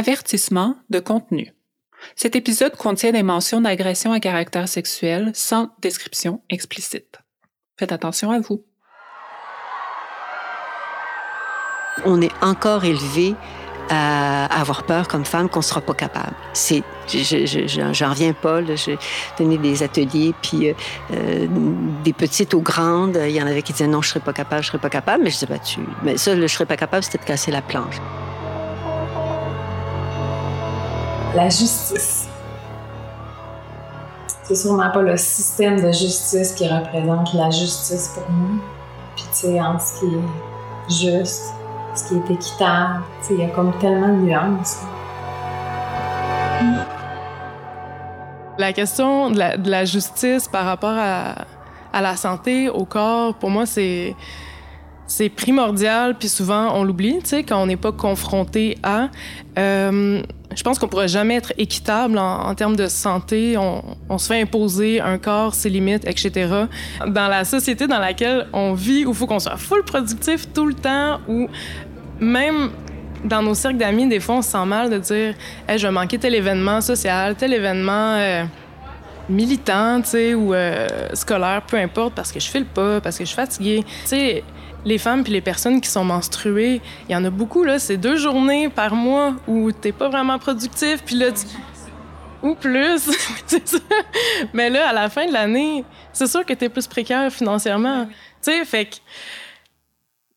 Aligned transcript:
Avertissement 0.00 0.76
de 0.88 0.98
contenu. 0.98 1.52
Cet 2.16 2.34
épisode 2.34 2.74
contient 2.74 3.12
des 3.12 3.22
mentions 3.22 3.60
d'agression 3.60 4.12
à 4.12 4.18
caractère 4.18 4.66
sexuel 4.66 5.30
sans 5.34 5.68
description 5.82 6.40
explicite. 6.48 7.18
Faites 7.78 7.92
attention 7.92 8.30
à 8.30 8.40
vous. 8.40 8.64
On 12.06 12.22
est 12.22 12.32
encore 12.40 12.86
élevé 12.86 13.34
à 13.90 14.46
avoir 14.46 14.84
peur 14.84 15.06
comme 15.06 15.26
femme 15.26 15.50
qu'on 15.50 15.58
ne 15.58 15.64
sera 15.64 15.82
pas 15.82 15.92
capable. 15.92 16.34
C'est, 16.54 16.82
j'en 17.06 18.08
reviens 18.08 18.32
pas. 18.32 18.64
J'ai 18.76 18.96
donné 19.36 19.58
des 19.58 19.82
ateliers, 19.82 20.32
puis 20.40 20.70
euh, 20.70 20.74
euh, 21.12 21.46
des 22.04 22.14
petites 22.14 22.54
aux 22.54 22.62
grandes. 22.62 23.18
Il 23.22 23.32
y 23.32 23.42
en 23.42 23.46
avait 23.46 23.60
qui 23.60 23.74
disaient 23.74 23.86
non, 23.86 24.00
je 24.00 24.08
serais 24.08 24.20
pas 24.20 24.32
capable, 24.32 24.62
je 24.62 24.68
serais 24.68 24.78
pas 24.78 24.88
capable. 24.88 25.24
Mais 25.24 25.30
je 25.30 25.40
disais, 25.40 25.46
bah, 25.46 25.58
tu... 25.58 25.80
mais 26.02 26.16
ça, 26.16 26.34
le 26.34 26.46
je 26.46 26.54
serais 26.54 26.64
pas 26.64 26.78
capable, 26.78 27.04
c'était 27.04 27.18
de 27.18 27.24
casser 27.24 27.50
la 27.50 27.60
planche. 27.60 27.96
La 31.36 31.44
justice. 31.48 32.26
C'est 34.42 34.56
sûrement 34.56 34.90
pas 34.90 35.00
le 35.00 35.16
système 35.16 35.80
de 35.80 35.92
justice 35.92 36.52
qui 36.54 36.66
représente 36.66 37.32
la 37.34 37.50
justice 37.50 38.10
pour 38.14 38.28
nous. 38.32 38.58
Puis, 39.14 39.24
tu 39.26 39.46
sais, 39.46 39.60
en 39.60 39.78
ce 39.78 40.00
qui 40.00 40.06
est 40.06 40.92
juste, 40.92 41.52
ce 41.94 42.08
qui 42.08 42.14
est 42.16 42.34
équitable. 42.34 43.02
Il 43.30 43.38
y 43.38 43.44
a 43.44 43.48
comme 43.50 43.72
tellement 43.78 44.08
de 44.08 44.22
nuances. 44.22 44.80
La 48.58 48.72
question 48.72 49.30
de 49.30 49.70
la, 49.70 49.84
justice 49.84 50.48
par 50.48 50.64
rapport 50.64 50.96
à, 50.98 51.46
la 52.00 52.16
santé, 52.16 52.68
au 52.68 52.84
corps, 52.84 53.34
pour 53.34 53.50
moi, 53.50 53.66
c'est 53.66 54.16
c'est 55.06 55.28
primordial, 55.28 56.16
puis 56.18 56.28
souvent 56.28 56.72
on 56.74 56.84
l'oublie, 56.84 57.18
tu 57.18 57.30
sais, 57.30 57.42
quand 57.42 57.60
on 57.60 57.66
n'est 57.66 57.76
pas 57.76 57.92
confronté 57.92 58.78
à. 58.82 59.08
Euh, 59.58 60.22
je 60.54 60.62
pense 60.62 60.78
qu'on 60.78 60.88
pourrait 60.88 61.08
jamais 61.08 61.36
être 61.36 61.52
équitable 61.58 62.18
en, 62.18 62.54
termes 62.54 62.76
de 62.76 62.86
santé. 62.86 63.56
On, 63.56 64.18
se 64.18 64.26
fait 64.26 64.40
imposer 64.40 65.00
un 65.00 65.18
corps, 65.18 65.54
ses 65.54 65.70
limites, 65.70 66.06
etc. 66.06 66.64
Dans 67.06 67.28
la 67.28 67.44
société 67.44 67.86
dans 67.86 67.98
laquelle 67.98 68.46
on 68.52 68.74
vit, 68.74 69.04
où 69.04 69.10
il 69.10 69.14
faut 69.14 69.26
qu'on 69.26 69.38
soit 69.38 69.56
full 69.56 69.84
productif 69.84 70.52
tout 70.52 70.66
le 70.66 70.74
temps, 70.74 71.20
où 71.28 71.48
même 72.18 72.70
dans 73.24 73.42
nos 73.42 73.54
cercles 73.54 73.78
d'amis, 73.78 74.08
des 74.08 74.20
fois, 74.20 74.36
on 74.36 74.42
se 74.42 74.50
sent 74.50 74.66
mal 74.66 74.90
de 74.90 74.98
dire 74.98 75.34
je 75.68 75.86
vais 75.86 75.92
manquer 75.92 76.18
tel 76.18 76.34
événement 76.34 76.80
social, 76.80 77.36
tel 77.36 77.52
événement 77.52 78.16
euh, 78.16 78.44
militant, 79.28 80.00
tu 80.02 80.08
sais, 80.08 80.34
ou 80.34 80.52
euh, 80.52 80.86
scolaire, 81.14 81.62
peu 81.66 81.76
importe, 81.76 82.14
parce 82.14 82.32
que 82.32 82.40
je 82.40 82.48
file 82.48 82.66
pas, 82.66 83.00
parce 83.00 83.16
que 83.16 83.24
je 83.24 83.28
suis 83.28 83.36
fatiguée. 83.36 83.84
Les 84.84 84.98
femmes 84.98 85.22
puis 85.22 85.32
les 85.32 85.40
personnes 85.40 85.80
qui 85.80 85.88
sont 85.88 86.04
menstruées, 86.04 86.80
il 87.08 87.12
y 87.12 87.16
en 87.16 87.24
a 87.24 87.30
beaucoup, 87.30 87.64
là. 87.64 87.78
C'est 87.78 87.96
deux 87.96 88.16
journées 88.16 88.68
par 88.68 88.94
mois 88.94 89.36
où 89.46 89.72
t'es 89.72 89.92
pas 89.92 90.08
vraiment 90.08 90.38
productif, 90.38 91.02
puis 91.04 91.16
là, 91.16 91.28
ou 92.42 92.54
plus. 92.54 93.10
Mais 94.52 94.70
là, 94.70 94.88
à 94.88 94.92
la 94.92 95.10
fin 95.10 95.26
de 95.26 95.32
l'année, 95.32 95.84
c'est 96.12 96.26
sûr 96.26 96.44
que 96.44 96.54
t'es 96.54 96.68
plus 96.68 96.86
précaire 96.86 97.30
financièrement. 97.32 98.06
Tu 98.06 98.52
sais, 98.52 98.64
fait 98.64 98.86
que. 98.86 98.96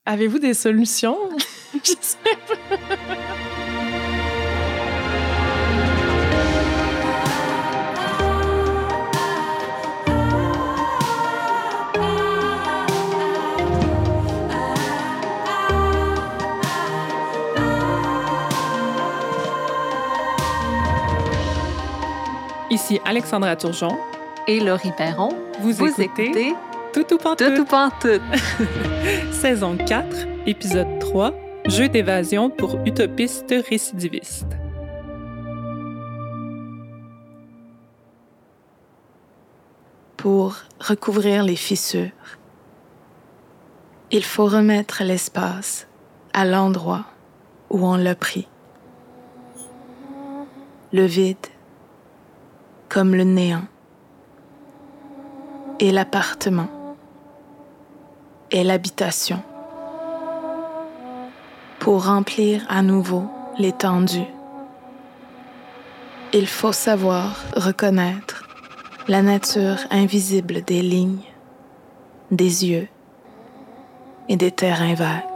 Avez-vous 0.06 0.40
des 0.40 0.54
solutions? 0.54 1.18
Je 1.74 1.94
sais 2.02 2.18
pas. 2.24 2.76
Ici 22.84 23.00
Alexandra 23.06 23.56
Turgeon 23.56 23.98
et 24.46 24.60
Laurie 24.60 24.92
Perron. 24.98 25.30
Vous, 25.62 26.02
écoutez, 26.02 26.54
Tout 26.92 27.14
ou 27.14 27.18
Pantoute. 27.18 27.56
Tout 27.56 27.64
Pantoute. 27.64 28.22
Saison 29.32 29.78
4, 29.78 30.28
épisode 30.48 31.00
3, 31.00 31.34
Jeu 31.66 31.88
d'évasion 31.88 32.50
pour 32.50 32.78
utopistes 32.86 33.56
récidivistes. 33.70 34.58
Pour 40.18 40.58
recouvrir 40.82 41.44
les 41.44 41.56
fissures, 41.56 42.12
il 44.12 44.26
faut 44.26 44.48
remettre 44.48 45.04
l'espace 45.06 45.88
à 46.34 46.44
l'endroit 46.44 47.06
où 47.70 47.88
on 47.88 47.96
l'a 47.96 48.16
pris. 48.16 48.50
Le 50.92 51.06
vide 51.06 51.48
comme 52.94 53.16
le 53.16 53.24
néant. 53.24 53.66
Et 55.80 55.92
l'appartement 55.92 56.70
et 58.52 58.64
l'habitation 58.64 59.42
pour 61.80 62.06
remplir 62.06 62.64
à 62.70 62.84
nouveau 62.84 63.26
l'étendue. 63.58 64.30
Il 66.34 66.48
faut 66.48 66.72
savoir 66.72 67.36
reconnaître 67.56 68.48
la 69.08 69.24
nature 69.24 69.80
invisible 69.90 70.62
des 70.62 70.84
lignes, 70.84 71.26
des 72.32 72.66
yeux 72.66 72.88
et 74.30 74.38
des 74.38 74.52
terrains 74.52 74.94
vagues. 74.94 75.33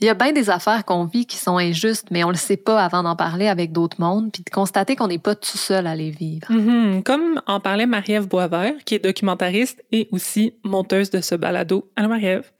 Il 0.00 0.06
y 0.06 0.10
a 0.10 0.14
bien 0.14 0.32
des 0.32 0.48
affaires 0.48 0.84
qu'on 0.84 1.04
vit 1.06 1.26
qui 1.26 1.36
sont 1.36 1.56
injustes, 1.56 2.08
mais 2.10 2.22
on 2.22 2.30
le 2.30 2.36
sait 2.36 2.56
pas 2.56 2.82
avant 2.84 3.02
d'en 3.02 3.16
parler 3.16 3.48
avec 3.48 3.72
d'autres 3.72 4.00
mondes, 4.00 4.30
puis 4.32 4.44
de 4.44 4.50
constater 4.50 4.94
qu'on 4.94 5.08
n'est 5.08 5.18
pas 5.18 5.34
tout 5.34 5.58
seul 5.58 5.88
à 5.88 5.96
les 5.96 6.10
vivre. 6.10 6.46
Mm-hmm. 6.50 7.02
Comme 7.02 7.42
en 7.46 7.58
parlait 7.58 7.86
Marie-Ève 7.86 8.28
Boisvert, 8.28 8.74
qui 8.84 8.94
est 8.94 9.04
documentariste 9.04 9.84
et 9.90 10.08
aussi 10.12 10.54
monteuse 10.62 11.10
de 11.10 11.20
ce 11.20 11.34
balado. 11.34 11.90
Allô 11.96 12.08
Marie-Ève. 12.08 12.50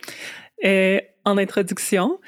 Euh, 0.64 1.00
en 1.24 1.38
introduction, 1.38 2.18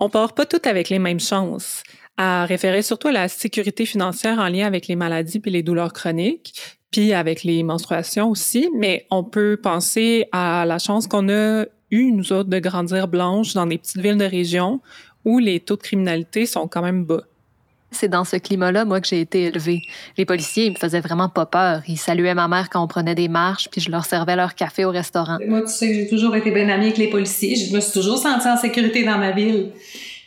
on 0.00 0.08
part 0.08 0.32
pas 0.32 0.46
toutes 0.46 0.66
avec 0.66 0.88
les 0.88 0.98
mêmes 0.98 1.20
chances 1.20 1.82
à 2.16 2.46
référer 2.46 2.82
surtout 2.82 3.08
à 3.08 3.12
la 3.12 3.28
sécurité 3.28 3.86
financière 3.86 4.38
en 4.38 4.48
lien 4.48 4.66
avec 4.66 4.88
les 4.88 4.96
maladies 4.96 5.40
puis 5.40 5.50
les 5.50 5.62
douleurs 5.62 5.92
chroniques, 5.92 6.78
puis 6.90 7.12
avec 7.12 7.44
les 7.44 7.62
menstruations 7.62 8.30
aussi, 8.30 8.68
mais 8.74 9.06
on 9.10 9.24
peut 9.24 9.58
penser 9.62 10.26
à 10.32 10.64
la 10.66 10.78
chance 10.78 11.06
qu'on 11.06 11.28
a 11.28 11.64
eu, 11.90 12.12
nous 12.12 12.32
autres, 12.32 12.48
de 12.48 12.58
grandir 12.58 13.08
blanches 13.08 13.54
dans 13.54 13.66
des 13.66 13.78
petites 13.78 14.00
villes 14.00 14.18
de 14.18 14.24
région 14.24 14.80
où 15.24 15.38
les 15.38 15.60
taux 15.60 15.76
de 15.76 15.82
criminalité 15.82 16.46
sont 16.46 16.68
quand 16.68 16.82
même 16.82 17.04
bas. 17.04 17.22
C'est 17.90 18.08
dans 18.08 18.24
ce 18.24 18.36
climat-là, 18.36 18.84
moi, 18.84 19.00
que 19.00 19.06
j'ai 19.06 19.20
été 19.20 19.44
élevée. 19.44 19.80
Les 20.18 20.26
policiers, 20.26 20.66
ils 20.66 20.72
me 20.72 20.76
faisaient 20.76 21.00
vraiment 21.00 21.30
pas 21.30 21.46
peur. 21.46 21.82
Ils 21.88 21.96
saluaient 21.96 22.34
ma 22.34 22.46
mère 22.46 22.68
quand 22.68 22.82
on 22.82 22.86
prenait 22.86 23.14
des 23.14 23.28
marches, 23.28 23.68
puis 23.70 23.80
je 23.80 23.90
leur 23.90 24.04
servais 24.04 24.36
leur 24.36 24.54
café 24.54 24.84
au 24.84 24.90
restaurant. 24.90 25.38
Moi, 25.46 25.62
tu 25.62 25.68
sais 25.68 25.88
que 25.88 25.94
j'ai 25.94 26.08
toujours 26.08 26.36
été 26.36 26.50
bien 26.50 26.68
amie 26.68 26.86
avec 26.86 26.98
les 26.98 27.08
policiers. 27.08 27.56
Je 27.56 27.74
me 27.74 27.80
suis 27.80 27.92
toujours 27.92 28.18
sentie 28.18 28.46
en 28.46 28.58
sécurité 28.58 29.04
dans 29.04 29.16
ma 29.16 29.30
ville. 29.30 29.72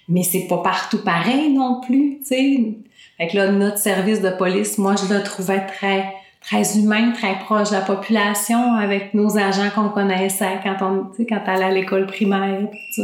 Mais 0.08 0.24
c'est 0.24 0.48
pas 0.48 0.58
partout 0.58 1.04
pareil 1.04 1.54
non 1.54 1.82
plus, 1.82 2.18
tu 2.20 2.26
sais. 2.26 2.76
Fait 3.18 3.34
là, 3.38 3.52
notre 3.52 3.78
service 3.78 4.22
de 4.22 4.32
police, 4.32 4.80
moi, 4.80 4.96
je 4.96 5.14
le 5.14 5.22
trouvais 5.22 5.64
très 5.68 6.12
très 6.42 6.78
humain, 6.78 7.12
très 7.12 7.40
proche 7.40 7.70
de 7.70 7.76
la 7.76 7.82
population 7.82 8.76
avec 8.76 9.14
nos 9.14 9.38
agents 9.38 9.70
qu'on 9.74 9.90
connaissait 9.90 10.60
quand 10.64 10.76
on, 10.82 11.24
quand 11.26 11.42
allait 11.46 11.64
à 11.64 11.72
l'école 11.72 12.08
primaire, 12.08 12.68
tout 12.70 12.78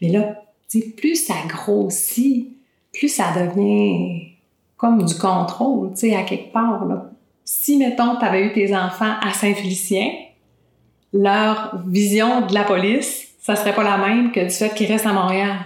Mais 0.00 0.08
là, 0.08 0.42
plus 0.96 1.26
ça 1.26 1.34
grossit, 1.46 2.48
plus 2.92 3.08
ça 3.08 3.32
devient 3.34 4.32
comme 4.76 5.04
du 5.04 5.14
contrôle, 5.14 5.90
tu 5.92 6.00
sais, 6.00 6.16
à 6.16 6.22
quelque 6.22 6.52
part, 6.52 6.84
là. 6.86 7.10
Si, 7.44 7.78
mettons, 7.78 8.16
tu 8.18 8.24
avais 8.24 8.44
eu 8.44 8.52
tes 8.52 8.74
enfants 8.74 9.14
à 9.22 9.32
Saint-Félicien, 9.32 10.10
leur 11.12 11.80
vision 11.86 12.44
de 12.44 12.52
la 12.52 12.64
police, 12.64 13.28
ça 13.38 13.54
serait 13.54 13.74
pas 13.74 13.84
la 13.84 13.98
même 13.98 14.32
que 14.32 14.40
du 14.40 14.50
fait 14.50 14.74
qu'ils 14.74 14.90
restent 14.90 15.06
à 15.06 15.12
Montréal. 15.12 15.56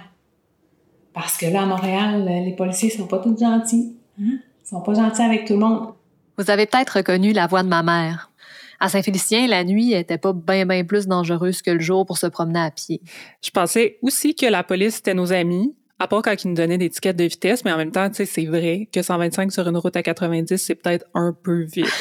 Parce 1.14 1.38
que 1.38 1.46
là, 1.46 1.62
à 1.62 1.66
Montréal, 1.66 2.24
les 2.44 2.52
policiers 2.52 2.90
sont 2.90 3.06
pas 3.06 3.18
tous 3.18 3.38
gentils. 3.38 3.96
Hein? 4.20 4.38
Ils 4.62 4.68
sont 4.68 4.82
pas 4.82 4.92
gentils 4.92 5.22
avec 5.22 5.46
tout 5.46 5.54
le 5.54 5.60
monde. 5.60 5.94
Vous 6.38 6.50
avez 6.50 6.66
peut-être 6.66 6.98
reconnu 6.98 7.32
la 7.32 7.46
voix 7.46 7.62
de 7.62 7.68
ma 7.68 7.82
mère. 7.82 8.30
À 8.78 8.88
Saint-Félicien, 8.88 9.46
la 9.46 9.62
nuit 9.62 9.92
était 9.92 10.16
pas 10.16 10.32
bien 10.32 10.64
bien 10.64 10.84
plus 10.84 11.06
dangereuse 11.06 11.60
que 11.60 11.70
le 11.70 11.80
jour 11.80 12.06
pour 12.06 12.16
se 12.16 12.26
promener 12.26 12.60
à 12.60 12.70
pied. 12.70 13.02
Je 13.42 13.50
pensais 13.50 13.98
aussi 14.00 14.34
que 14.34 14.46
la 14.46 14.62
police 14.62 14.98
était 14.98 15.12
nos 15.12 15.32
amis, 15.32 15.74
à 15.98 16.08
part 16.08 16.22
quand 16.22 16.34
ils 16.42 16.48
nous 16.48 16.54
donnaient 16.54 16.78
des 16.78 16.88
tickets 16.88 17.14
de 17.14 17.24
vitesse, 17.24 17.62
mais 17.64 17.72
en 17.72 17.76
même 17.76 17.92
temps, 17.92 18.08
tu 18.08 18.16
sais, 18.16 18.24
c'est 18.24 18.46
vrai 18.46 18.88
que 18.90 19.02
125 19.02 19.52
sur 19.52 19.68
une 19.68 19.76
route 19.76 19.96
à 19.96 20.02
90, 20.02 20.56
c'est 20.56 20.74
peut-être 20.74 21.04
un 21.12 21.34
peu 21.34 21.60
vite. 21.60 21.92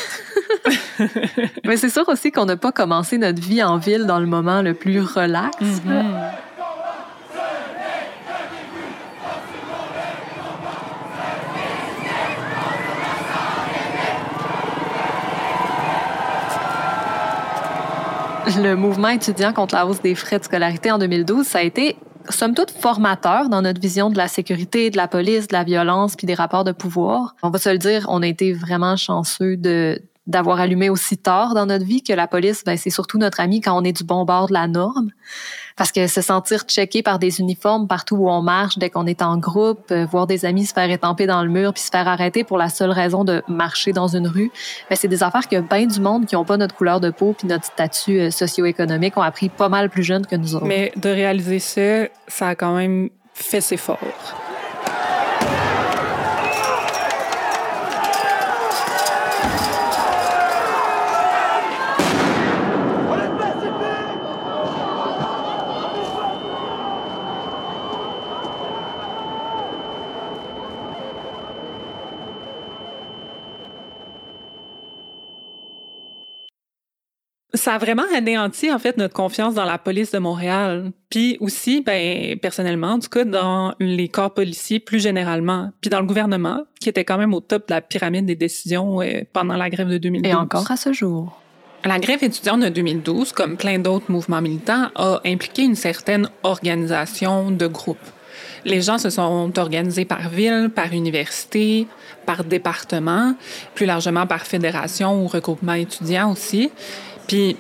mais 1.65 1.75
c'est 1.75 1.89
sûr 1.89 2.07
aussi 2.07 2.31
qu'on 2.31 2.45
n'a 2.45 2.55
pas 2.55 2.71
commencé 2.71 3.17
notre 3.17 3.41
vie 3.41 3.61
en 3.61 3.77
ville 3.77 4.05
dans 4.05 4.21
le 4.21 4.25
moment 4.25 4.61
le 4.61 4.73
plus 4.73 5.01
relax. 5.01 5.57
Le 18.57 18.75
mouvement 18.75 19.09
étudiant 19.09 19.53
contre 19.53 19.75
la 19.75 19.85
hausse 19.85 20.01
des 20.01 20.15
frais 20.15 20.39
de 20.39 20.43
scolarité 20.43 20.91
en 20.91 20.97
2012, 20.97 21.45
ça 21.45 21.59
a 21.59 21.61
été 21.61 21.97
somme 22.29 22.53
toute 22.53 22.71
formateur 22.71 23.49
dans 23.49 23.61
notre 23.61 23.81
vision 23.81 24.09
de 24.09 24.17
la 24.17 24.27
sécurité, 24.27 24.89
de 24.89 24.97
la 24.97 25.07
police, 25.07 25.47
de 25.47 25.53
la 25.53 25.63
violence, 25.63 26.15
puis 26.15 26.27
des 26.27 26.33
rapports 26.33 26.63
de 26.63 26.71
pouvoir. 26.71 27.35
On 27.43 27.49
va 27.49 27.59
se 27.59 27.69
le 27.69 27.77
dire, 27.77 28.05
on 28.09 28.21
a 28.21 28.27
été 28.27 28.53
vraiment 28.53 28.95
chanceux 28.95 29.57
de 29.57 30.01
d'avoir 30.29 30.59
allumé 30.59 30.89
aussi 30.89 31.17
tard 31.17 31.55
dans 31.55 31.65
notre 31.65 31.83
vie 31.83 32.03
que 32.03 32.13
la 32.13 32.27
police, 32.27 32.63
ben, 32.63 32.77
c'est 32.77 32.91
surtout 32.91 33.17
notre 33.17 33.39
ami 33.39 33.61
quand 33.61 33.75
on 33.75 33.83
est 33.83 33.91
du 33.91 34.03
bon 34.03 34.25
bord 34.25 34.47
de 34.47 34.53
la 34.53 34.67
norme. 34.67 35.09
Parce 35.75 35.91
que 35.91 36.07
se 36.07 36.21
sentir 36.21 36.65
checké 36.67 37.01
par 37.01 37.17
des 37.17 37.39
uniformes 37.39 37.87
partout 37.87 38.15
où 38.15 38.29
on 38.29 38.41
marche, 38.41 38.77
dès 38.77 38.91
qu'on 38.91 39.07
est 39.07 39.23
en 39.23 39.37
groupe, 39.37 39.91
euh, 39.91 40.05
voir 40.05 40.27
des 40.27 40.45
amis 40.45 40.65
se 40.65 40.73
faire 40.73 40.89
étamper 40.91 41.25
dans 41.25 41.43
le 41.43 41.49
mur 41.49 41.73
puis 41.73 41.81
se 41.81 41.89
faire 41.89 42.07
arrêter 42.07 42.43
pour 42.43 42.57
la 42.57 42.69
seule 42.69 42.91
raison 42.91 43.23
de 43.23 43.41
marcher 43.47 43.91
dans 43.91 44.07
une 44.07 44.27
rue, 44.27 44.51
ben, 44.89 44.95
c'est 44.95 45.07
des 45.07 45.23
affaires 45.23 45.47
que 45.47 45.59
bien 45.61 45.87
du 45.87 45.99
monde 45.99 46.27
qui 46.27 46.35
n'ont 46.35 46.45
pas 46.45 46.57
notre 46.57 46.75
couleur 46.75 46.99
de 46.99 47.09
peau 47.09 47.33
puis 47.35 47.47
notre 47.47 47.65
statut 47.65 48.19
euh, 48.19 48.31
socio-économique 48.31 49.17
ont 49.17 49.21
appris 49.21 49.49
pas 49.49 49.69
mal 49.69 49.89
plus 49.89 50.03
jeune 50.03 50.27
que 50.27 50.35
nous 50.35 50.55
autres. 50.55 50.65
Mais 50.65 50.91
de 50.95 51.09
réaliser 51.09 51.59
ça, 51.59 52.07
ça 52.27 52.49
a 52.49 52.55
quand 52.55 52.75
même 52.75 53.09
fait 53.33 53.61
ses 53.61 53.77
forts. 53.77 53.97
Ça 77.53 77.73
a 77.73 77.77
vraiment 77.79 78.03
anéanti 78.15 78.71
en 78.71 78.77
fait 78.77 78.97
notre 78.97 79.13
confiance 79.13 79.55
dans 79.55 79.65
la 79.65 79.77
police 79.77 80.11
de 80.11 80.19
Montréal, 80.19 80.91
puis 81.09 81.37
aussi 81.39 81.81
ben 81.81 82.37
personnellement 82.39 82.93
en 82.93 82.99
tout 82.99 83.09
cas 83.09 83.23
dans 83.25 83.73
les 83.79 84.07
corps 84.07 84.33
policiers 84.33 84.79
plus 84.79 84.99
généralement, 84.99 85.71
puis 85.81 85.89
dans 85.89 85.99
le 85.99 86.05
gouvernement 86.05 86.63
qui 86.79 86.89
était 86.89 87.05
quand 87.05 87.17
même 87.17 87.33
au 87.33 87.41
top 87.41 87.67
de 87.67 87.73
la 87.73 87.81
pyramide 87.81 88.25
des 88.25 88.35
décisions 88.35 89.01
euh, 89.01 89.21
pendant 89.33 89.55
la 89.55 89.69
grève 89.69 89.89
de 89.89 89.97
2012. 89.97 90.31
Et 90.31 90.35
encore 90.35 90.69
à 90.69 90.77
ce 90.77 90.93
jour. 90.93 91.41
La 91.85 91.97
grève 91.97 92.23
étudiante 92.23 92.59
de 92.59 92.69
2012, 92.69 93.31
comme 93.31 93.55
plein 93.55 93.79
d'autres 93.79 94.11
mouvements 94.11 94.41
militants, 94.41 94.89
a 94.95 95.21
impliqué 95.25 95.63
une 95.63 95.75
certaine 95.75 96.29
organisation 96.43 97.51
de 97.51 97.67
groupe. 97.67 97.97
Les 98.65 98.81
gens 98.81 98.97
se 98.97 99.09
sont 99.09 99.57
organisés 99.57 100.03
par 100.03 100.27
ville, 100.27 100.69
par 100.73 100.91
université, 100.91 101.87
par 102.25 102.43
département, 102.43 103.35
plus 103.75 103.85
largement 103.85 104.27
par 104.27 104.45
fédération 104.45 105.23
ou 105.23 105.27
regroupement 105.27 105.73
étudiant 105.73 106.31
aussi. 106.31 106.69
Puis 107.29 107.55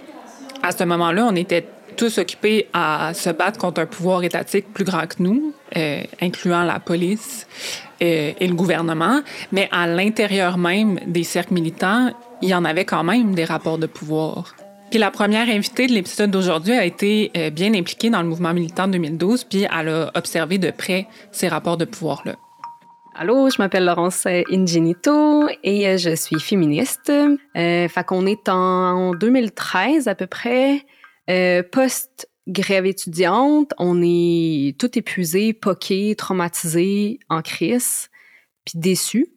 à 0.63 0.71
ce 0.71 0.83
moment-là, 0.83 1.27
on 1.31 1.35
était 1.35 1.65
tous 1.95 2.17
occupés 2.17 2.67
à 2.73 3.13
se 3.13 3.29
battre 3.29 3.59
contre 3.59 3.81
un 3.81 3.85
pouvoir 3.85 4.23
étatique 4.23 4.73
plus 4.73 4.83
grand 4.83 5.05
que 5.05 5.15
nous, 5.19 5.53
euh, 5.77 6.01
incluant 6.21 6.63
la 6.63 6.79
police 6.79 7.45
euh, 8.01 8.31
et 8.37 8.47
le 8.47 8.55
gouvernement. 8.55 9.21
Mais 9.51 9.69
à 9.71 9.85
l'intérieur 9.85 10.57
même 10.57 10.99
des 11.05 11.23
cercles 11.23 11.53
militants, 11.53 12.11
il 12.41 12.49
y 12.49 12.55
en 12.55 12.65
avait 12.65 12.85
quand 12.85 13.03
même 13.03 13.35
des 13.35 13.45
rapports 13.45 13.77
de 13.77 13.85
pouvoir. 13.85 14.55
Puis 14.89 14.97
la 14.97 15.11
première 15.11 15.47
invitée 15.47 15.85
de 15.85 15.93
l'épisode 15.93 16.31
d'aujourd'hui 16.31 16.73
a 16.73 16.83
été 16.83 17.31
euh, 17.37 17.51
bien 17.51 17.73
impliquée 17.75 18.09
dans 18.09 18.23
le 18.23 18.27
mouvement 18.27 18.53
militant 18.53 18.87
de 18.87 18.93
2012, 18.93 19.43
puis 19.43 19.67
elle 19.79 19.89
a 19.89 20.11
observé 20.15 20.57
de 20.57 20.71
près 20.71 21.07
ces 21.31 21.47
rapports 21.47 21.77
de 21.77 21.85
pouvoir-là. 21.85 22.35
Allô, 23.15 23.49
je 23.49 23.55
m'appelle 23.59 23.85
Laurence 23.85 24.25
Ingenito 24.25 25.47
et 25.63 25.97
je 25.97 26.15
suis 26.15 26.39
féministe. 26.39 27.09
Euh, 27.09 27.87
fait 27.87 28.03
qu'on 28.05 28.25
est 28.25 28.47
en 28.47 29.13
2013 29.13 30.07
à 30.07 30.15
peu 30.15 30.27
près, 30.27 30.85
euh, 31.29 31.63
post-grève 31.63 32.85
étudiante. 32.85 33.73
On 33.77 34.01
est 34.03 34.79
tout 34.79 34.97
épuisé, 34.97 35.53
poqué, 35.53 36.15
traumatisé, 36.15 37.19
en 37.29 37.41
crise, 37.41 38.09
puis 38.63 38.79
déçu. 38.79 39.27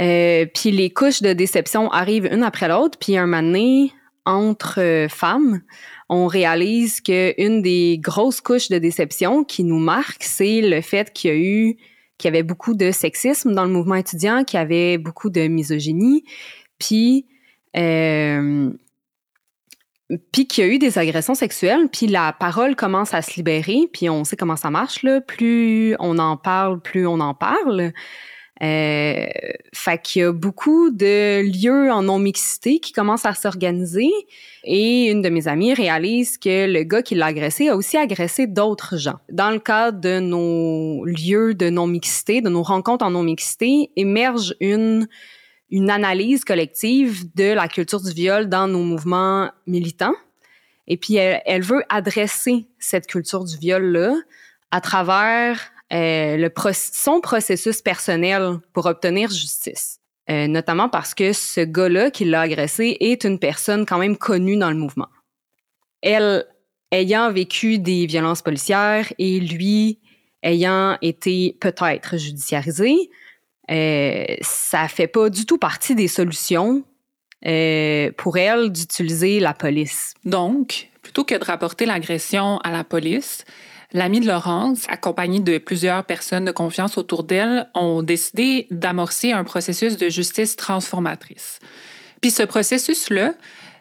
Euh, 0.00 0.46
puis 0.52 0.70
les 0.70 0.90
couches 0.90 1.22
de 1.22 1.32
déception 1.32 1.90
arrivent 1.90 2.28
une 2.32 2.42
après 2.42 2.68
l'autre, 2.68 2.98
puis 2.98 3.16
un 3.16 3.26
moment 3.26 3.42
donné, 3.42 3.92
entre 4.24 4.80
euh, 4.80 5.08
femmes, 5.08 5.60
on 6.08 6.26
réalise 6.26 7.00
qu'une 7.00 7.62
des 7.62 7.98
grosses 8.00 8.40
couches 8.40 8.70
de 8.70 8.78
déception 8.78 9.44
qui 9.44 9.64
nous 9.64 9.78
marque, 9.78 10.22
c'est 10.22 10.62
le 10.62 10.80
fait 10.80 11.12
qu'il 11.12 11.30
y 11.30 11.34
a 11.34 11.36
eu 11.36 11.76
qu'il 12.18 12.28
y 12.28 12.34
avait 12.34 12.42
beaucoup 12.42 12.74
de 12.74 12.90
sexisme 12.90 13.54
dans 13.54 13.64
le 13.64 13.70
mouvement 13.70 13.96
étudiant, 13.96 14.44
qu'il 14.44 14.58
y 14.58 14.62
avait 14.62 14.98
beaucoup 14.98 15.30
de 15.30 15.46
misogynie, 15.46 16.24
puis 16.78 17.26
euh, 17.76 18.70
puis 20.32 20.46
qu'il 20.46 20.64
y 20.64 20.68
a 20.68 20.70
eu 20.70 20.78
des 20.78 20.98
agressions 20.98 21.34
sexuelles, 21.34 21.88
puis 21.90 22.06
la 22.06 22.32
parole 22.32 22.76
commence 22.76 23.14
à 23.14 23.22
se 23.22 23.34
libérer, 23.36 23.88
puis 23.92 24.10
on 24.10 24.24
sait 24.24 24.36
comment 24.36 24.56
ça 24.56 24.70
marche 24.70 25.02
là. 25.02 25.20
Plus 25.20 25.96
on 25.98 26.18
en 26.18 26.36
parle, 26.36 26.80
plus 26.80 27.06
on 27.06 27.20
en 27.20 27.34
parle. 27.34 27.92
Euh, 28.62 29.26
fait 29.72 30.00
qu'il 30.00 30.22
y 30.22 30.24
a 30.24 30.30
beaucoup 30.30 30.90
de 30.90 31.42
lieux 31.42 31.90
en 31.90 32.04
non-mixité 32.04 32.78
qui 32.78 32.92
commencent 32.92 33.26
à 33.26 33.34
s'organiser 33.34 34.10
et 34.62 35.10
une 35.10 35.22
de 35.22 35.28
mes 35.28 35.48
amies 35.48 35.74
réalise 35.74 36.38
que 36.38 36.72
le 36.72 36.84
gars 36.84 37.02
qui 37.02 37.16
l'a 37.16 37.26
agressé 37.26 37.68
a 37.68 37.76
aussi 37.76 37.96
agressé 37.96 38.46
d'autres 38.46 38.96
gens. 38.96 39.18
Dans 39.28 39.50
le 39.50 39.58
cadre 39.58 40.00
de 40.00 40.20
nos 40.20 41.04
lieux 41.04 41.54
de 41.54 41.68
non-mixité, 41.68 42.42
de 42.42 42.48
nos 42.48 42.62
rencontres 42.62 43.04
en 43.04 43.10
non-mixité, 43.10 43.90
émerge 43.96 44.54
une 44.60 45.08
analyse 45.90 46.44
collective 46.44 47.24
de 47.34 47.52
la 47.54 47.66
culture 47.66 48.00
du 48.00 48.12
viol 48.12 48.48
dans 48.48 48.68
nos 48.68 48.84
mouvements 48.84 49.50
militants. 49.66 50.14
Et 50.86 50.96
puis, 50.96 51.16
elle, 51.16 51.42
elle 51.44 51.62
veut 51.62 51.82
adresser 51.88 52.66
cette 52.78 53.08
culture 53.08 53.44
du 53.44 53.56
viol-là 53.56 54.14
à 54.70 54.80
travers 54.80 55.73
euh, 55.92 56.48
son 56.72 57.20
processus 57.20 57.82
personnel 57.82 58.58
pour 58.72 58.86
obtenir 58.86 59.30
justice. 59.30 60.00
Euh, 60.30 60.46
notamment 60.46 60.88
parce 60.88 61.14
que 61.14 61.34
ce 61.34 61.60
gars-là 61.60 62.10
qui 62.10 62.24
l'a 62.24 62.42
agressé 62.42 62.96
est 63.00 63.24
une 63.24 63.38
personne 63.38 63.84
quand 63.84 63.98
même 63.98 64.16
connue 64.16 64.56
dans 64.56 64.70
le 64.70 64.76
mouvement. 64.76 65.08
Elle 66.00 66.46
ayant 66.90 67.30
vécu 67.30 67.78
des 67.78 68.06
violences 68.06 68.40
policières 68.40 69.12
et 69.18 69.40
lui 69.40 70.00
ayant 70.42 70.96
été 71.02 71.56
peut-être 71.60 72.16
judiciarisé, 72.16 73.10
euh, 73.70 74.24
ça 74.40 74.88
fait 74.88 75.06
pas 75.06 75.30
du 75.30 75.46
tout 75.46 75.58
partie 75.58 75.94
des 75.94 76.08
solutions 76.08 76.84
euh, 77.46 78.10
pour 78.16 78.36
elle 78.36 78.70
d'utiliser 78.70 79.40
la 79.40 79.54
police. 79.54 80.14
Donc, 80.24 80.90
plutôt 81.14 81.24
que 81.24 81.38
de 81.38 81.44
rapporter 81.44 81.86
l'agression 81.86 82.58
à 82.64 82.72
la 82.72 82.82
police, 82.82 83.44
L'ami 83.92 84.18
de 84.18 84.26
Laurence, 84.26 84.86
accompagnée 84.88 85.38
de 85.38 85.58
plusieurs 85.58 86.02
personnes 86.02 86.44
de 86.44 86.50
confiance 86.50 86.98
autour 86.98 87.22
d'elle, 87.22 87.68
ont 87.74 88.02
décidé 88.02 88.66
d'amorcer 88.72 89.30
un 89.30 89.44
processus 89.44 89.96
de 89.96 90.08
justice 90.08 90.56
transformatrice. 90.56 91.60
Puis 92.20 92.32
ce 92.32 92.42
processus-là 92.42 93.34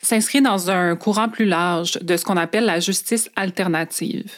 s'inscrit 0.03 0.43
dans 0.43 0.69
un 0.69 0.95
courant 0.95 1.29
plus 1.29 1.45
large 1.45 1.93
de 1.93 2.15
ce 2.15 2.25
qu'on 2.25 2.37
appelle 2.37 2.65
la 2.65 2.79
justice 2.79 3.31
alternative. 3.35 4.31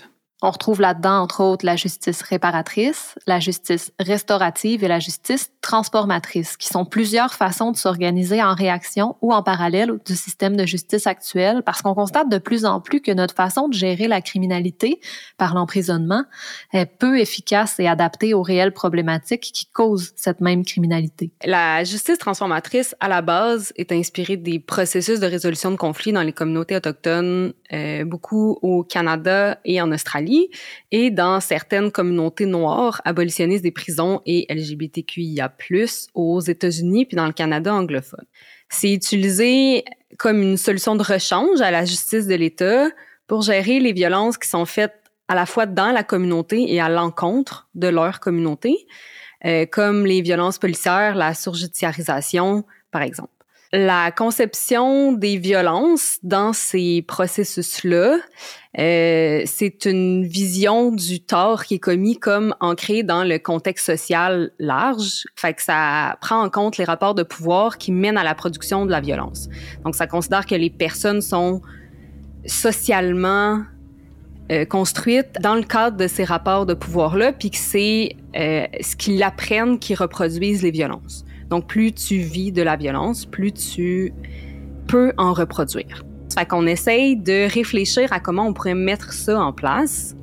On 0.46 0.52
retrouve 0.52 0.80
là-dedans, 0.80 1.22
entre 1.22 1.42
autres, 1.42 1.66
la 1.66 1.76
justice 1.76 2.22
réparatrice, 2.22 3.16
la 3.26 3.40
justice 3.40 3.92
restaurative 4.00 4.84
et 4.84 4.88
la 4.88 5.00
justice 5.00 5.50
transformatrice, 5.62 6.56
qui 6.56 6.68
sont 6.68 6.86
plusieurs 6.86 7.34
façons 7.34 7.72
de 7.72 7.78
s'organiser 7.78 8.44
en 8.44 8.54
réaction 8.54 9.16
ou 9.24 9.34
en 9.34 9.42
parallèle 9.42 9.94
du 10.06 10.16
système 10.16 10.56
de 10.56 10.64
justice 10.68 11.08
actuel, 11.08 11.64
parce 11.66 11.82
qu'on 11.82 11.96
constate 11.96 12.30
de 12.30 12.38
plus 12.38 12.64
en 12.64 12.80
plus 12.80 13.02
que 13.02 13.12
notre 13.12 13.34
façon 13.34 13.70
de 13.70 13.74
gérer 13.74 14.08
la 14.08 14.22
criminalité 14.22 15.00
par 15.40 15.56
l'emprisonnement 15.56 16.26
est 16.74 16.86
peu 16.86 17.20
efficace 17.20 17.80
et 17.80 17.88
adaptée 17.88 18.36
aux 18.36 18.44
réelles 18.44 18.72
problématiques 18.72 19.50
qui 19.52 19.66
causent 19.66 20.14
cette 20.16 20.42
même 20.42 20.64
criminalité. 20.64 21.32
La 21.44 21.84
justice 21.84 22.20
transformatrice, 22.20 22.96
à 23.00 23.08
la 23.08 23.24
base, 23.24 23.74
est 23.78 23.92
inspirée 23.92 24.38
des 24.38 24.60
processus 24.60 25.20
de 25.20 25.26
résolution 25.26 25.72
de 25.72 25.78
conflits 25.78 26.12
dans 26.12 26.22
les 26.22 26.34
communautés 26.34 26.76
autochtones, 26.76 27.54
euh, 27.74 28.06
beaucoup 28.06 28.60
au 28.62 28.84
Canada 28.84 29.58
et 29.66 29.82
en 29.82 29.92
Australie, 29.92 30.35
et 30.92 31.12
dans 31.12 31.40
certaines 31.40 31.92
communautés 31.92 32.46
noires 32.46 33.02
abolitionnistes 33.06 33.64
des 33.64 33.72
prisons 33.72 34.22
et 34.26 34.46
LGBTQIA 34.50 35.54
aux 36.14 36.40
États-Unis 36.42 37.06
puis 37.06 37.16
dans 37.16 37.28
le 37.28 37.34
Canada 37.34 37.74
anglophone. 37.74 38.26
C'est 38.70 38.94
utilisé 38.94 39.84
comme 40.18 40.42
une 40.42 40.58
solution 40.58 40.96
de 40.96 41.04
rechange 41.04 41.62
à 41.62 41.72
la 41.72 41.86
justice 41.86 42.28
de 42.28 42.36
l'État 42.36 42.90
pour 43.28 43.42
gérer 43.42 43.80
les 43.80 43.94
violences 43.94 44.38
qui 44.38 44.50
sont 44.50 44.66
faites 44.66 44.94
à 45.28 45.36
la 45.36 45.46
fois 45.46 45.66
dans 45.66 45.92
la 45.92 46.04
communauté 46.04 46.72
et 46.74 46.80
à 46.80 46.90
l'encontre 46.90 47.68
de 47.74 47.88
leur 47.88 48.20
communauté, 48.20 48.86
euh, 49.46 49.66
comme 49.66 50.06
les 50.06 50.22
violences 50.22 50.60
policières, 50.60 51.16
la 51.16 51.34
surjudiciarisation, 51.34 52.64
par 52.92 53.02
exemple 53.02 53.35
la 53.74 54.12
conception 54.12 55.14
des 55.14 55.38
violences 55.38 56.18
dans 56.24 56.54
ces 56.54 57.04
processus-là, 57.08 58.18
euh, 58.78 59.42
c'est 59.46 59.86
une 59.86 60.26
vision 60.26 60.92
du 60.92 61.22
tort 61.22 61.64
qui 61.64 61.76
est 61.76 61.80
commis 61.80 62.18
comme 62.18 62.56
ancré 62.60 63.04
dans 63.04 63.24
le 63.24 63.38
contexte 63.38 63.86
social 63.86 64.52
large. 64.60 65.24
Fait 65.36 65.54
que 65.54 65.62
ça 65.62 66.18
prend 66.22 66.42
en 66.42 66.50
compte 66.50 66.78
les 66.78 66.84
rapports 66.84 67.16
de 67.16 67.24
pouvoir 67.24 67.78
qui 67.78 67.92
mènent 67.92 68.18
à 68.18 68.24
la 68.24 68.36
production 68.36 68.86
de 68.86 68.92
la 68.92 69.02
violence. 69.02 69.50
Donc, 69.84 69.96
ça 69.96 70.08
considère 70.08 70.46
que 70.46 70.56
les 70.56 70.70
personnes 70.70 71.22
sont 71.22 71.62
socialement 72.46 73.64
euh, 74.52 74.66
construite 74.66 75.40
dans 75.42 75.56
le 75.56 75.64
cadre 75.64 75.98
de 75.98 76.08
ces 76.08 76.24
rapports 76.24 76.66
de 76.66 76.76
pouvoir-là, 76.76 77.34
puis 77.34 77.50
que 77.50 77.58
c'est 77.58 78.16
euh, 78.36 78.68
ce 78.80 78.96
qu'ils 78.96 79.24
apprennent 79.24 79.80
qui 79.80 79.96
reproduisent 79.96 80.62
les 80.62 80.72
violences. 80.72 81.26
Donc, 81.56 81.68
plus 81.68 81.94
tu 81.94 82.18
vis 82.18 82.52
de 82.52 82.62
la 82.62 82.76
violence, 82.76 83.26
plus 83.26 83.54
tu 83.54 84.12
peux 84.90 85.14
en 85.18 85.32
reproduire. 85.32 86.04
Fait 86.38 86.46
qu'on 86.46 86.68
essaye 86.68 87.16
de 87.16 87.50
réfléchir 87.50 88.12
à 88.12 88.20
comment 88.20 88.46
on 88.46 88.52
pourrait 88.52 88.76
mettre 88.76 89.14
ça 89.14 89.40
en 89.40 89.54
place. 89.54 90.18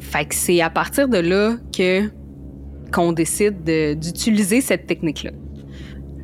Fait 0.00 0.24
que 0.24 0.34
c'est 0.34 0.60
à 0.60 0.68
partir 0.68 1.08
de 1.08 1.18
là 1.18 1.54
que 1.72 2.10
qu'on 2.92 3.12
décide 3.12 3.62
d'utiliser 3.62 4.60
cette 4.60 4.88
technique-là. 4.88 5.30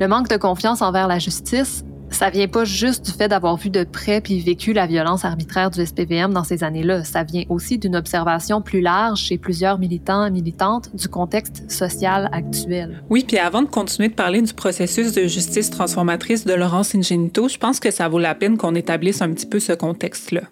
Le 0.01 0.09
manque 0.09 0.29
de 0.29 0.37
confiance 0.37 0.83
envers 0.83 1.07
la 1.07 1.21
justice, 1.21 1.85
ça 2.13 2.31
vient 2.31 2.49
pas 2.49 2.65
juste 2.65 3.05
du 3.05 3.13
fait 3.13 3.29
d'avoir 3.29 3.57
vu 3.57 3.71
de 3.71 3.85
près 3.85 4.21
puis 4.21 4.41
vécu 4.41 4.73
la 4.73 4.87
violence 4.87 5.25
arbitraire 5.25 5.71
du 5.71 5.85
SPVM 5.85 6.33
dans 6.33 6.45
ces 6.45 6.65
années-là. 6.65 7.05
Ça 7.05 7.25
vient 7.25 7.45
aussi 7.49 7.79
d'une 7.79 7.97
observation 7.97 8.63
plus 8.63 8.81
large 8.81 9.21
chez 9.21 9.39
plusieurs 9.39 9.79
militants 9.79 10.27
et 10.27 10.31
militantes 10.31 10.95
du 10.95 11.09
contexte 11.09 11.71
social 11.71 12.29
actuel. 12.33 13.03
Oui, 13.11 13.25
puis 13.27 13.39
avant 13.39 13.63
de 13.63 13.69
continuer 13.69 14.09
de 14.09 14.15
parler 14.15 14.43
du 14.43 14.55
processus 14.55 15.13
de 15.13 15.27
justice 15.27 15.71
transformatrice 15.71 16.45
de 16.45 16.55
Laurence 16.55 16.95
Ingenito, 16.95 17.49
je 17.49 17.59
pense 17.59 17.81
que 17.81 17.91
ça 17.91 18.09
vaut 18.09 18.19
la 18.19 18.35
peine 18.35 18.57
qu'on 18.57 18.75
établisse 18.75 19.23
un 19.23 19.33
petit 19.33 19.47
peu 19.47 19.61
ce 19.61 19.73
contexte-là. 19.73 20.43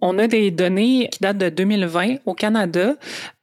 On 0.00 0.18
a 0.18 0.26
des 0.26 0.50
données 0.50 1.08
qui 1.10 1.20
datent 1.20 1.38
de 1.38 1.48
2020 1.48 2.16
au 2.26 2.34
Canada 2.34 2.94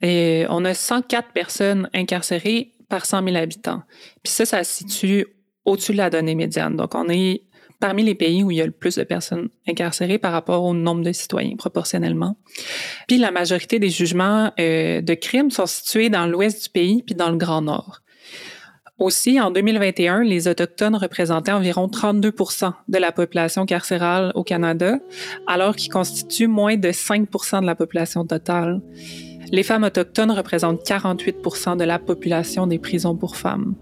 et 0.02 0.46
on 0.50 0.64
a 0.64 0.76
104 0.76 1.30
personnes 1.34 1.90
incarcérées 1.94 2.74
par 2.88 3.06
100 3.08 3.24
000 3.24 3.36
habitants. 3.36 3.82
Puis 4.22 4.32
ça, 4.32 4.46
ça 4.46 4.64
se 4.64 4.72
situe 4.72 5.26
au-dessus 5.66 5.94
de 5.94 5.98
la 5.98 6.10
donnée 6.10 6.36
médiane. 6.36 6.76
Donc, 6.76 6.96
on 6.96 7.08
est 7.10 7.44
parmi 7.82 8.04
les 8.04 8.16
pays 8.16 8.44
où 8.44 8.52
il 8.52 8.58
y 8.58 8.62
a 8.62 8.66
le 8.66 8.72
plus 8.72 8.96
de 8.96 9.04
personnes 9.04 9.50
incarcérées 9.68 10.20
par 10.20 10.32
rapport 10.32 10.64
au 10.64 10.74
nombre 10.74 11.04
de 11.04 11.12
citoyens 11.12 11.56
proportionnellement. 11.58 12.38
Puis 13.08 13.18
la 13.18 13.32
majorité 13.32 13.80
des 13.80 13.90
jugements 13.90 14.54
euh, 14.60 15.02
de 15.02 15.14
crimes 15.16 15.52
sont 15.52 15.66
situés 15.66 16.10
dans 16.10 16.28
l'ouest 16.28 16.64
du 16.64 16.70
pays 16.70 17.04
puis 17.04 17.16
dans 17.16 17.32
le 17.32 17.38
Grand 17.38 17.64
Nord. 17.64 18.02
Aussi, 19.00 19.42
en 19.42 19.50
2021, 19.50 20.22
les 20.22 20.48
Autochtones 20.48 20.96
représentaient 20.96 21.52
environ 21.52 21.88
32% 21.88 22.72
de 22.88 22.98
la 23.00 23.12
population 23.12 23.66
carcérale 23.66 24.32
au 24.36 24.44
Canada, 24.44 25.00
alors 25.48 25.76
qu'ils 25.76 25.92
constituent 25.92 26.46
moins 26.46 26.78
de 26.78 26.90
5% 26.90 27.62
de 27.62 27.66
la 27.66 27.74
population 27.74 28.28
totale. 28.28 28.80
Les 29.52 29.64
femmes 29.64 29.86
autochtones 29.86 30.30
représentent 30.30 30.86
48% 30.86 31.78
de 31.78 31.84
la 31.84 31.98
population 31.98 32.68
des 32.68 32.78
prisons 32.78 33.16
pour 33.16 33.38
femmes. 33.38 33.74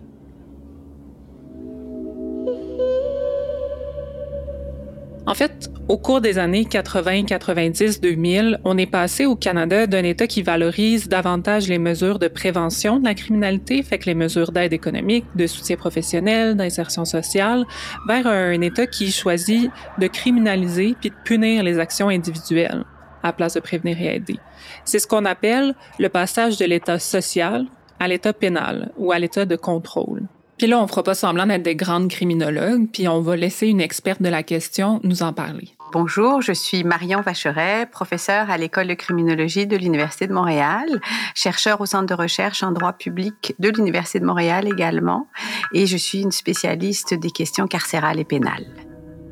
En 5.30 5.36
fait, 5.36 5.70
au 5.88 6.00
cours 6.00 6.22
des 6.22 6.40
années 6.40 6.66
80, 6.66 7.26
90, 7.26 8.02
2000, 8.02 8.60
on 8.64 8.80
est 8.80 8.88
passé 8.88 9.28
au 9.28 9.36
Canada 9.36 9.86
d'un 9.86 10.04
État 10.04 10.26
qui 10.26 10.42
valorise 10.42 11.08
davantage 11.08 11.68
les 11.68 11.78
mesures 11.78 12.18
de 12.18 12.28
prévention 12.28 13.00
de 13.00 13.06
la 13.06 13.14
criminalité, 13.14 13.84
fait 13.84 14.00
que 14.00 14.08
les 14.08 14.16
mesures 14.16 14.52
d'aide 14.52 14.74
économique, 14.74 15.26
de 15.36 15.46
soutien 15.46 15.76
professionnel, 15.76 16.58
d'insertion 16.58 17.06
sociale, 17.06 17.66
vers 18.08 18.26
un 18.26 18.60
État 18.62 18.88
qui 18.88 19.12
choisit 19.12 19.70
de 20.00 20.08
criminaliser 20.08 20.96
puis 21.00 21.12
de 21.12 21.16
punir 21.24 21.62
les 21.62 21.78
actions 21.78 22.10
individuelles 22.10 22.84
à 23.22 23.32
place 23.32 23.54
de 23.54 23.60
prévenir 23.60 24.02
et 24.02 24.16
aider. 24.16 24.40
C'est 24.84 24.98
ce 24.98 25.06
qu'on 25.06 25.26
appelle 25.26 25.76
le 26.00 26.10
passage 26.10 26.58
de 26.58 26.66
l'état 26.66 26.98
social 26.98 27.68
à 28.00 28.08
l'état 28.08 28.34
pénal 28.34 28.92
ou 28.98 29.12
à 29.12 29.20
l'état 29.20 29.46
de 29.46 29.56
contrôle. 29.56 30.24
Puis 30.60 30.68
là, 30.68 30.78
on 30.78 30.88
fera 30.88 31.04
pas 31.04 31.16
semblant 31.16 31.46
d'être 31.46 31.63
des 31.63 31.78
grandes 31.78 32.10
criminologues, 32.10 32.89
puis 32.92 33.08
on 33.08 33.22
va 33.22 33.38
laisser 33.38 33.68
une 33.68 33.80
experte 33.80 34.22
de 34.22 34.28
la 34.28 34.44
question 34.44 35.00
nous 35.06 35.24
en 35.24 35.32
parler. 35.32 35.70
Bonjour, 35.94 36.42
je 36.42 36.51
suis 36.51 36.84
Marion 36.84 37.22
Vacheret, 37.22 37.86
professeure 37.86 38.50
à 38.50 38.58
l'école 38.58 38.88
de 38.88 38.94
criminologie 38.94 39.68
de 39.68 39.78
l'Université 39.78 40.28
de 40.28 40.34
Montréal, 40.34 41.00
chercheur 41.34 41.80
au 41.80 41.86
centre 41.86 42.08
de 42.08 42.13
recherche 42.13 42.62
en 42.62 42.74
droit 42.74 42.92
public 42.92 43.56
de 43.58 43.70
l'Université 43.70 44.20
de 44.20 44.25
Montréal 44.25 44.68
également, 44.68 45.28
et 45.74 45.88
je 45.88 45.96
suis 45.96 46.22
une 46.22 46.34
spécialiste 46.34 47.13
des 47.13 47.32
questions 47.32 47.66
carcérales 47.66 48.20
et 48.20 48.25
pénales. 48.25 48.68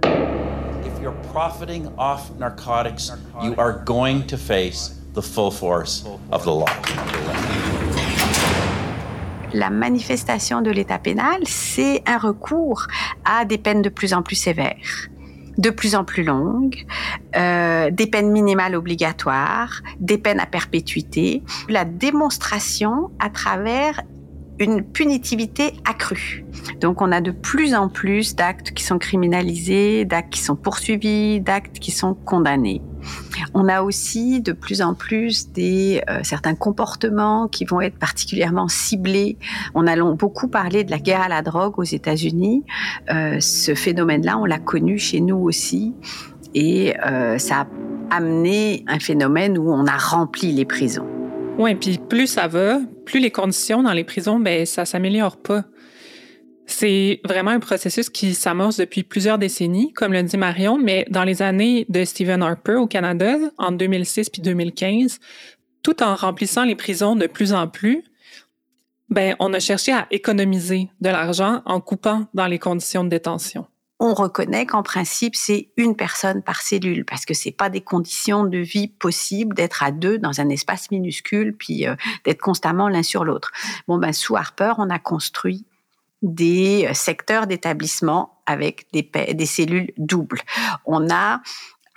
If 0.05 1.01
you're 1.01 1.13
profiting 1.34 1.89
off 1.98 2.31
narcotics, 2.39 3.12
you 3.43 3.53
are 3.57 3.84
going 3.84 4.22
to 4.27 4.38
face 4.38 4.96
the 5.13 5.22
full 5.22 5.51
force 5.51 6.05
of 6.31 6.43
the 6.46 6.51
law 6.51 7.66
la 9.54 9.70
manifestation 9.70 10.62
de 10.62 10.72
l'état 10.72 11.00
pénal, 11.00 11.42
c'est 11.46 12.04
un 12.06 12.18
recours 12.18 12.88
à 13.25 13.46
des 13.46 13.58
peines 13.58 13.82
de 13.82 13.89
plus 13.89 14.13
en 14.13 14.22
plus 14.22 14.36
sévères 14.36 15.10
de 15.58 15.72
plus 15.72 15.96
en 15.96 16.04
plus 16.04 16.24
longues, 16.24 16.86
euh, 17.36 17.89
des 17.89 18.06
peines 18.08 18.32
minimales 18.32 18.75
obligatoires, 18.75 19.82
des 20.00 20.20
peines 20.20 20.39
à 20.39 20.46
perpétuité, 20.46 21.42
la 21.68 21.84
démonstration 21.84 23.10
à 23.20 23.30
travers 23.32 24.01
une 24.59 24.83
punitivité 24.83 25.73
accrue. 25.85 26.45
Donc 26.79 27.01
on 27.01 27.11
a 27.11 27.21
de 27.21 27.31
plus 27.31 27.75
en 27.75 27.89
plus 27.89 28.35
d'actes 28.35 28.71
qui 28.71 28.83
sont 28.83 28.97
criminalisés, 28.97 30.05
d'actes 30.05 30.33
qui 30.33 30.41
sont 30.41 30.55
poursuivis, 30.55 31.41
d'actes 31.41 31.79
qui 31.79 31.91
sont 31.91 32.13
condamnés. 32.13 32.81
On 33.53 33.67
a 33.67 33.81
aussi 33.81 34.41
de 34.41 34.51
plus 34.51 34.81
en 34.81 34.93
plus 34.93 35.51
des 35.51 36.01
euh, 36.09 36.19
certains 36.23 36.55
comportements 36.55 37.47
qui 37.47 37.65
vont 37.65 37.81
être 37.81 37.97
particulièrement 37.97 38.67
ciblés. 38.67 39.37
On 39.75 39.87
a 39.87 39.95
beaucoup 40.13 40.47
parlé 40.47 40.83
de 40.83 40.91
la 40.91 40.99
guerre 40.99 41.21
à 41.21 41.29
la 41.29 41.41
drogue 41.41 41.77
aux 41.77 41.83
États-Unis. 41.83 42.63
Euh, 43.09 43.39
ce 43.39 43.75
phénomène-là, 43.75 44.37
on 44.37 44.45
l'a 44.45 44.59
connu 44.59 44.97
chez 44.97 45.21
nous 45.21 45.37
aussi, 45.37 45.93
et 46.53 46.95
euh, 47.05 47.37
ça 47.37 47.61
a 47.61 47.67
amené 48.15 48.83
un 48.87 48.99
phénomène 48.99 49.57
où 49.57 49.71
on 49.71 49.85
a 49.85 49.97
rempli 49.97 50.51
les 50.51 50.65
prisons. 50.65 51.07
Oui, 51.57 51.73
puis 51.73 51.97
plus 51.97 52.27
ça 52.27 52.47
va, 52.47 52.79
plus 53.03 53.19
les 53.19 53.31
conditions 53.31 53.81
dans 53.81 53.93
les 53.93 54.03
prisons, 54.03 54.39
ben 54.39 54.65
ça 54.67 54.85
s'améliore 54.85 55.37
pas. 55.37 55.65
C'est 56.67 57.19
vraiment 57.25 57.49
un 57.49 57.59
processus 57.59 58.11
qui 58.11 58.35
s'amorce 58.35 58.77
depuis 58.77 59.03
plusieurs 59.03 59.39
décennies, 59.39 59.91
comme 59.93 60.13
le 60.13 60.21
dit 60.21 60.37
Marion, 60.37 60.77
mais 60.77 61.07
dans 61.09 61.23
les 61.23 61.41
années 61.41 61.87
de 61.89 62.05
Stephen 62.05 62.43
Harper 62.43 62.75
au 62.75 62.85
Canada, 62.85 63.37
en 63.57 63.71
2006 63.71 64.29
puis 64.29 64.41
2015, 64.43 65.19
tout 65.81 66.03
en 66.03 66.13
remplissant 66.13 66.63
les 66.63 66.75
prisons 66.75 67.15
de 67.15 67.25
plus 67.25 67.53
en 67.53 67.67
plus, 67.67 68.03
ben, 69.09 69.35
on 69.39 69.51
a 69.53 69.59
cherché 69.59 69.93
à 69.93 70.05
économiser 70.11 70.89
de 71.01 71.09
l'argent 71.09 71.63
en 71.65 71.81
coupant 71.81 72.25
dans 72.35 72.45
les 72.45 72.59
conditions 72.59 73.03
de 73.03 73.09
détention 73.09 73.65
on 74.00 74.13
reconnaît 74.13 74.66
qu'en 74.66 74.84
principe, 74.84 75.36
c'est 75.36 75.70
une 75.75 75.96
personne 75.96 76.44
par 76.44 76.62
cellule, 76.62 77.04
parce 77.04 77.25
que 77.25 77.34
c'est 77.34 77.51
pas 77.51 77.70
des 77.70 77.82
conditions 77.82 78.44
de 78.44 78.60
vie 78.60 78.88
possibles 78.88 79.56
d'être 79.56 79.84
à 79.84 79.92
deux 79.92 80.20
dans 80.20 80.39
un 80.39 80.50
espace 80.50 80.92
minuscule, 80.92 81.56
puis 81.56 81.88
euh, 81.88 81.96
d'être 82.24 82.42
constamment 82.42 82.89
l'un 82.89 83.04
sur 83.04 83.25
l'autre. 83.25 83.51
Bon, 83.88 83.98
ben, 83.98 84.13
sous 84.13 84.36
Harper, 84.36 84.74
on 84.77 84.89
a 84.89 85.00
construit 85.00 85.66
des 86.22 86.88
euh, 86.88 86.94
secteurs 86.94 87.48
d'établissement 87.48 88.39
avec 88.46 88.88
des, 88.94 89.10
des 89.34 89.46
cellules 89.46 89.92
doubles. 89.98 90.42
On 90.86 91.10
a 91.10 91.42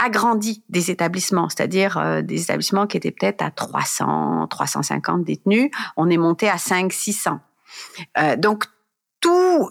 agrandi 0.00 0.62
des 0.68 0.90
établissements, 0.90 1.48
c'est-à-dire 1.48 1.98
euh, 1.98 2.22
des 2.22 2.42
établissements 2.42 2.86
qui 2.86 2.96
étaient 2.96 3.10
peut-être 3.10 3.42
à 3.42 3.50
300, 3.50 4.46
350 4.48 5.24
détenus, 5.24 5.70
on 5.96 6.08
est 6.08 6.16
monté 6.16 6.48
à 6.48 6.58
5, 6.58 6.92
600. 6.92 7.38
Euh, 8.18 8.36
donc 8.36 8.64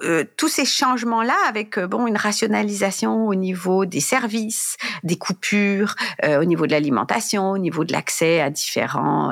euh, 0.04 0.24
tous 0.38 0.48
ces 0.48 0.66
changements-là, 0.66 1.36
avec 1.48 1.78
euh, 1.78 1.88
bon 1.88 2.08
une 2.08 2.18
rationalisation 2.18 3.28
au 3.28 3.36
niveau 3.36 3.86
des 3.86 4.00
services, 4.00 4.78
des 5.04 5.18
coupures, 5.18 5.96
euh, 6.24 6.42
au 6.42 6.46
niveau 6.46 6.68
de 6.68 6.72
l'alimentation, 6.72 7.52
au 7.52 7.58
niveau 7.58 7.84
de 7.84 7.92
l'accès 7.92 8.42
à 8.42 8.50
différents 8.50 9.32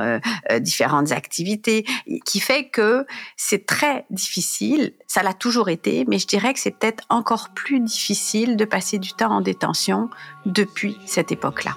différentes 0.59 1.11
activités, 1.11 1.85
qui 2.25 2.39
fait 2.39 2.69
que 2.69 3.05
c'est 3.35 3.65
très 3.65 4.05
difficile. 4.09 4.93
Ça 5.07 5.23
l'a 5.23 5.33
toujours 5.33 5.69
été, 5.69 6.05
mais 6.07 6.19
je 6.19 6.27
dirais 6.27 6.53
que 6.53 6.59
c'est 6.59 6.71
peut-être 6.71 7.03
encore 7.09 7.49
plus 7.49 7.79
difficile 7.79 8.57
de 8.57 8.65
passer 8.65 8.99
du 8.99 9.13
temps 9.13 9.31
en 9.31 9.41
détention 9.41 10.09
depuis 10.45 10.97
cette 11.05 11.31
époque-là. 11.31 11.75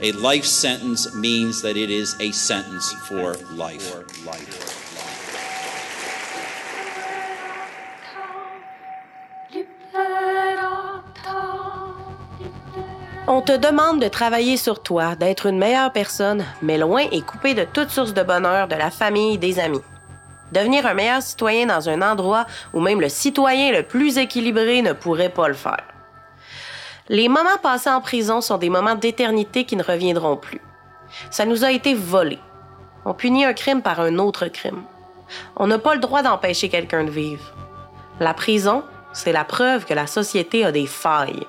A 0.00 0.12
life 0.12 0.44
sentence 0.44 1.12
means 1.12 1.60
that 1.62 1.76
it 1.76 1.90
is 1.90 2.14
a 2.20 2.30
sentence 2.30 2.92
for 3.08 3.34
life. 3.56 3.96
On 13.26 13.42
te 13.42 13.56
demande 13.56 14.00
de 14.00 14.06
travailler 14.06 14.56
sur 14.56 14.80
toi, 14.84 15.16
d'être 15.16 15.46
une 15.46 15.58
meilleure 15.58 15.92
personne, 15.92 16.44
mais 16.62 16.78
loin 16.78 17.02
et 17.10 17.20
coupé 17.22 17.54
de 17.54 17.64
toute 17.64 17.90
source 17.90 18.14
de 18.14 18.22
bonheur, 18.22 18.68
de 18.68 18.76
la 18.76 18.92
famille, 18.92 19.36
des 19.36 19.58
amis. 19.58 19.82
Devenir 20.52 20.86
un 20.86 20.94
meilleur 20.94 21.22
citoyen 21.22 21.66
dans 21.66 21.88
un 21.88 22.02
endroit 22.02 22.46
où 22.72 22.78
même 22.78 23.00
le 23.00 23.08
citoyen 23.08 23.72
le 23.72 23.82
plus 23.82 24.16
équilibré 24.16 24.80
ne 24.80 24.92
pourrait 24.92 25.28
pas 25.28 25.48
le 25.48 25.54
faire. 25.54 25.97
Les 27.10 27.28
moments 27.28 27.56
passés 27.62 27.88
en 27.88 28.02
prison 28.02 28.40
sont 28.40 28.58
des 28.58 28.68
moments 28.68 28.94
d'éternité 28.94 29.64
qui 29.64 29.76
ne 29.76 29.82
reviendront 29.82 30.36
plus. 30.36 30.60
Ça 31.30 31.46
nous 31.46 31.64
a 31.64 31.72
été 31.72 31.94
volé. 31.94 32.38
On 33.06 33.14
punit 33.14 33.46
un 33.46 33.54
crime 33.54 33.80
par 33.80 34.00
un 34.00 34.18
autre 34.18 34.48
crime. 34.48 34.82
On 35.56 35.66
n'a 35.66 35.78
pas 35.78 35.94
le 35.94 36.00
droit 36.00 36.22
d'empêcher 36.22 36.68
quelqu'un 36.68 37.04
de 37.04 37.10
vivre. 37.10 37.54
La 38.20 38.34
prison, 38.34 38.82
c'est 39.14 39.32
la 39.32 39.44
preuve 39.44 39.86
que 39.86 39.94
la 39.94 40.06
société 40.06 40.64
a 40.64 40.72
des 40.72 40.86
failles. 40.86 41.46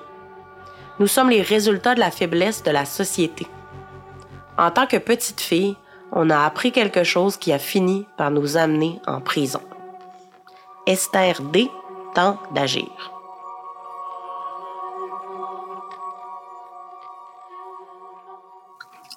Nous 0.98 1.06
sommes 1.06 1.30
les 1.30 1.42
résultats 1.42 1.94
de 1.94 2.00
la 2.00 2.10
faiblesse 2.10 2.62
de 2.62 2.70
la 2.70 2.86
société. 2.86 3.46
En 4.56 4.70
tant 4.70 4.86
que 4.86 4.96
petite 4.96 5.40
fille, 5.40 5.76
on 6.12 6.30
a 6.30 6.44
appris 6.44 6.72
quelque 6.72 7.04
chose 7.04 7.36
qui 7.36 7.52
a 7.52 7.58
fini 7.58 8.06
par 8.16 8.30
nous 8.30 8.56
amener 8.56 9.00
en 9.06 9.20
prison. 9.20 9.60
Esther 10.86 11.40
D 11.40 11.70
tente 12.14 12.38
d'agir. 12.54 13.19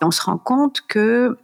On 0.04 0.12
se 0.12 0.22
rend 0.22 0.38
compte 0.38 0.82
que 0.88 1.38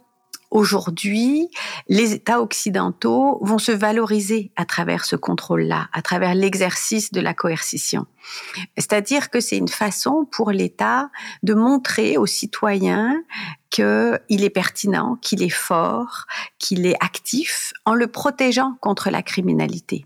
Aujourd'hui, 0.50 1.48
les 1.88 2.12
États 2.12 2.42
occidentaux 2.42 3.38
vont 3.40 3.58
se 3.58 3.70
valoriser 3.70 4.50
à 4.56 4.64
travers 4.64 5.04
ce 5.04 5.14
contrôle-là, 5.14 5.88
à 5.92 6.02
travers 6.02 6.34
l'exercice 6.34 7.12
de 7.12 7.20
la 7.20 7.34
coercition. 7.34 8.06
C'est-à-dire 8.76 9.30
que 9.30 9.40
c'est 9.40 9.56
une 9.56 9.68
façon 9.68 10.26
pour 10.28 10.50
l'État 10.50 11.10
de 11.44 11.54
montrer 11.54 12.18
aux 12.18 12.26
citoyens 12.26 13.22
qu'il 13.70 14.18
est 14.28 14.50
pertinent, 14.50 15.16
qu'il 15.22 15.44
est 15.44 15.48
fort, 15.48 16.26
qu'il 16.58 16.84
est 16.84 16.96
actif 16.98 17.72
en 17.84 17.94
le 17.94 18.08
protégeant 18.08 18.74
contre 18.80 19.10
la 19.10 19.22
criminalité. 19.22 20.04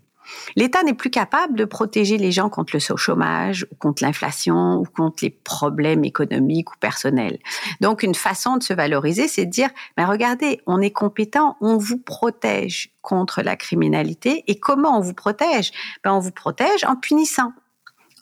L'État 0.55 0.83
n'est 0.83 0.93
plus 0.93 1.09
capable 1.09 1.55
de 1.55 1.65
protéger 1.65 2.17
les 2.17 2.31
gens 2.31 2.49
contre 2.49 2.75
le 2.75 2.79
chômage, 2.79 3.65
ou 3.71 3.75
contre 3.75 4.03
l'inflation, 4.03 4.77
ou 4.77 4.85
contre 4.85 5.23
les 5.23 5.29
problèmes 5.29 6.03
économiques 6.03 6.71
ou 6.71 6.77
personnels. 6.79 7.39
Donc, 7.81 8.03
une 8.03 8.15
façon 8.15 8.57
de 8.57 8.63
se 8.63 8.73
valoriser, 8.73 9.27
c'est 9.27 9.45
de 9.45 9.51
dire, 9.51 9.69
mais 9.97 10.05
regardez, 10.05 10.61
on 10.65 10.81
est 10.81 10.91
compétent, 10.91 11.57
on 11.61 11.77
vous 11.77 11.97
protège 11.97 12.91
contre 13.01 13.41
la 13.41 13.55
criminalité. 13.55 14.43
Et 14.47 14.59
comment 14.59 14.97
on 14.97 15.01
vous 15.01 15.13
protège? 15.13 15.71
Ben, 16.03 16.13
On 16.13 16.19
vous 16.19 16.31
protège 16.31 16.83
en 16.85 16.95
punissant, 16.95 17.53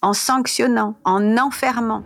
en 0.02 0.14
sanctionnant, 0.14 0.96
en 1.06 1.38
enfermant. 1.38 2.04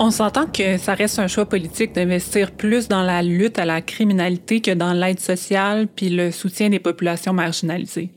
On 0.00 0.12
s'entend 0.12 0.46
que 0.46 0.78
ça 0.78 0.94
reste 0.94 1.18
un 1.18 1.26
choix 1.26 1.44
politique 1.44 1.92
d'investir 1.92 2.52
plus 2.52 2.86
dans 2.86 3.02
la 3.02 3.20
lutte 3.20 3.58
à 3.58 3.64
la 3.64 3.80
criminalité 3.80 4.60
que 4.60 4.70
dans 4.70 4.92
l'aide 4.92 5.18
sociale 5.18 5.88
puis 5.88 6.08
le 6.08 6.30
soutien 6.30 6.70
des 6.70 6.78
populations 6.78 7.32
marginalisées. 7.32 8.10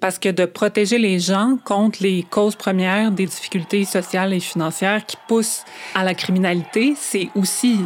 Parce 0.00 0.18
que 0.18 0.30
de 0.30 0.46
protéger 0.46 0.96
les 0.96 1.18
gens 1.18 1.58
contre 1.62 2.02
les 2.02 2.22
causes 2.22 2.56
premières 2.56 3.10
des 3.12 3.26
difficultés 3.26 3.84
sociales 3.84 4.32
et 4.32 4.40
financières 4.40 5.04
qui 5.04 5.18
poussent 5.28 5.64
à 5.94 6.04
la 6.04 6.14
criminalité, 6.14 6.94
c'est 6.96 7.28
aussi 7.34 7.80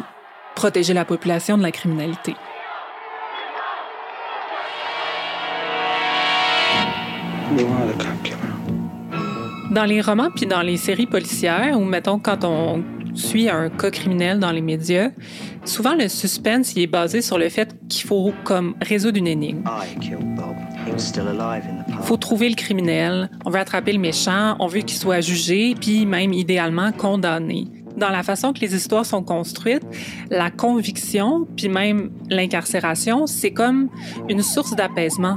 protéger 0.54 0.94
la 0.94 1.04
population 1.04 1.58
de 1.58 1.62
la 1.62 1.72
criminalité. 1.72 2.36
Dans 9.72 9.84
les 9.84 10.00
romans 10.00 10.30
puis 10.30 10.46
dans 10.46 10.62
les 10.62 10.76
séries 10.76 11.06
policières, 11.06 11.76
ou 11.76 11.84
mettons 11.84 12.20
quand 12.20 12.44
on 12.44 12.84
suit 13.14 13.48
un 13.48 13.68
cas 13.70 13.90
criminel 13.90 14.38
dans 14.38 14.52
les 14.52 14.60
médias, 14.60 15.10
souvent 15.64 15.94
le 15.94 16.08
suspense 16.08 16.76
est 16.76 16.86
basé 16.86 17.22
sur 17.22 17.38
le 17.38 17.48
fait 17.48 17.74
qu'il 17.88 18.06
faut 18.06 18.32
comme 18.44 18.74
résoudre 18.80 19.18
une 19.18 19.26
énigme. 19.26 19.64
Il 20.86 22.02
faut 22.02 22.16
trouver 22.16 22.48
le 22.48 22.54
criminel, 22.54 23.30
on 23.44 23.50
veut 23.50 23.58
attraper 23.58 23.92
le 23.92 23.98
méchant, 23.98 24.56
on 24.58 24.66
veut 24.66 24.80
qu'il 24.80 24.98
soit 24.98 25.20
jugé, 25.20 25.74
puis 25.78 26.06
même 26.06 26.32
idéalement 26.32 26.92
condamné. 26.92 27.66
Dans 27.96 28.08
la 28.08 28.22
façon 28.22 28.52
que 28.52 28.60
les 28.60 28.74
histoires 28.74 29.04
sont 29.04 29.22
construites, 29.22 29.84
la 30.30 30.50
conviction, 30.50 31.46
puis 31.56 31.68
même 31.68 32.10
l'incarcération, 32.30 33.26
c'est 33.26 33.50
comme 33.50 33.88
une 34.28 34.42
source 34.42 34.74
d'apaisement. 34.74 35.34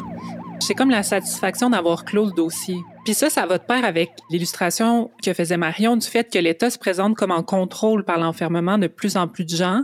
C'est 0.66 0.76
comme 0.76 0.92
la 0.92 1.04
satisfaction 1.04 1.70
d'avoir 1.70 2.06
clos 2.06 2.28
le 2.28 2.32
dossier. 2.32 2.78
Puis 3.04 3.14
ça, 3.14 3.30
ça 3.30 3.46
va 3.46 3.58
de 3.58 3.64
pair 3.64 3.84
avec 3.84 4.12
l'illustration 4.30 5.12
que 5.22 5.34
faisait 5.34 5.58
Marion 5.58 5.98
du 5.98 6.08
fait 6.08 6.32
que 6.32 6.40
l'État 6.40 6.70
se 6.70 6.80
présente 6.80 7.18
comme 7.18 7.32
en 7.32 7.44
contrôle 7.44 8.06
par 8.06 8.18
l'enfermement 8.18 8.78
de 8.78 8.88
plus 8.88 9.18
en 9.18 9.28
plus 9.28 9.44
de 9.44 9.58
gens 9.58 9.84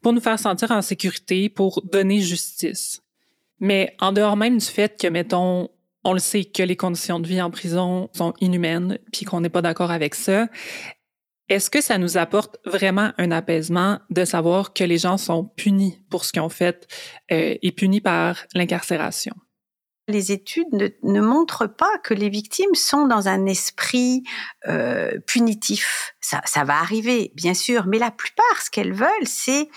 pour 0.00 0.12
nous 0.12 0.20
faire 0.20 0.38
sentir 0.38 0.70
en 0.70 0.80
sécurité, 0.80 1.48
pour 1.48 1.82
donner 1.90 2.20
justice. 2.20 3.02
Mais 3.58 3.96
en 3.98 4.12
dehors 4.12 4.36
même 4.36 4.58
du 4.58 4.64
fait 4.64 4.96
que, 4.96 5.08
mettons, 5.08 5.70
on 6.04 6.12
le 6.12 6.20
sait 6.20 6.44
que 6.44 6.62
les 6.62 6.76
conditions 6.76 7.18
de 7.18 7.26
vie 7.26 7.42
en 7.42 7.50
prison 7.50 8.08
sont 8.12 8.32
inhumaines, 8.40 9.00
puis 9.12 9.24
qu'on 9.24 9.40
n'est 9.40 9.48
pas 9.48 9.62
d'accord 9.62 9.90
avec 9.90 10.14
ça, 10.14 10.46
est-ce 11.48 11.68
que 11.68 11.80
ça 11.80 11.98
nous 11.98 12.16
apporte 12.16 12.58
vraiment 12.64 13.10
un 13.18 13.32
apaisement 13.32 13.98
de 14.10 14.24
savoir 14.24 14.72
que 14.72 14.84
les 14.84 14.98
gens 14.98 15.18
sont 15.18 15.46
punis 15.56 15.98
pour 16.10 16.24
ce 16.24 16.32
qu'ils 16.32 16.42
ont 16.42 16.48
fait 16.48 16.86
euh, 17.32 17.56
et 17.60 17.72
punis 17.72 18.00
par 18.00 18.36
l'incarcération? 18.54 19.34
Les 20.08 20.32
études 20.32 20.94
ne, 21.02 21.20
montrent 21.20 21.66
pas 21.66 21.98
que 22.02 22.14
les 22.14 22.28
victimes 22.28 22.74
sont 22.74 23.06
dans 23.06 23.28
un 23.28 23.46
esprit 23.46 24.24
euh, 24.68 25.18
punitif. 25.26 26.14
Ça, 26.20 26.64
va 26.64 26.78
arriver, 26.78 27.32
bien 27.34 27.54
sûr, 27.54 27.86
mais 27.86 27.98
la 27.98 28.10
plupart, 28.10 28.62
ce 28.62 28.70
qu'elles 28.70 28.94
veulent, 28.94 29.26
c'est 29.26 29.68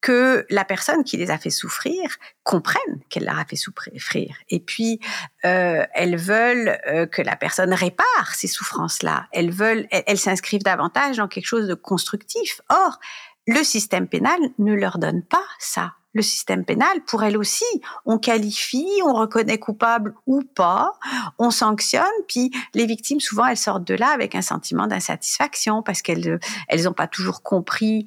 que 0.00 0.46
la 0.48 0.64
personne 0.64 1.04
qui 1.04 1.18
les 1.18 1.30
a 1.30 1.36
fait 1.36 1.50
souffrir 1.50 2.16
comprenne 2.42 3.02
qu'elle 3.10 3.24
leur 3.24 3.38
a 3.38 3.44
fait 3.44 3.56
souffrir. 3.56 4.34
Et 4.48 4.60
puis, 4.60 4.98
euh, 5.44 5.84
elles 5.94 6.16
veulent 6.16 6.78
euh, 6.86 7.06
que 7.06 7.20
la 7.20 7.36
personne 7.36 7.74
répare 7.74 8.34
ces 8.34 8.48
souffrances-là. 8.48 9.26
Elles 9.32 9.50
veulent, 9.50 9.86
elles 9.90 10.18
s'inscrivent 10.18 10.62
davantage 10.62 11.18
dans 11.18 11.28
quelque 11.28 11.46
chose 11.46 11.66
de 11.66 11.74
constructif. 11.74 12.62
Or, 12.70 12.98
le 13.46 13.62
système 13.62 14.08
pénal 14.08 14.38
ne 14.58 14.74
leur 14.74 14.98
donne 14.98 15.22
pas 15.22 15.44
ça 15.58 15.92
le 16.12 16.22
système 16.22 16.64
pénal, 16.64 17.02
pour 17.06 17.22
elle 17.22 17.36
aussi, 17.36 17.64
on 18.04 18.18
qualifie, 18.18 18.88
on 19.04 19.14
reconnaît 19.14 19.58
coupable 19.58 20.14
ou 20.26 20.42
pas, 20.42 20.92
on 21.38 21.50
sanctionne, 21.50 22.04
puis 22.26 22.50
les 22.74 22.86
victimes, 22.86 23.20
souvent, 23.20 23.46
elles 23.46 23.56
sortent 23.56 23.86
de 23.86 23.94
là 23.94 24.08
avec 24.08 24.34
un 24.34 24.42
sentiment 24.42 24.86
d'insatisfaction 24.86 25.82
parce 25.82 26.02
qu'elles 26.02 26.40
elles 26.68 26.84
n'ont 26.84 26.92
pas 26.92 27.06
toujours 27.06 27.42
compris 27.42 28.06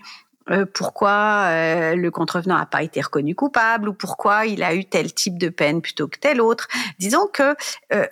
euh, 0.49 0.65
pourquoi 0.65 1.45
euh, 1.47 1.95
le 1.95 2.11
contrevenant 2.11 2.57
n'a 2.57 2.65
pas 2.65 2.83
été 2.83 2.99
reconnu 2.99 3.33
coupable 3.33 3.87
ou 3.87 3.93
pourquoi 3.93 4.45
il 4.45 4.61
a 4.61 4.75
eu 4.75 4.83
tel 4.83 5.13
type 5.13 5.37
de 5.37 5.47
peine 5.47 5.81
plutôt 5.81 6.07
que 6.07 6.19
tel 6.19 6.41
autre. 6.41 6.67
Disons 6.99 7.27
que 7.31 7.55
euh, 7.93 8.05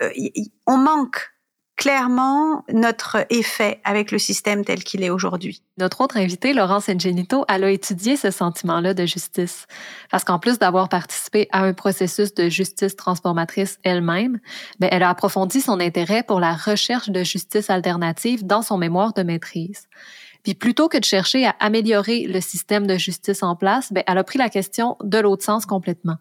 on 0.66 0.78
manque 0.78 1.31
clairement 1.82 2.64
notre 2.72 3.26
effet 3.32 3.82
avec 3.84 4.12
le 4.12 4.20
système 4.20 4.64
tel 4.64 4.84
qu'il 4.84 5.02
est 5.02 5.10
aujourd'hui. 5.10 5.64
Notre 5.80 6.02
autre 6.02 6.18
invitée, 6.18 6.54
Laurence 6.54 6.90
Ingenito, 6.90 7.44
elle 7.50 7.64
a 7.64 7.72
étudié 7.72 8.18
ce 8.18 8.30
sentiment-là 8.30 8.94
de 8.94 9.08
justice. 9.08 9.66
Parce 10.12 10.24
qu'en 10.24 10.38
plus 10.38 10.60
d'avoir 10.60 10.90
participé 10.90 11.48
à 11.52 11.64
un 11.64 11.74
processus 11.74 12.36
de 12.36 12.50
justice 12.50 12.96
transformatrice 12.96 13.80
elle-même, 13.82 14.40
ben, 14.80 14.90
elle 14.92 15.02
a 15.02 15.10
approfondi 15.10 15.60
son 15.60 15.80
intérêt 15.80 16.22
pour 16.22 16.40
la 16.40 16.54
recherche 16.54 17.10
de 17.10 17.24
justice 17.24 17.72
alternative 17.72 18.46
dans 18.46 18.62
son 18.62 18.78
mémoire 18.78 19.14
de 19.14 19.24
maîtrise. 19.24 19.88
Puis 20.44 20.54
plutôt 20.54 20.88
que 20.88 21.00
de 21.00 21.04
chercher 21.04 21.48
à 21.48 21.56
améliorer 21.60 22.28
le 22.28 22.42
système 22.42 22.86
de 22.86 22.98
justice 23.00 23.42
en 23.42 23.56
place, 23.56 23.92
ben, 23.92 24.04
elle 24.06 24.20
a 24.20 24.24
pris 24.24 24.38
la 24.38 24.50
question 24.50 24.98
de 25.04 25.18
l'autre 25.18 25.44
sens 25.44 25.66
complètement. 25.66 26.18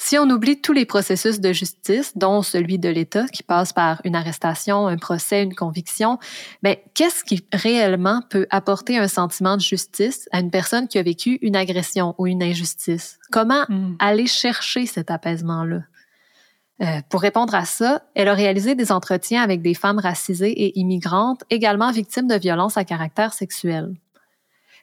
Si 0.00 0.16
on 0.16 0.30
oublie 0.30 0.60
tous 0.60 0.72
les 0.72 0.86
processus 0.86 1.40
de 1.40 1.52
justice, 1.52 2.16
dont 2.16 2.42
celui 2.42 2.78
de 2.78 2.88
l'État 2.88 3.26
qui 3.26 3.42
passe 3.42 3.72
par 3.72 4.00
une 4.04 4.14
arrestation, 4.14 4.86
un 4.86 4.96
procès, 4.96 5.42
une 5.42 5.56
conviction, 5.56 6.18
ben, 6.62 6.76
qu'est-ce 6.94 7.24
qui 7.24 7.44
réellement 7.52 8.22
peut 8.30 8.46
apporter 8.50 8.96
un 8.96 9.08
sentiment 9.08 9.56
de 9.56 9.60
justice 9.60 10.28
à 10.30 10.38
une 10.38 10.52
personne 10.52 10.86
qui 10.86 10.98
a 10.98 11.02
vécu 11.02 11.40
une 11.42 11.56
agression 11.56 12.14
ou 12.16 12.28
une 12.28 12.44
injustice? 12.44 13.18
Comment 13.32 13.64
hmm. 13.68 13.96
aller 13.98 14.28
chercher 14.28 14.86
cet 14.86 15.10
apaisement-là? 15.10 15.82
Euh, 16.80 17.00
pour 17.10 17.20
répondre 17.20 17.56
à 17.56 17.64
ça, 17.64 18.02
elle 18.14 18.28
a 18.28 18.34
réalisé 18.34 18.76
des 18.76 18.92
entretiens 18.92 19.42
avec 19.42 19.62
des 19.62 19.74
femmes 19.74 19.98
racisées 19.98 20.52
et 20.52 20.78
immigrantes, 20.78 21.42
également 21.50 21.90
victimes 21.90 22.28
de 22.28 22.36
violences 22.36 22.76
à 22.76 22.84
caractère 22.84 23.32
sexuel. 23.32 23.94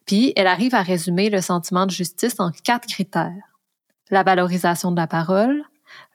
Puis, 0.05 0.33
elle 0.35 0.47
arrive 0.47 0.75
à 0.75 0.81
résumer 0.81 1.29
le 1.29 1.39
sentiment 1.39 1.85
de 1.85 1.91
justice 1.91 2.35
en 2.37 2.51
quatre 2.51 2.85
critères 2.85 3.54
la 4.09 4.23
valorisation 4.23 4.91
de 4.91 4.97
la 4.97 5.07
parole, 5.07 5.63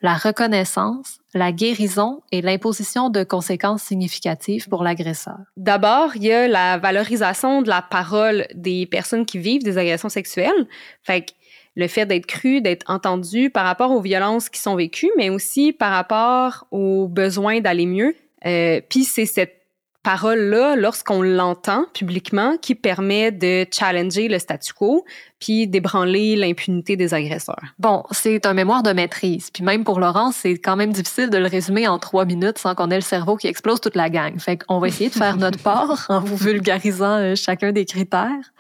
la 0.03 0.14
reconnaissance, 0.14 1.18
la 1.35 1.53
guérison 1.53 2.22
et 2.33 2.42
l'imposition 2.42 3.11
de 3.11 3.22
conséquences 3.22 3.83
significatives 3.83 4.68
pour 4.68 4.83
l'agresseur. 4.83 5.38
D'abord, 5.57 6.16
il 6.16 6.24
y 6.24 6.33
a 6.33 6.48
la 6.48 6.79
valorisation 6.79 7.62
de 7.62 7.68
la 7.68 7.83
parole 7.83 8.46
des 8.55 8.87
personnes 8.87 9.26
qui 9.26 9.38
vivent 9.38 9.62
des 9.62 9.79
agressions 9.79 10.09
sexuelles. 10.09 10.66
Fait 11.03 11.22
que 11.22 11.33
le 11.76 11.87
fait 11.87 12.07
d'être 12.07 12.26
cru, 12.26 12.61
d'être 12.61 12.85
entendu 12.90 13.50
par 13.50 13.64
rapport 13.64 13.92
aux 13.92 14.00
violences 14.00 14.48
qui 14.48 14.61
sont 14.61 14.74
vécues, 14.74 15.11
mais 15.16 15.31
aussi 15.31 15.72
par 15.72 15.92
rapport 15.92 16.66
aux 16.70 17.07
besoins 17.09 17.61
d'aller 17.61 17.87
mieux. 17.87 18.16
Euh, 18.44 18.81
Puis 18.88 19.05
c'est 19.05 19.26
cette 19.26 19.60
parole-là, 20.02 20.76
lorsqu'on 20.76 21.22
l'entend 21.22 21.84
publiquement, 21.94 22.56
qui 22.56 22.74
permet 22.74 23.30
de 23.32 23.66
challenger 23.70 24.28
le 24.28 24.38
statu 24.38 24.72
quo 24.72 25.04
puis 25.38 25.66
d'ébranler 25.66 26.36
l'impunité 26.36 26.96
des 26.96 27.12
agresseurs. 27.14 27.62
Bon, 27.78 28.04
c'est 28.10 28.46
un 28.46 28.54
mémoire 28.54 28.82
de 28.82 28.92
maîtrise. 28.92 29.50
Puis 29.50 29.62
même 29.62 29.84
pour 29.84 30.00
Laurence, 30.00 30.36
c'est 30.36 30.58
quand 30.58 30.76
même 30.76 30.92
difficile 30.92 31.30
de 31.30 31.38
le 31.38 31.46
résumer 31.46 31.86
en 31.88 31.98
trois 31.98 32.24
minutes 32.24 32.58
sans 32.58 32.74
qu'on 32.74 32.90
ait 32.90 32.96
le 32.96 33.00
cerveau 33.02 33.36
qui 33.36 33.46
explose 33.46 33.80
toute 33.80 33.96
la 33.96 34.10
gang. 34.10 34.38
Fait 34.38 34.56
qu'on 34.56 34.78
va 34.78 34.88
essayer 34.88 35.10
de 35.10 35.14
faire 35.14 35.36
notre 35.38 35.62
part 35.62 36.06
en 36.08 36.20
vous 36.20 36.36
vulgarisant 36.36 37.18
euh, 37.18 37.34
chacun 37.34 37.72
des 37.72 37.84
critères. 37.84 38.52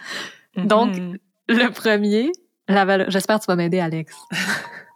Donc, 0.56 0.96
Mhm. 0.96 1.16
le 1.48 1.70
premier, 1.70 2.32
j'espère 3.08 3.38
que 3.38 3.44
tu 3.44 3.46
vas 3.48 3.56
m'aider, 3.56 3.80
Alex. 3.80 4.14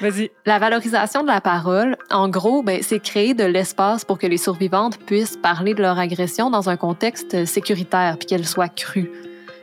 Vas-y. 0.00 0.30
La 0.46 0.58
valorisation 0.58 1.22
de 1.22 1.28
la 1.28 1.40
parole, 1.40 1.96
en 2.10 2.28
gros, 2.28 2.62
ben, 2.62 2.82
c'est 2.82 3.00
créer 3.00 3.34
de 3.34 3.44
l'espace 3.44 4.04
pour 4.04 4.18
que 4.18 4.26
les 4.26 4.36
survivantes 4.36 4.98
puissent 4.98 5.36
parler 5.36 5.74
de 5.74 5.82
leur 5.82 5.98
agression 5.98 6.50
dans 6.50 6.68
un 6.68 6.76
contexte 6.76 7.44
sécuritaire 7.44 8.16
puis 8.18 8.26
qu'elle 8.26 8.46
soit 8.46 8.68
crue. 8.68 9.10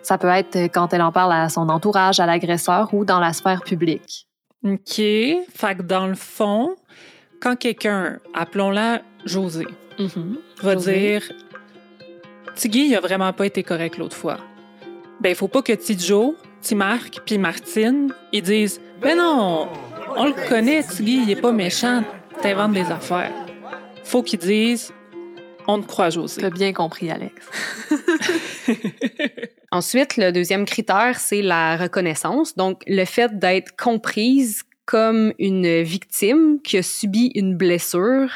Ça 0.04 0.18
peut 0.18 0.28
être 0.28 0.56
quand 0.72 0.94
elle 0.94 1.02
en 1.02 1.12
parle 1.12 1.34
à 1.34 1.50
son 1.50 1.68
entourage, 1.70 2.20
à 2.20 2.26
l'agresseur 2.26 2.94
ou 2.94 3.06
dans 3.06 3.20
la 3.20 3.34
sphère 3.34 3.64
publique. 3.64 4.28
OK. 4.64 4.96
Fait 4.96 5.76
que 5.78 5.82
dans 5.82 6.08
le 6.08 6.16
fond, 6.16 6.76
quand 7.42 7.56
quelqu'un, 7.56 8.20
appelons-la 8.34 9.02
José, 9.26 9.66
va 10.62 10.74
José. 10.74 10.94
dire 10.94 11.32
Tiggy, 12.56 12.88
il 12.88 12.96
a 12.96 13.00
vraiment 13.00 13.34
pas 13.34 13.46
été 13.46 13.64
correct 13.64 13.98
l'autre 13.98 14.16
fois. 14.16 14.38
Ben, 15.20 15.30
il 15.30 15.36
faut 15.36 15.48
pas 15.48 15.62
que 15.62 15.74
Tidjo, 15.74 16.36
Timarc 16.62 17.22
puis 17.26 17.38
Martine, 17.38 18.14
ils 18.32 18.42
disent 18.42 18.80
Ben 19.02 19.18
non, 19.18 19.68
on 20.18 20.26
le 20.28 20.50
connaît, 20.50 20.84
Tiggy, 20.84 21.24
il 21.24 21.32
est 21.32 21.42
pas 21.42 21.52
méchant, 21.52 22.04
t'inventes 22.42 22.74
des 22.74 22.92
affaires. 22.92 23.32
Faut 24.04 24.24
qu'ils 24.24 24.40
disent 24.40 24.94
On 25.68 25.82
te 25.82 25.88
croit, 25.88 26.10
José. 26.10 26.42
Tu 26.42 26.46
as 26.46 26.50
bien 26.50 26.74
compris, 26.74 27.10
Alex. 27.10 27.36
Ensuite, 29.72 30.18
le 30.18 30.32
deuxième 30.32 30.66
critère, 30.66 31.20
c'est 31.20 31.42
la 31.42 31.76
reconnaissance. 31.76 32.56
Donc, 32.56 32.84
le 32.88 33.04
fait 33.06 33.38
d'être 33.40 33.76
comprise 33.76 34.64
comme 34.86 35.34
une 35.40 35.82
victime 35.82 36.60
qui 36.64 36.78
a 36.78 36.84
subi 36.84 37.32
une 37.36 37.58
blessure 37.58 38.30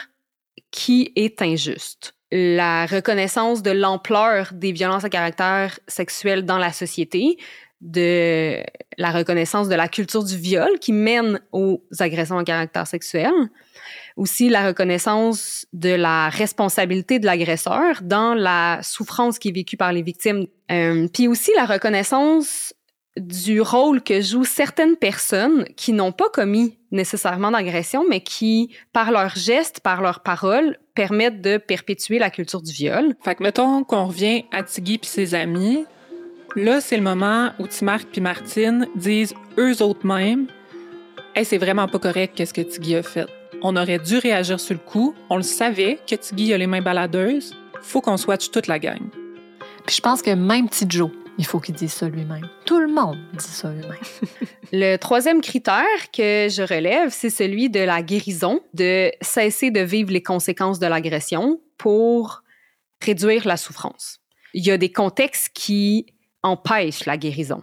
qui 0.71 1.11
est 1.15 1.41
injuste. 1.41 2.15
La 2.31 2.85
reconnaissance 2.85 3.63
de 3.63 3.71
l'ampleur 3.71 4.49
des 4.53 4.71
violences 4.71 5.03
à 5.03 5.09
caractère 5.09 5.79
sexuel 5.87 6.45
dans 6.45 6.57
la 6.57 6.71
société, 6.71 7.37
de 7.81 8.61
la 8.97 9.11
reconnaissance 9.11 9.69
de 9.69 9.75
la 9.75 9.87
culture 9.87 10.23
du 10.23 10.37
viol 10.37 10.79
qui 10.79 10.91
mène 10.93 11.39
aux 11.51 11.81
agressions 11.99 12.37
à 12.37 12.43
caractère 12.43 12.87
sexuel, 12.87 13.31
aussi 14.17 14.49
la 14.49 14.67
reconnaissance 14.67 15.65
de 15.71 15.89
la 15.89 16.29
responsabilité 16.29 17.19
de 17.19 17.25
l'agresseur 17.25 18.01
dans 18.01 18.33
la 18.33 18.79
souffrance 18.83 19.39
qui 19.39 19.49
est 19.49 19.53
vécue 19.53 19.77
par 19.77 19.93
les 19.93 20.01
victimes, 20.01 20.45
Euh, 20.71 21.07
puis 21.11 21.27
aussi 21.27 21.51
la 21.55 21.65
reconnaissance 21.65 22.73
du 23.17 23.59
rôle 23.59 24.01
que 24.01 24.21
jouent 24.21 24.45
certaines 24.45 24.95
personnes 24.95 25.65
qui 25.75 25.93
n'ont 25.93 26.11
pas 26.11 26.29
commis 26.29 26.77
nécessairement 26.91 27.51
d'agression, 27.51 28.05
mais 28.07 28.21
qui, 28.21 28.73
par 28.93 29.11
leurs 29.11 29.35
gestes, 29.35 29.79
par 29.79 30.01
leurs 30.01 30.21
paroles, 30.21 30.77
permettent 30.95 31.41
de 31.41 31.57
perpétuer 31.57 32.19
la 32.19 32.29
culture 32.29 32.61
du 32.61 32.71
viol. 32.71 33.15
Fait 33.23 33.35
que 33.35 33.43
mettons 33.43 33.83
qu'on 33.83 34.05
revient 34.05 34.45
à 34.51 34.63
Tiggy 34.63 34.99
puis 34.99 35.09
ses 35.09 35.33
amis. 35.33 35.85
Là, 36.55 36.81
c'est 36.81 36.97
le 36.97 37.03
moment 37.03 37.51
où 37.59 37.67
Timarc 37.67 38.07
puis 38.12 38.21
Martine 38.21 38.88
disent 38.95 39.35
eux 39.57 39.81
autres 39.83 40.05
mêmes 40.05 40.47
Hey, 41.35 41.45
c'est 41.45 41.59
vraiment 41.59 41.88
pas 41.88 41.99
correct 41.99 42.33
qu'est-ce 42.35 42.53
que 42.53 42.62
Tiggy 42.62 42.95
a 42.95 43.03
fait. 43.03 43.27
On 43.62 43.75
aurait 43.75 43.99
dû 43.99 44.17
réagir 44.17 44.59
sur 44.59 44.73
le 44.73 44.79
coup. 44.79 45.13
On 45.29 45.38
le 45.38 45.43
savait 45.43 45.99
que 46.07 46.15
Tiggy 46.15 46.53
a 46.53 46.57
les 46.57 46.65
mains 46.65 46.81
baladeuses. 46.81 47.55
Faut 47.81 48.01
qu'on 48.01 48.17
swatche 48.17 48.49
toute 48.49 48.65
la 48.67 48.79
gang. 48.79 48.99
Puis 49.85 49.97
je 49.97 50.01
pense 50.01 50.23
que 50.23 50.31
même 50.31 50.67
petit 50.67 50.85
Joe, 50.89 51.12
il 51.38 51.45
faut 51.45 51.59
qu'il 51.59 51.75
dise 51.75 51.93
ça 51.93 52.09
lui-même. 52.09 52.49
Tout 52.65 52.79
le 52.79 52.88
monde 52.88 53.17
dit 53.33 53.45
ça 53.45 53.71
lui-même. 53.71 53.97
Le 54.73 54.97
troisième 54.97 55.41
critère 55.41 55.85
que 56.12 56.47
je 56.49 56.62
relève, 56.62 57.12
c'est 57.12 57.29
celui 57.29 57.69
de 57.69 57.79
la 57.79 58.01
guérison, 58.01 58.62
de 58.73 59.12
cesser 59.21 59.69
de 59.69 59.81
vivre 59.81 60.12
les 60.12 60.23
conséquences 60.23 60.79
de 60.79 60.88
l'agression 60.88 61.62
pour 61.77 62.41
réduire 63.01 63.47
la 63.47 63.55
souffrance. 63.55 64.19
Il 64.53 64.65
y 64.65 64.71
a 64.71 64.77
des 64.77 64.91
contextes 64.91 65.51
qui 65.53 66.07
empêchent 66.43 67.06
la 67.06 67.17
guérison. 67.17 67.62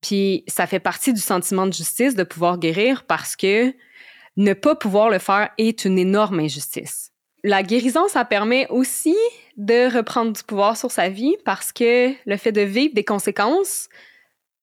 Puis 0.00 0.44
ça 0.46 0.66
fait 0.66 0.80
partie 0.80 1.12
du 1.12 1.20
sentiment 1.20 1.66
de 1.66 1.72
justice 1.72 2.14
de 2.14 2.22
pouvoir 2.22 2.58
guérir 2.58 3.04
parce 3.04 3.36
que 3.36 3.74
ne 4.36 4.52
pas 4.52 4.76
pouvoir 4.76 5.10
le 5.10 5.18
faire 5.18 5.50
est 5.58 5.84
une 5.84 5.98
énorme 5.98 6.40
injustice. 6.40 7.10
La 7.44 7.62
guérison, 7.62 8.08
ça 8.08 8.24
permet 8.24 8.66
aussi 8.68 9.16
de 9.56 9.92
reprendre 9.94 10.32
du 10.32 10.42
pouvoir 10.42 10.76
sur 10.76 10.90
sa 10.90 11.08
vie 11.08 11.36
parce 11.44 11.72
que 11.72 12.12
le 12.26 12.36
fait 12.36 12.52
de 12.52 12.60
vivre 12.60 12.94
des 12.94 13.04
conséquences 13.04 13.88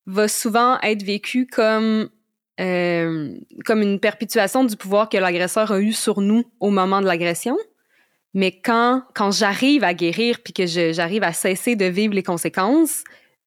va 0.05 0.27
souvent 0.27 0.79
être 0.81 1.03
vécu 1.03 1.47
comme, 1.47 2.09
euh, 2.59 3.33
comme 3.65 3.81
une 3.81 3.99
perpétuation 3.99 4.63
du 4.63 4.77
pouvoir 4.77 5.09
que 5.09 5.17
l'agresseur 5.17 5.71
a 5.71 5.79
eu 5.79 5.93
sur 5.93 6.21
nous 6.21 6.43
au 6.59 6.69
moment 6.69 7.01
de 7.01 7.07
l'agression. 7.07 7.57
Mais 8.33 8.51
quand, 8.51 9.03
quand 9.13 9.31
j'arrive 9.31 9.83
à 9.83 9.93
guérir 9.93 10.39
puis 10.43 10.53
que 10.53 10.65
j'arrive 10.65 11.23
à 11.23 11.33
cesser 11.33 11.75
de 11.75 11.85
vivre 11.85 12.13
les 12.13 12.23
conséquences, 12.23 13.03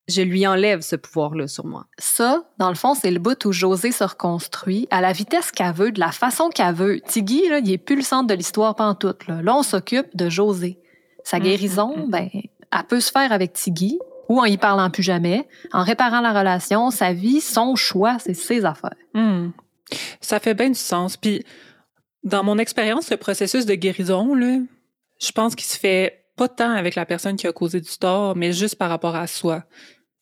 je 0.08 0.22
lui 0.22 0.46
enlève 0.46 0.80
ce 0.80 0.96
pouvoir-là 0.96 1.46
sur 1.46 1.66
moi. 1.66 1.86
Ça, 1.98 2.44
dans 2.58 2.70
le 2.70 2.74
fond, 2.74 2.94
c'est 2.94 3.10
le 3.10 3.18
bout 3.18 3.44
où 3.44 3.52
José 3.52 3.92
se 3.92 4.04
reconstruit 4.04 4.88
à 4.90 5.00
la 5.00 5.12
vitesse 5.12 5.50
qu'elle 5.52 5.74
veut, 5.74 5.92
de 5.92 6.00
la 6.00 6.12
façon 6.12 6.48
qu'elle 6.48 6.74
veut. 6.74 7.00
Tiggy, 7.00 7.48
là, 7.48 7.58
il 7.58 7.70
est 7.70 7.78
plus 7.78 7.96
le 7.96 8.02
centre 8.02 8.26
de 8.26 8.34
l'histoire 8.34 8.74
pantoute. 8.74 9.26
Là. 9.26 9.42
là, 9.42 9.56
on 9.56 9.62
s'occupe 9.62 10.16
de 10.16 10.28
José. 10.28 10.78
Sa 11.24 11.38
Mm, 11.38 11.42
guérison, 11.42 11.96
mm, 11.96 12.06
mm. 12.06 12.10
ben, 12.10 12.28
elle 12.32 12.84
peut 12.88 13.00
se 13.00 13.10
faire 13.10 13.32
avec 13.32 13.52
Tiggy 13.52 13.98
ou 14.28 14.40
en 14.40 14.44
y 14.44 14.58
parlant 14.58 14.90
plus 14.90 15.02
jamais, 15.02 15.46
en 15.72 15.82
réparant 15.82 16.20
la 16.20 16.38
relation, 16.38 16.90
sa 16.90 17.12
vie, 17.12 17.40
son 17.40 17.76
choix, 17.76 18.18
c'est 18.18 18.34
ses 18.34 18.64
affaires. 18.64 18.94
Hmm. 19.14 19.50
Ça 20.20 20.38
fait 20.38 20.52
bien 20.52 20.68
du 20.68 20.78
sens. 20.78 21.16
Puis, 21.16 21.44
dans 22.24 22.44
mon 22.44 22.58
expérience, 22.58 23.10
le 23.10 23.16
processus 23.16 23.64
de 23.64 23.74
guérison, 23.74 24.34
là, 24.34 24.58
je 25.18 25.32
pense 25.32 25.54
qu'il 25.54 25.66
se 25.66 25.78
fait 25.78 26.26
pas 26.36 26.48
tant 26.48 26.70
avec 26.70 26.94
la 26.94 27.06
personne 27.06 27.36
qui 27.36 27.46
a 27.46 27.52
causé 27.52 27.80
du 27.80 27.98
tort, 27.98 28.36
mais 28.36 28.52
juste 28.52 28.76
par 28.76 28.90
rapport 28.90 29.16
à 29.16 29.26
soi. 29.26 29.64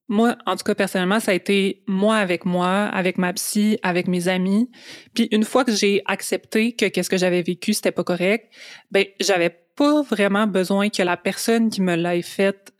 Moi, 0.09 0.37
en 0.47 0.57
tout 0.57 0.63
cas, 0.63 0.75
personnellement, 0.75 1.19
ça 1.19 1.33
a 1.33 1.35
été 1.35 1.83
moi 1.89 2.17
avec 2.17 2.45
moi, 2.45 2.85
avec 2.87 3.19
ma 3.19 3.33
psy, 3.33 3.79
avec 3.83 4.07
mes 4.07 4.29
amis. 4.29 4.71
Puis 5.15 5.29
une 5.33 5.45
fois 5.45 5.65
que 5.65 5.73
j'ai 5.73 6.03
accepté 6.07 6.73
que 6.73 6.87
qu'est-ce 6.87 7.11
que 7.11 7.17
j'avais 7.17 7.43
vécu, 7.43 7.73
c'était 7.73 7.91
pas 7.91 8.05
correct, 8.05 8.53
ben 8.93 9.05
j'avais 9.21 9.51
pas 9.51 10.03
vraiment 10.03 10.47
besoin 10.47 10.91
que 10.91 11.03
la 11.03 11.17
personne 11.17 11.71
qui 11.71 11.83
me 11.83 11.97
l'ait 11.97 12.23
fait 12.23 12.73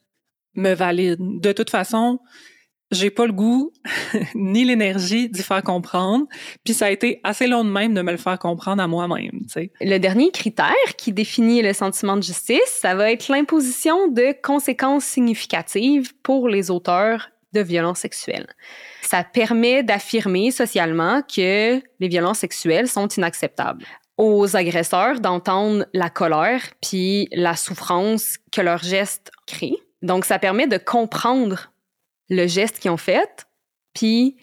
me 0.55 0.73
valide. 0.73 1.19
De 1.19 1.53
toute 1.53 1.71
façon, 1.71 2.21
j'ai 2.91 3.11
pas 3.11 3.27
le 3.27 3.33
goût 3.33 3.73
ni 4.35 4.65
l'énergie 4.65 5.29
d'y 5.29 5.43
faire 5.43 5.63
comprendre. 5.63 6.27
Puis 6.65 6.75
ça 6.75 6.87
a 6.87 6.91
été 6.91 7.21
assez 7.25 7.47
long 7.47 7.65
de 7.65 7.71
même 7.71 7.95
de 7.95 8.03
me 8.03 8.13
le 8.13 8.17
faire 8.17 8.39
comprendre 8.39 8.83
à 8.83 8.87
moi-même. 8.87 9.47
Le 9.81 9.99
dernier 9.99 10.31
critère 10.31 10.75
qui 10.97 11.13
définit 11.13 11.63
le 11.63 11.73
sentiment 11.73 12.17
de 12.17 12.23
justice, 12.23 12.79
ça 12.81 12.95
va 12.95 13.11
être 13.11 13.29
l'imposition 13.29 14.09
de 14.09 14.35
conséquences 14.43 15.05
significatives 15.05 16.13
pour 16.23 16.49
les 16.49 16.71
auteurs 16.71 17.31
de 17.53 17.61
violences 17.61 18.01
sexuelles. 18.01 18.47
Ça 19.03 19.25
permet 19.25 19.83
d'affirmer 19.83 20.51
socialement 20.51 21.23
que 21.23 21.81
les 22.01 22.09
violences 22.09 22.39
sexuelles 22.39 22.89
sont 22.89 23.09
inacceptables 23.09 23.87
aux 24.17 24.57
agresseurs 24.57 25.21
d'entendre 25.21 25.87
la 25.93 26.09
colère 26.09 26.63
puis 26.81 27.29
la 27.33 27.55
souffrance 27.55 28.37
que 28.51 28.61
leur 28.63 28.79
geste 28.79 29.31
crée. 29.47 29.77
Donc, 30.03 30.25
ça 30.25 30.39
permet 30.39 30.67
de 30.67 30.79
comprendre 30.79 31.71
le 32.29 32.47
geste 32.47 32.79
qu'ils 32.79 32.91
ont 32.91 32.97
fait, 32.97 33.47
puis 33.95 34.37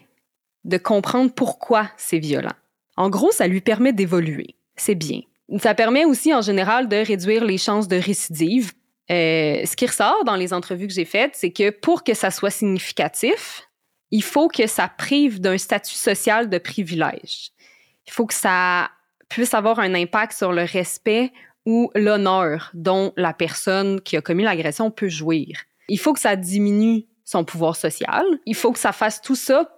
de 0.63 0.77
comprendre 0.77 1.31
pourquoi 1.33 1.89
c'est 1.97 2.19
violent. 2.19 2.53
En 2.95 3.09
gros, 3.09 3.31
ça 3.31 3.47
lui 3.47 3.61
permet 3.61 3.93
d'évoluer. 3.93 4.55
C'est 4.75 4.95
bien. 4.95 5.21
Ça 5.59 5.73
permet 5.75 6.05
aussi, 6.05 6.33
en 6.33 6.41
général, 6.41 6.87
de 6.87 6.95
réduire 6.95 7.43
les 7.43 7.57
chances 7.57 7.87
de 7.87 7.97
récidive. 7.97 8.71
Euh, 9.11 9.65
ce 9.65 9.75
qui 9.75 9.85
ressort 9.85 10.23
dans 10.25 10.35
les 10.35 10.53
entrevues 10.53 10.87
que 10.87 10.93
j'ai 10.93 11.05
faites, 11.05 11.35
c'est 11.35 11.51
que 11.51 11.69
pour 11.69 12.03
que 12.03 12.13
ça 12.13 12.31
soit 12.31 12.49
significatif, 12.49 13.67
il 14.11 14.23
faut 14.23 14.47
que 14.47 14.67
ça 14.67 14.87
prive 14.87 15.41
d'un 15.41 15.57
statut 15.57 15.95
social 15.95 16.49
de 16.49 16.57
privilège. 16.57 17.51
Il 18.07 18.13
faut 18.13 18.25
que 18.25 18.33
ça 18.33 18.91
puisse 19.27 19.53
avoir 19.53 19.79
un 19.79 19.93
impact 19.95 20.33
sur 20.33 20.53
le 20.53 20.63
respect 20.63 21.31
ou 21.65 21.89
l'honneur 21.95 22.69
dont 22.73 23.13
la 23.17 23.33
personne 23.33 24.01
qui 24.01 24.15
a 24.15 24.21
commis 24.21 24.43
l'agression 24.43 24.91
peut 24.91 25.09
jouir. 25.09 25.57
Il 25.89 25.99
faut 25.99 26.13
que 26.13 26.19
ça 26.19 26.35
diminue 26.35 27.05
son 27.25 27.43
pouvoir 27.43 27.75
social. 27.75 28.23
Il 28.45 28.55
faut 28.55 28.71
que 28.71 28.79
ça 28.79 28.91
fasse 28.91 29.21
tout 29.21 29.35
ça 29.35 29.69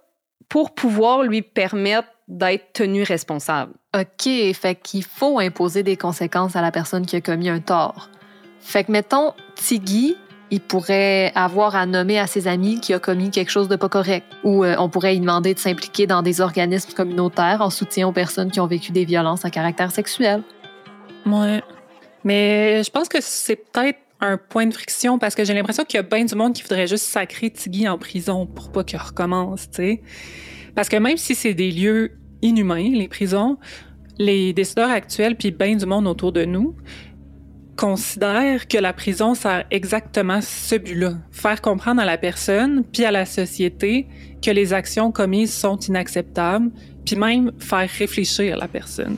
pour 0.48 0.74
pouvoir 0.74 1.22
lui 1.22 1.42
permettre 1.42 2.08
d'être 2.28 2.72
tenu 2.72 3.02
responsable. 3.02 3.72
OK, 3.96 4.28
fait 4.54 4.74
qu'il 4.82 5.04
faut 5.04 5.38
imposer 5.38 5.82
des 5.82 5.96
conséquences 5.96 6.56
à 6.56 6.62
la 6.62 6.72
personne 6.72 7.06
qui 7.06 7.16
a 7.16 7.20
commis 7.20 7.48
un 7.48 7.60
tort. 7.60 8.10
Fait 8.60 8.84
que, 8.84 8.90
mettons, 8.90 9.32
Tiggy, 9.54 10.16
il 10.50 10.60
pourrait 10.60 11.32
avoir 11.34 11.76
à 11.76 11.86
nommer 11.86 12.18
à 12.18 12.26
ses 12.26 12.48
amis 12.48 12.80
qui 12.80 12.94
a 12.94 12.98
commis 12.98 13.30
quelque 13.30 13.50
chose 13.50 13.68
de 13.68 13.76
pas 13.76 13.88
correct. 13.88 14.26
Ou 14.44 14.64
euh, 14.64 14.76
on 14.78 14.88
pourrait 14.88 15.12
lui 15.12 15.20
demander 15.20 15.54
de 15.54 15.58
s'impliquer 15.58 16.06
dans 16.06 16.22
des 16.22 16.40
organismes 16.40 16.92
communautaires 16.92 17.60
en 17.60 17.70
soutien 17.70 18.08
aux 18.08 18.12
personnes 18.12 18.50
qui 18.50 18.60
ont 18.60 18.66
vécu 18.66 18.92
des 18.92 19.04
violences 19.04 19.44
à 19.44 19.50
caractère 19.50 19.90
sexuel. 19.90 20.42
Ouais. 21.24 21.62
Mais 22.24 22.82
je 22.82 22.90
pense 22.90 23.08
que 23.08 23.18
c'est 23.20 23.56
peut-être 23.56 23.98
un 24.20 24.38
point 24.38 24.66
de 24.66 24.74
friction 24.74 25.18
parce 25.18 25.34
que 25.34 25.44
j'ai 25.44 25.54
l'impression 25.54 25.84
qu'il 25.84 25.98
y 25.98 26.00
a 26.00 26.02
bien 26.02 26.24
du 26.24 26.34
monde 26.34 26.52
qui 26.54 26.62
voudrait 26.62 26.86
juste 26.86 27.04
sacrer 27.04 27.50
Tiggy 27.50 27.88
en 27.88 27.98
prison 27.98 28.46
pour 28.46 28.72
pas 28.72 28.84
qu'il 28.84 28.98
recommence, 28.98 29.70
tu 29.70 29.76
sais. 29.76 30.02
Parce 30.74 30.88
que 30.88 30.96
même 30.96 31.16
si 31.16 31.34
c'est 31.34 31.54
des 31.54 31.70
lieux 31.70 32.12
inhumains, 32.42 32.90
les 32.92 33.08
prisons, 33.08 33.58
les 34.18 34.52
décideurs 34.52 34.90
actuels 34.90 35.36
puis 35.36 35.50
bien 35.50 35.76
du 35.76 35.86
monde 35.86 36.06
autour 36.06 36.32
de 36.32 36.44
nous 36.44 36.74
considèrent 37.76 38.68
que 38.68 38.78
la 38.78 38.94
prison 38.94 39.34
sert 39.34 39.64
exactement 39.70 40.40
ce 40.40 40.76
but-là, 40.76 41.14
faire 41.30 41.60
comprendre 41.60 42.00
à 42.00 42.06
la 42.06 42.16
personne 42.16 42.84
puis 42.84 43.04
à 43.04 43.10
la 43.10 43.26
société 43.26 44.06
que 44.42 44.50
les 44.50 44.72
actions 44.72 45.12
commises 45.12 45.52
sont 45.52 45.78
inacceptables, 45.78 46.70
puis 47.04 47.16
même 47.16 47.52
faire 47.58 47.88
réfléchir 47.98 48.56
la 48.56 48.68
personne 48.68 49.16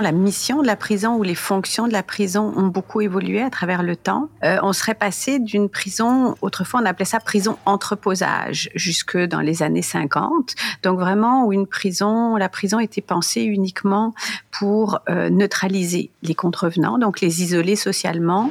la 0.00 0.12
mission 0.12 0.62
de 0.62 0.66
la 0.66 0.76
prison 0.76 1.16
ou 1.16 1.22
les 1.22 1.34
fonctions 1.34 1.86
de 1.86 1.92
la 1.92 2.02
prison 2.02 2.52
ont 2.56 2.66
beaucoup 2.66 3.00
évolué 3.00 3.42
à 3.42 3.50
travers 3.50 3.82
le 3.82 3.96
temps. 3.96 4.28
Euh, 4.44 4.58
on 4.62 4.72
serait 4.72 4.94
passé 4.94 5.38
d'une 5.38 5.68
prison, 5.68 6.34
autrefois 6.42 6.80
on 6.82 6.86
appelait 6.86 7.04
ça 7.04 7.20
prison 7.20 7.56
entreposage, 7.66 8.70
jusque 8.74 9.16
dans 9.16 9.40
les 9.40 9.62
années 9.62 9.82
50. 9.82 10.54
Donc 10.82 10.98
vraiment 10.98 11.44
où 11.46 11.52
une 11.52 11.66
prison, 11.66 12.36
la 12.36 12.48
prison 12.48 12.80
était 12.80 13.00
pensée 13.00 13.42
uniquement 13.42 14.14
pour 14.50 15.00
euh, 15.08 15.30
neutraliser 15.30 16.10
les 16.22 16.34
contrevenants, 16.34 16.98
donc 16.98 17.20
les 17.20 17.42
isoler 17.42 17.76
socialement, 17.76 18.50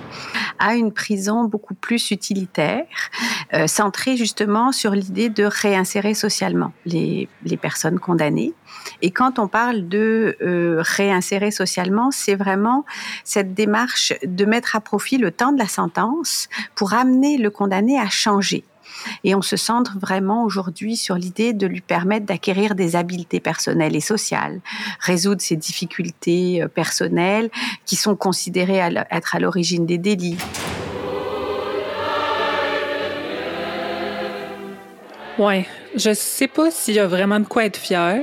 à 0.59 0.75
une 0.75 0.91
prison 0.91 1.45
beaucoup 1.45 1.73
plus 1.73 2.11
utilitaire, 2.11 2.85
euh, 3.53 3.67
centrée 3.67 4.17
justement 4.17 4.71
sur 4.71 4.91
l'idée 4.91 5.29
de 5.29 5.43
réinsérer 5.43 6.13
socialement 6.13 6.71
les, 6.85 7.27
les 7.43 7.57
personnes 7.57 7.99
condamnées. 7.99 8.53
Et 9.01 9.11
quand 9.11 9.39
on 9.39 9.47
parle 9.47 9.87
de 9.87 10.37
euh, 10.41 10.77
réinsérer 10.79 11.51
socialement, 11.51 12.11
c'est 12.11 12.35
vraiment 12.35 12.85
cette 13.23 13.53
démarche 13.53 14.13
de 14.23 14.45
mettre 14.45 14.75
à 14.75 14.81
profit 14.81 15.17
le 15.17 15.31
temps 15.31 15.51
de 15.51 15.59
la 15.59 15.67
sentence 15.67 16.49
pour 16.75 16.93
amener 16.93 17.37
le 17.37 17.49
condamné 17.49 17.99
à 17.99 18.09
changer. 18.09 18.63
Et 19.23 19.35
on 19.35 19.41
se 19.41 19.55
centre 19.55 19.97
vraiment 19.99 20.43
aujourd'hui 20.43 20.95
sur 20.97 21.15
l'idée 21.15 21.53
de 21.53 21.67
lui 21.67 21.81
permettre 21.81 22.25
d'acquérir 22.25 22.75
des 22.75 22.95
habiletés 22.95 23.39
personnelles 23.39 23.95
et 23.95 24.01
sociales, 24.01 24.61
résoudre 24.99 25.41
ses 25.41 25.55
difficultés 25.55 26.63
euh, 26.63 26.67
personnelles 26.67 27.49
qui 27.85 27.95
sont 27.95 28.15
considérées 28.15 28.81
être 29.11 29.35
à 29.35 29.39
l'origine 29.39 29.85
des 29.85 29.97
délits. 29.97 30.37
Ouais, 35.37 35.65
je 35.95 36.13
sais 36.13 36.47
pas 36.47 36.71
s'il 36.71 36.95
y 36.95 36.99
a 36.99 37.07
vraiment 37.07 37.39
de 37.39 37.45
quoi 37.45 37.65
être 37.65 37.77
fier, 37.77 38.21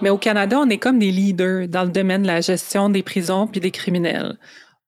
mais 0.00 0.10
au 0.10 0.18
Canada, 0.18 0.58
on 0.60 0.68
est 0.68 0.78
comme 0.78 0.98
des 0.98 1.10
leaders 1.10 1.68
dans 1.68 1.84
le 1.84 1.90
domaine 1.90 2.22
de 2.22 2.26
la 2.26 2.40
gestion 2.40 2.88
des 2.88 3.02
prisons 3.02 3.46
puis 3.46 3.60
des 3.60 3.70
criminels. 3.70 4.38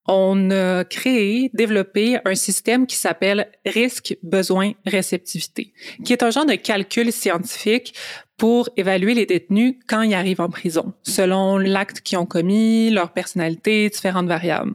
On 0.09 0.51
a 0.51 0.85
créé, 0.85 1.51
développé 1.55 2.19
un 2.25 2.35
système 2.35 2.87
qui 2.87 2.97
s'appelle 2.97 3.53
risque, 3.65 4.17
besoin, 4.23 4.73
réceptivité, 4.85 5.73
qui 6.05 6.13
est 6.13 6.25
un 6.25 6.31
genre 6.31 6.47
de 6.47 6.55
calcul 6.55 7.13
scientifique 7.13 7.95
pour 8.43 8.69
évaluer 8.77 9.15
les 9.15 9.25
détenus 9.25 9.77
quand 9.87 10.03
ils 10.03 10.15
arrivent 10.15 10.41
en 10.41 10.49
prison, 10.49 10.95
selon 11.05 11.59
l'acte 11.59 12.01
qu'ils 12.01 12.19
ont 12.19 12.27
commis, 12.27 12.91
leur 12.91 13.13
personnalité, 13.13 13.89
différentes 13.89 14.27
variables. 14.27 14.75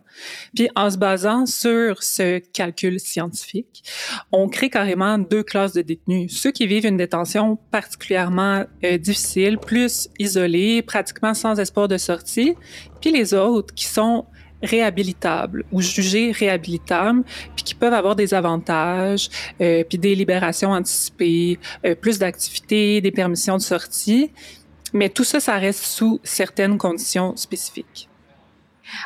Puis 0.56 0.69
en 0.77 0.89
se 0.89 0.97
basant 0.97 1.45
sur 1.45 2.01
ce 2.01 2.39
calcul 2.39 2.97
scientifique, 2.97 3.84
on 4.32 4.47
crée 4.47 4.69
carrément 4.69 5.17
deux 5.17 5.43
classes 5.43 5.73
de 5.73 5.82
détenus. 5.82 6.32
Ceux 6.32 6.51
qui 6.51 6.65
vivent 6.65 6.86
une 6.86 6.95
détention 6.95 7.58
particulièrement 7.69 8.63
euh, 8.86 8.97
difficile, 8.97 9.58
plus 9.58 10.08
isolée, 10.17 10.82
pratiquement 10.82 11.34
sans 11.34 11.60
espoir 11.60 11.89
de 11.89 11.97
sortie, 11.97 12.56
puis 13.01 13.12
les 13.12 13.34
autres 13.34 13.75
qui 13.75 13.84
sont 13.84 14.23
réhabilitables 14.63 15.63
ou 15.72 15.82
jugés 15.82 16.32
réhabilitables, 16.32 17.24
puis 17.56 17.63
qui 17.63 17.76
peuvent 17.76 17.93
avoir 17.93 18.15
des 18.15 18.34
avantages, 18.34 19.30
euh, 19.62 19.84
puis 19.84 19.98
des 19.98 20.15
libérations 20.15 20.72
anticipées, 20.72 21.60
euh, 21.86 21.96
plus 21.96 22.20
d'activités, 22.20 23.02
des 23.02 23.12
permissions 23.12 23.58
de 23.58 23.62
sortie. 23.62 24.32
Mais 24.93 25.10
tout 25.10 25.24
ça, 25.24 25.39
ça 25.39 25.58
reste 25.58 25.84
sous 25.84 26.20
certaines 26.24 26.78
conditions 26.78 27.36
spécifiques. 27.36 28.10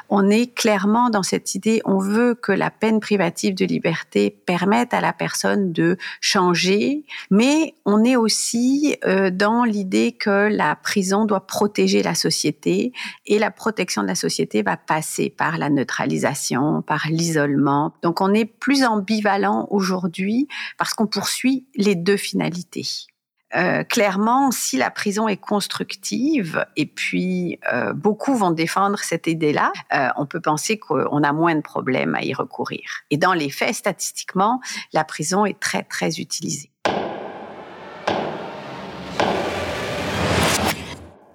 On 0.09 0.29
est 0.29 0.53
clairement 0.53 1.09
dans 1.09 1.23
cette 1.23 1.55
idée, 1.55 1.81
on 1.85 1.99
veut 1.99 2.35
que 2.35 2.51
la 2.51 2.69
peine 2.69 2.99
privative 2.99 3.55
de 3.55 3.65
liberté 3.65 4.29
permette 4.45 4.93
à 4.93 5.01
la 5.01 5.13
personne 5.13 5.71
de 5.71 5.97
changer, 6.19 7.03
mais 7.29 7.75
on 7.85 8.03
est 8.03 8.15
aussi 8.15 8.97
euh, 9.05 9.29
dans 9.29 9.63
l'idée 9.63 10.11
que 10.11 10.49
la 10.51 10.75
prison 10.75 11.25
doit 11.25 11.47
protéger 11.47 12.03
la 12.03 12.15
société 12.15 12.93
et 13.25 13.39
la 13.39 13.51
protection 13.51 14.01
de 14.01 14.07
la 14.07 14.15
société 14.15 14.61
va 14.63 14.77
passer 14.77 15.29
par 15.29 15.57
la 15.57 15.69
neutralisation, 15.69 16.81
par 16.81 17.07
l'isolement. 17.09 17.93
Donc 18.01 18.21
on 18.21 18.33
est 18.33 18.45
plus 18.45 18.83
ambivalent 18.83 19.67
aujourd'hui 19.69 20.47
parce 20.77 20.93
qu'on 20.93 21.07
poursuit 21.07 21.65
les 21.75 21.95
deux 21.95 22.17
finalités. 22.17 23.10
Euh, 23.53 23.83
clairement, 23.83 24.51
si 24.51 24.77
la 24.77 24.89
prison 24.89 25.27
est 25.27 25.37
constructive, 25.37 26.65
et 26.77 26.85
puis 26.85 27.59
euh, 27.73 27.91
beaucoup 27.91 28.35
vont 28.35 28.51
défendre 28.51 28.99
cette 28.99 29.27
idée-là, 29.27 29.73
euh, 29.93 30.07
on 30.15 30.25
peut 30.25 30.39
penser 30.39 30.79
qu'on 30.79 31.23
a 31.23 31.33
moins 31.33 31.55
de 31.55 31.61
problèmes 31.61 32.15
à 32.15 32.23
y 32.23 32.33
recourir. 32.33 32.81
Et 33.09 33.17
dans 33.17 33.33
les 33.33 33.49
faits, 33.49 33.75
statistiquement, 33.75 34.61
la 34.93 35.03
prison 35.03 35.45
est 35.45 35.59
très, 35.59 35.83
très 35.83 36.19
utilisée. 36.19 36.71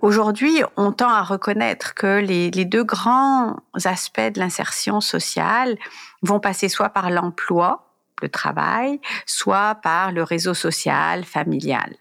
Aujourd'hui, 0.00 0.62
on 0.76 0.92
tend 0.92 1.10
à 1.10 1.22
reconnaître 1.22 1.94
que 1.94 2.20
les, 2.20 2.50
les 2.50 2.64
deux 2.64 2.84
grands 2.84 3.56
aspects 3.84 4.20
de 4.20 4.38
l'insertion 4.38 5.00
sociale 5.00 5.76
vont 6.22 6.40
passer 6.40 6.68
soit 6.68 6.90
par 6.90 7.10
l'emploi, 7.10 7.92
le 8.22 8.28
travail, 8.28 9.00
soit 9.26 9.74
par 9.82 10.12
le 10.12 10.22
réseau 10.22 10.54
social, 10.54 11.24
familial. 11.24 11.94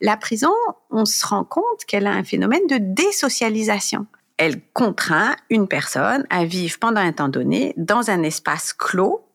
La 0.00 0.16
prison, 0.16 0.52
on 0.90 1.04
se 1.04 1.26
rend 1.26 1.44
compte 1.44 1.84
qu'elle 1.86 2.06
a 2.06 2.12
un 2.12 2.24
phénomène 2.24 2.66
de 2.66 2.78
désocialisation. 2.78 4.06
Elle 4.38 4.62
contraint 4.72 5.36
une 5.50 5.68
personne 5.68 6.26
à 6.30 6.44
vivre 6.44 6.78
pendant 6.78 7.00
un 7.00 7.12
temps 7.12 7.28
donné 7.28 7.74
dans 7.76 8.10
un 8.10 8.22
espace 8.22 8.72
clos 8.72 9.26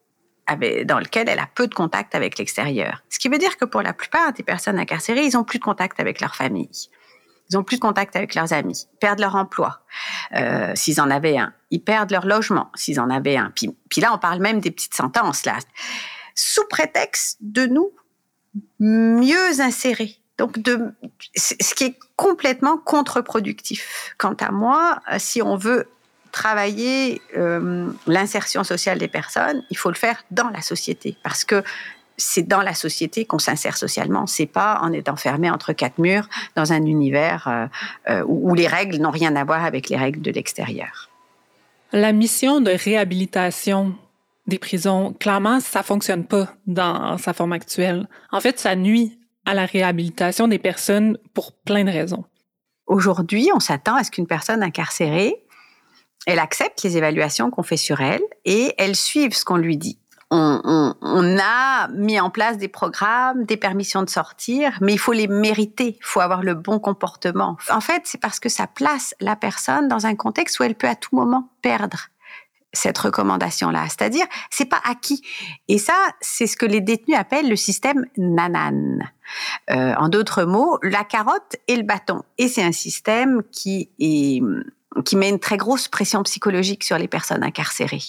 dans 0.48 1.00
lequel 1.00 1.28
elle 1.28 1.40
a 1.40 1.48
peu 1.54 1.68
de 1.68 1.74
contact 1.74 2.14
avec 2.14 2.38
l'extérieur. 2.38 3.04
Ce 3.10 3.18
qui 3.18 3.30
veut 3.30 3.38
dire 3.38 3.58
que 3.58 3.66
pour 3.66 3.82
la 3.82 3.94
plupart 3.94 4.34
des 4.34 4.44
personnes 4.44 4.78
incarcérées, 4.78 5.26
ils 5.26 5.38
ont 5.38 5.44
plus 5.44 5.60
de 5.60 5.64
contact 5.64 6.00
avec 6.00 6.22
leur 6.22 6.36
famille. 6.36 6.90
Ils 7.50 7.58
ont 7.58 7.64
plus 7.64 7.78
de 7.78 7.82
contact 7.82 8.16
avec 8.16 8.34
leurs 8.34 8.54
amis, 8.54 8.88
ils 8.92 8.98
perdent 8.98 9.20
leur 9.20 9.36
emploi, 9.36 9.82
euh, 10.36 10.72
s'ils 10.74 11.00
en 11.00 11.12
avaient 11.12 11.38
un. 11.38 11.54
Ils 11.70 11.84
perdent 11.84 12.12
leur 12.12 12.26
logement, 12.26 12.72
s'ils 12.74 13.00
en 13.00 13.10
avaient 13.12 13.38
un. 13.38 13.52
Puis, 13.56 13.70
puis 13.90 14.02
là, 14.02 14.14
on 14.14 14.18
parle 14.18 14.40
même 14.40 14.60
des 14.60 14.72
petites 14.72 14.96
sentences, 14.96 15.46
là. 15.46 15.58
Sous 16.34 16.66
prétexte 16.68 17.38
de 17.42 17.68
nous 17.68 17.92
mieux 18.80 19.62
insérer 19.62 20.20
donc, 20.38 20.58
ce 21.36 21.74
qui 21.76 21.84
est 21.86 22.00
complètement 22.18 22.78
contre-productif. 22.78 24.14
Quant 24.18 24.36
à 24.40 24.52
moi, 24.52 25.00
si 25.18 25.42
on 25.42 25.56
veut 25.56 25.88
travailler 26.36 27.22
euh, 27.38 27.88
l'insertion 28.08 28.66
sociale 28.66 29.00
des 29.00 29.08
personnes, 29.08 29.64
il 29.70 29.78
faut 29.78 29.90
le 29.90 29.96
faire 29.96 30.22
dans 30.32 30.50
la 30.50 30.62
société, 30.62 31.16
parce 31.24 31.46
que 31.46 31.64
c'est 32.18 32.46
dans 32.46 32.62
la 32.62 32.74
société 32.74 33.24
qu'on 33.24 33.40
s'insère 33.40 33.78
socialement. 33.78 34.28
C'est 34.28 34.46
pas 34.46 34.80
en 34.82 34.92
étant 34.92 35.16
fermé 35.16 35.50
entre 35.50 35.72
quatre 35.72 35.98
murs 35.98 36.28
dans 36.56 36.74
un 36.74 36.86
univers 36.86 37.48
euh, 37.48 37.68
euh, 38.10 38.24
où, 38.28 38.54
les 38.54 38.68
règles 38.68 38.98
n'ont 38.98 39.12
rien 39.12 39.34
à 39.38 39.46
voir 39.46 39.64
avec 39.64 39.88
les 39.88 39.96
règles 39.96 40.22
de 40.22 40.32
l'extérieur. 40.32 41.10
La 41.94 42.12
mission 42.12 42.60
de 42.60 42.72
réhabilitation 42.72 43.96
des 44.48 44.60
prisons, 44.60 45.14
clairement, 45.14 45.62
ça 45.62 45.84
fonctionne 45.84 46.26
pas 46.26 46.54
dans 46.68 47.18
sa 47.18 47.34
forme 47.34 47.54
actuelle. 47.54 48.08
En 48.34 48.42
fait, 48.42 48.60
ça 48.60 48.76
nuit 48.76 49.18
à 49.46 49.54
la 49.54 49.66
réhabilitation 49.66 50.48
des 50.48 50.60
personnes 50.60 51.18
pour 51.34 51.52
plein 51.54 51.84
de 51.84 51.92
raisons. 51.92 52.26
Aujourd'hui, 52.88 53.50
on 53.54 53.60
s'attend 53.60 53.96
à 53.96 54.04
ce 54.04 54.12
qu'une 54.12 54.28
personne 54.28 54.62
incarcérée, 54.62 55.46
elle 56.26 56.40
accepte 56.40 56.84
les 56.84 56.98
évaluations 56.98 57.52
qu'on 57.52 57.64
fait 57.64 57.78
sur 57.78 58.02
elle 58.02 58.22
et 58.46 58.74
elle 58.78 58.96
suive 58.96 59.34
ce 59.34 59.46
qu'on 59.46 59.58
lui 59.58 59.78
dit. 59.78 60.00
On, 60.32 61.38
a 61.40 61.88
mis 61.90 62.20
en 62.20 62.30
place 62.30 62.58
des 62.58 62.68
programmes, 62.68 63.46
des 63.46 63.58
permissions 63.58 64.04
de 64.04 64.10
sortir, 64.10 64.78
mais 64.82 64.92
il 64.92 64.98
faut 64.98 65.14
les 65.14 65.28
mériter, 65.28 65.98
il 65.98 66.04
faut 66.04 66.20
avoir 66.20 66.44
le 66.44 66.56
bon 66.56 66.80
comportement. 66.80 67.58
En 67.70 67.80
fait, 67.80 68.02
c'est 68.06 68.20
parce 68.20 68.40
que 68.40 68.50
ça 68.50 68.68
place 68.68 69.16
la 69.22 69.36
personne 69.36 69.88
dans 69.88 70.08
un 70.08 70.16
contexte 70.16 70.60
où 70.60 70.64
elle 70.64 70.76
peut 70.76 70.90
à 70.90 70.96
tout 70.96 71.16
moment 71.16 71.50
perdre 71.62 72.08
cette 72.76 72.98
recommandation-là. 72.98 73.86
C'est-à-dire, 73.90 74.26
c'est 74.50 74.66
pas 74.66 74.82
acquis. 74.84 75.22
Et 75.68 75.78
ça, 75.78 75.96
c'est 76.22 76.48
ce 76.48 76.56
que 76.58 76.66
les 76.66 76.82
détenus 76.82 77.18
appellent 77.18 77.50
le 77.50 77.56
système 77.56 78.06
nanan. 78.18 79.10
Euh, 79.72 79.94
en 79.98 80.10
d'autres 80.10 80.44
mots, 80.44 80.78
la 80.84 81.04
carotte 81.04 81.56
et 81.68 81.76
le 81.76 81.84
bâton. 81.84 82.22
Et 82.38 82.48
c'est 82.48 82.64
un 82.64 82.72
système 82.72 83.42
qui 83.52 83.90
est 84.00 84.42
qui 85.04 85.18
met 85.18 85.30
une 85.30 85.40
très 85.40 85.58
grosse 85.58 85.90
pression 85.90 86.24
psychologique 86.24 86.84
sur 86.86 86.98
les 86.98 87.10
personnes 87.10 87.44
incarcérées. 87.44 88.04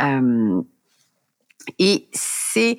Euh, 0.00 0.60
et 1.78 2.08
c'est 2.12 2.76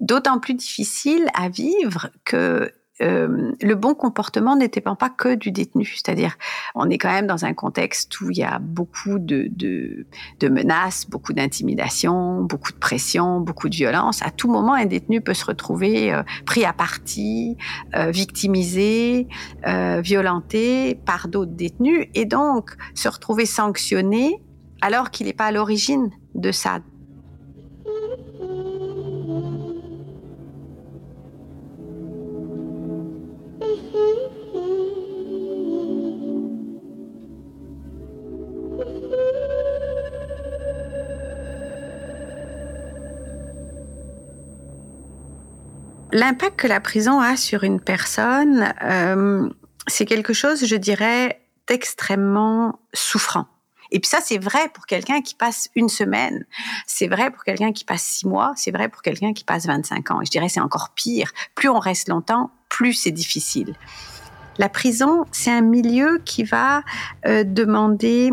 d'autant 0.00 0.38
plus 0.38 0.54
difficile 0.54 1.28
à 1.34 1.48
vivre 1.48 2.10
que 2.24 2.72
euh, 3.02 3.52
le 3.60 3.74
bon 3.74 3.94
comportement 3.94 4.56
n'était 4.56 4.80
pas 4.80 4.96
que 5.10 5.34
du 5.34 5.50
détenu. 5.50 5.84
C'est-à-dire, 5.84 6.36
on 6.74 6.88
est 6.88 6.98
quand 6.98 7.10
même 7.10 7.26
dans 7.26 7.44
un 7.44 7.52
contexte 7.52 8.20
où 8.20 8.30
il 8.30 8.38
y 8.38 8.42
a 8.42 8.58
beaucoup 8.58 9.18
de, 9.18 9.50
menaces, 10.42 11.08
beaucoup 11.08 11.32
d'intimidation, 11.32 12.42
beaucoup 12.42 12.72
de 12.72 12.78
pression, 12.78 13.40
beaucoup 13.40 13.68
de 13.68 13.74
violence. 13.74 14.22
À 14.22 14.30
tout 14.30 14.50
moment, 14.50 14.74
un 14.74 14.86
détenu 14.86 15.20
peut 15.20 15.34
se 15.34 15.44
retrouver 15.44 16.12
euh, 16.12 16.22
pris 16.46 16.64
à 16.64 16.72
partie, 16.72 17.56
euh, 17.94 18.10
victimisé, 18.10 19.28
violenté 20.02 20.94
par 20.94 21.28
d'autres 21.28 21.52
détenus 21.52 22.06
et 22.14 22.24
donc 22.24 22.76
se 22.94 23.08
retrouver 23.08 23.46
sanctionné 23.46 24.42
alors 24.80 25.10
qu'il 25.10 25.26
n'est 25.26 25.32
pas 25.32 25.46
à 25.46 25.52
l'origine 25.52 26.10
de 26.34 26.52
ça. 26.52 26.80
L'impact 46.16 46.60
que 46.60 46.66
la 46.66 46.80
prison 46.80 47.20
a 47.20 47.36
sur 47.36 47.62
une 47.62 47.78
personne, 47.78 48.72
euh, 48.82 49.50
c'est 49.86 50.06
quelque 50.06 50.32
chose, 50.32 50.64
je 50.64 50.76
dirais, 50.76 51.42
d'extrêmement 51.66 52.80
souffrant. 52.94 53.44
Et 53.90 54.00
puis 54.00 54.08
ça, 54.08 54.20
c'est 54.24 54.38
vrai 54.38 54.70
pour 54.72 54.86
quelqu'un 54.86 55.20
qui 55.20 55.34
passe 55.34 55.68
une 55.74 55.90
semaine, 55.90 56.46
c'est 56.86 57.06
vrai 57.06 57.30
pour 57.30 57.44
quelqu'un 57.44 57.70
qui 57.70 57.84
passe 57.84 58.02
six 58.02 58.26
mois, 58.26 58.54
c'est 58.56 58.70
vrai 58.70 58.88
pour 58.88 59.02
quelqu'un 59.02 59.34
qui 59.34 59.44
passe 59.44 59.66
25 59.66 60.10
ans. 60.10 60.22
Et 60.22 60.24
je 60.24 60.30
dirais 60.30 60.48
c'est 60.48 60.60
encore 60.60 60.94
pire. 60.94 61.32
Plus 61.54 61.68
on 61.68 61.78
reste 61.78 62.08
longtemps, 62.08 62.50
plus 62.70 62.94
c'est 62.94 63.10
difficile. 63.10 63.74
La 64.56 64.70
prison, 64.70 65.26
c'est 65.32 65.52
un 65.52 65.60
milieu 65.60 66.22
qui 66.24 66.44
va 66.44 66.82
euh, 67.26 67.44
demander 67.44 68.32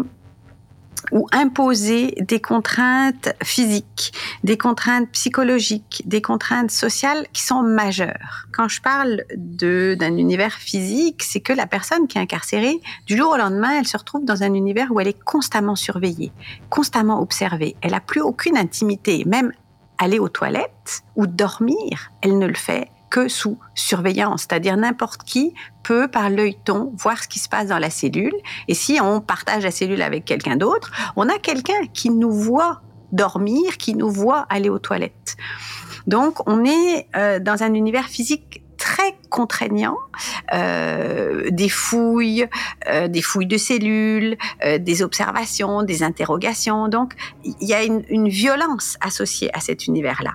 ou 1.11 1.27
imposer 1.31 2.15
des 2.19 2.39
contraintes 2.39 3.33
physiques, 3.43 4.13
des 4.43 4.57
contraintes 4.57 5.09
psychologiques, 5.11 6.03
des 6.05 6.21
contraintes 6.21 6.71
sociales 6.71 7.27
qui 7.33 7.41
sont 7.41 7.61
majeures. 7.61 8.45
Quand 8.51 8.67
je 8.67 8.81
parle 8.81 9.23
d'un 9.35 10.17
univers 10.17 10.53
physique, 10.53 11.23
c'est 11.23 11.41
que 11.41 11.53
la 11.53 11.67
personne 11.67 12.07
qui 12.07 12.17
est 12.17 12.21
incarcérée, 12.21 12.79
du 13.05 13.17
jour 13.17 13.31
au 13.31 13.37
lendemain, 13.37 13.79
elle 13.79 13.87
se 13.87 13.97
retrouve 13.97 14.25
dans 14.25 14.43
un 14.43 14.53
univers 14.53 14.91
où 14.91 14.99
elle 14.99 15.07
est 15.07 15.23
constamment 15.23 15.75
surveillée, 15.75 16.31
constamment 16.69 17.21
observée. 17.21 17.75
Elle 17.81 17.93
a 17.93 17.99
plus 17.99 18.21
aucune 18.21 18.57
intimité, 18.57 19.23
même 19.25 19.51
aller 19.97 20.19
aux 20.19 20.29
toilettes 20.29 21.03
ou 21.15 21.27
dormir, 21.27 22.11
elle 22.21 22.37
ne 22.37 22.47
le 22.47 22.55
fait 22.55 22.89
que 23.13 23.28
sous 23.28 23.60
surveillance, 23.76 24.41
c'est-à-dire 24.41 24.76
n'importe 24.76 25.21
qui 25.23 25.54
peut 25.84 26.08
par 26.08 26.32
l'œilleton 26.32 26.91
voir 26.97 27.21
ce 27.21 27.28
qui 27.28 27.38
se 27.38 27.47
passe 27.47 27.67
dans 27.67 27.78
la 27.78 27.91
cellule. 27.91 28.34
Et 28.67 28.73
si 28.73 28.99
on 28.99 29.21
partage 29.21 29.63
la 29.63 29.69
cellule 29.69 30.02
avec 30.02 30.26
quelqu'un 30.26 30.56
d'autre, 30.56 30.91
on 31.15 31.30
a 31.30 31.38
quelqu'un 31.38 31.86
qui 31.93 32.10
nous 32.10 32.32
voit 32.32 32.82
dormir, 33.12 33.78
qui 33.78 33.93
nous 33.93 34.10
voit 34.10 34.47
aller 34.49 34.67
aux 34.67 34.80
toilettes. 34.80 35.38
Donc 36.08 36.39
on 36.49 36.65
est 36.65 37.08
euh, 37.15 37.39
dans 37.39 37.62
un 37.62 37.76
univers 37.76 38.08
physique 38.08 38.63
très 38.80 39.15
contraignant, 39.30 39.97
euh, 40.52 41.52
des 41.52 41.69
fouilles, 41.69 42.47
euh, 42.89 43.08
des 43.08 43.21
fouilles 43.21 43.45
de 43.45 43.58
cellules, 43.58 44.38
des 44.80 45.04
observations, 45.04 45.84
des 45.84 46.02
interrogations. 46.02 46.88
Donc 46.88 47.13
il 47.43 47.67
y 47.67 47.76
a 47.76 47.84
une 47.84 48.28
violence 48.28 48.97
associée 49.02 49.52
à 49.56 49.60
cet 49.60 49.86
univers-là. 49.86 50.32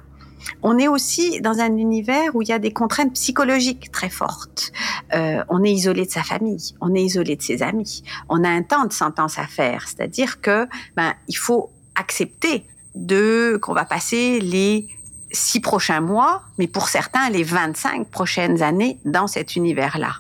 On 0.63 0.79
est 0.79 0.89
aussi 0.89 1.41
dans 1.41 1.61
un 1.61 1.77
univers 1.77 2.35
où 2.35 2.43
il 2.43 2.49
y 2.49 2.53
a 2.53 2.59
des 2.59 2.73
contraintes 2.73 3.13
psychologiques 3.15 3.91
très 3.93 4.09
fortes. 4.09 4.73
Euh, 5.15 5.43
on 5.49 5.65
est 5.65 5.73
isolé 5.73 6.07
de 6.07 6.11
sa 6.11 6.23
famille, 6.23 6.75
on 6.81 6.95
est 6.95 7.03
isolé 7.03 7.37
de 7.37 7.43
ses 7.43 7.63
amis, 7.63 8.03
on 8.29 8.45
a 8.45 8.49
un 8.49 8.63
temps 8.63 8.85
de 8.85 8.93
sentence 8.93 9.39
à 9.39 9.47
faire, 9.47 9.87
c'est-à-dire 9.87 10.41
que 10.41 10.69
ben 10.97 11.15
il 11.29 11.37
faut 11.37 11.71
accepter 11.95 12.65
de 12.95 13.59
qu'on 13.63 13.75
va 13.75 13.85
passer 13.85 14.41
les 14.41 14.89
six 15.31 15.61
prochains 15.61 16.01
mois, 16.01 16.43
mais 16.59 16.67
pour 16.67 16.89
certains 16.89 17.29
les 17.31 17.43
25 17.43 18.09
prochaines 18.09 18.63
années 18.63 18.99
dans 19.05 19.27
cet 19.27 19.57
univers-là 19.57 20.13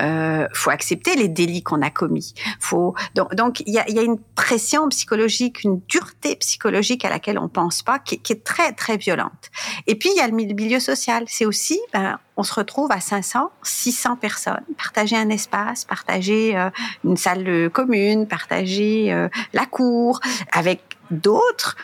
euh, 0.00 0.46
faut 0.52 0.70
accepter 0.70 1.14
les 1.16 1.28
délits 1.28 1.62
qu'on 1.62 1.82
a 1.82 1.90
commis. 1.90 2.34
Faut 2.60 2.94
donc 3.14 3.60
il 3.66 3.72
y 3.72 3.78
a, 3.78 3.88
y 3.90 3.98
a, 3.98 4.02
une 4.02 4.18
pression 4.34 4.88
psychologique, 4.88 5.64
une 5.64 5.80
dureté 5.88 6.36
psychologique 6.36 7.04
à 7.04 7.10
laquelle 7.10 7.38
on 7.38 7.48
pense 7.48 7.82
pas, 7.82 7.98
qui, 7.98 8.18
qui 8.18 8.32
est 8.32 8.44
très 8.44 8.72
très 8.72 8.96
violente. 8.96 9.50
Et 9.86 9.94
puis 9.94 10.10
il 10.14 10.16
y 10.16 10.20
a 10.20 10.28
le 10.28 10.34
milieu 10.34 10.80
social. 10.80 11.24
C'est 11.28 11.46
aussi, 11.46 11.80
ben, 11.92 12.18
on 12.36 12.42
se 12.42 12.54
retrouve 12.54 12.90
à 12.90 13.00
500, 13.00 13.50
600 13.62 14.16
personnes, 14.16 14.64
partager 14.76 15.16
un 15.16 15.28
espace, 15.28 15.84
partager 15.84 16.56
euh, 16.56 16.70
une 17.04 17.16
salle 17.16 17.70
commune, 17.70 18.26
partager 18.26 19.12
euh, 19.12 19.28
la 19.52 19.66
cour 19.66 20.20
avec 20.52 20.80
d'autres 21.10 21.76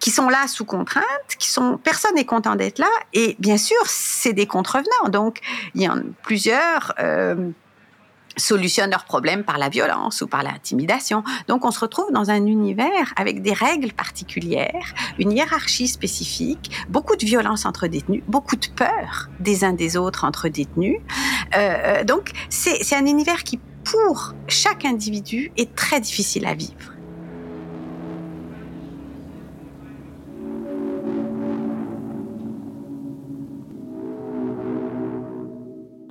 qui 0.00 0.10
sont 0.10 0.28
là 0.28 0.46
sous 0.46 0.64
contrainte, 0.64 1.04
qui 1.38 1.50
sont 1.50 1.78
personne 1.82 2.14
n'est 2.14 2.24
content 2.24 2.56
d'être 2.56 2.78
là, 2.78 2.90
et 3.12 3.36
bien 3.38 3.58
sûr 3.58 3.78
c'est 3.86 4.32
des 4.32 4.46
contrevenants. 4.46 5.08
Donc 5.10 5.40
il 5.74 5.82
y 5.82 5.88
en 5.88 5.98
a 5.98 6.02
plusieurs. 6.22 6.94
Euh, 6.98 7.50
solutionnent 8.38 8.90
leurs 8.90 9.04
problèmes 9.04 9.44
par 9.44 9.58
la 9.58 9.68
violence 9.68 10.22
ou 10.22 10.26
par 10.26 10.42
l'intimidation. 10.42 11.22
Donc 11.48 11.64
on 11.64 11.70
se 11.70 11.80
retrouve 11.80 12.10
dans 12.12 12.30
un 12.30 12.46
univers 12.46 13.12
avec 13.16 13.42
des 13.42 13.52
règles 13.52 13.92
particulières, 13.92 14.94
une 15.18 15.32
hiérarchie 15.32 15.88
spécifique, 15.88 16.70
beaucoup 16.88 17.16
de 17.16 17.24
violence 17.24 17.66
entre 17.66 17.86
détenus, 17.86 18.22
beaucoup 18.28 18.56
de 18.56 18.66
peur 18.68 19.28
des 19.40 19.64
uns 19.64 19.72
des 19.72 19.96
autres 19.96 20.24
entre 20.24 20.48
détenus. 20.48 21.00
Euh, 21.56 22.04
donc 22.04 22.30
c'est 22.48 22.94
un 22.94 23.06
univers 23.06 23.42
qui, 23.44 23.58
pour 23.84 24.34
chaque 24.46 24.84
individu, 24.84 25.52
est 25.56 25.74
très 25.74 26.00
difficile 26.00 26.46
à 26.46 26.54
vivre. 26.54 26.97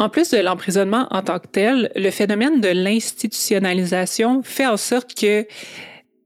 En 0.08 0.10
plus 0.10 0.30
de 0.30 0.38
l'emprisonnement 0.38 1.06
en 1.12 1.22
tant 1.22 1.38
que 1.38 1.48
tel, 1.48 1.92
le 1.94 2.10
phénomène 2.12 2.62
de 2.62 2.70
l'institutionnalisation 2.70 4.42
fait 4.42 4.66
en 4.66 4.78
sorte 4.78 5.14
que 5.14 5.46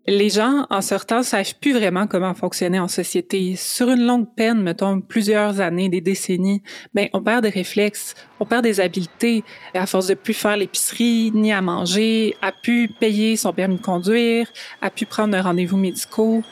les 0.06 0.30
gens, 0.30 0.68
en 0.70 0.82
sortant, 0.82 1.24
savent 1.24 1.56
plus 1.60 1.74
vraiment 1.74 2.06
comment 2.06 2.36
fonctionner 2.36 2.80
en 2.80 2.88
société. 2.88 3.56
Sur 3.56 3.90
une 3.90 4.06
longue 4.06 4.28
peine, 4.36 4.62
mettons 4.62 5.02
plusieurs 5.02 5.62
années, 5.62 5.90
des 5.90 6.00
décennies, 6.00 6.62
ben 6.94 7.08
on 7.14 7.24
perd 7.24 7.42
des 7.42 7.50
réflexes, 7.50 8.14
on 8.40 8.46
perd 8.46 8.62
des 8.62 8.80
habiletés 8.80 9.44
à 9.74 9.88
force 9.88 10.06
de 10.06 10.14
plus 10.14 10.36
faire 10.36 10.58
l'épicerie, 10.58 11.32
ni 11.34 11.52
à 11.52 11.64
manger, 11.64 12.36
à 12.44 12.52
plus 12.52 12.88
payer 12.88 13.36
son 13.36 13.52
permis 13.52 13.78
de 13.78 13.82
conduire, 13.82 14.48
à 14.84 14.92
plus 14.92 15.08
prendre 15.08 15.36
un 15.36 15.42
rendez-vous 15.42 15.78
médicaux. 15.78 16.44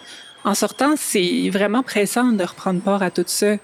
En 0.45 0.55
sortant, 0.55 0.95
c'est 0.97 1.49
vraiment 1.51 1.83
pressant 1.83 2.31
de 2.31 2.43
reprendre 2.43 2.81
part 2.81 3.03
à 3.03 3.11
tout 3.11 3.25
ça. 3.27 3.57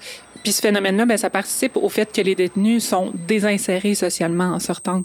Puis 0.45 0.51
ce 0.51 0.61
phénomène-là, 0.61 1.07
ben, 1.07 1.17
ça 1.17 1.31
participe 1.31 1.75
au 1.75 1.89
fait 1.89 2.11
que 2.11 2.21
les 2.21 2.35
détenus 2.35 2.85
sont 2.85 3.11
désinsérés 3.27 3.95
socialement 3.95 4.53
en 4.53 4.59
sortant. 4.59 5.01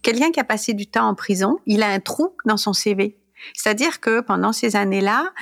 Quelqu'un 0.00 0.30
qui 0.30 0.40
a 0.40 0.44
passé 0.44 0.72
du 0.72 0.86
temps 0.86 1.06
en 1.06 1.14
prison, 1.14 1.58
il 1.66 1.82
a 1.82 1.88
un 1.88 2.00
trou 2.00 2.34
dans 2.46 2.56
son 2.56 2.72
CV. 2.72 3.18
C'est-à-dire 3.52 4.00
que 4.00 4.22
pendant 4.22 4.54
ces 4.54 4.74
années-là, 4.74 5.34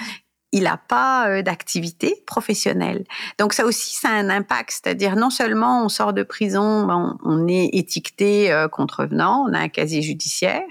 il 0.50 0.64
n'a 0.64 0.76
pas 0.76 1.28
euh, 1.28 1.42
d'activité 1.42 2.20
professionnelle. 2.26 3.04
Donc 3.38 3.52
ça 3.52 3.64
aussi, 3.64 3.94
ça 3.94 4.09
a 4.09 4.14
un 4.14 4.28
impact. 4.28 4.70
C'est-à-dire 4.72 5.14
non 5.14 5.30
seulement 5.30 5.85
on 5.85 5.88
sort 5.88 6.12
de 6.12 6.24
prison, 6.24 6.88
on, 6.90 7.16
on 7.22 7.46
est 7.46 7.70
étiqueté 7.74 8.50
euh, 8.50 8.66
contrevenant, 8.66 9.46
on 9.48 9.54
a 9.54 9.61
un 9.61 9.68
casier 9.68 10.02
judiciaire, 10.02 10.64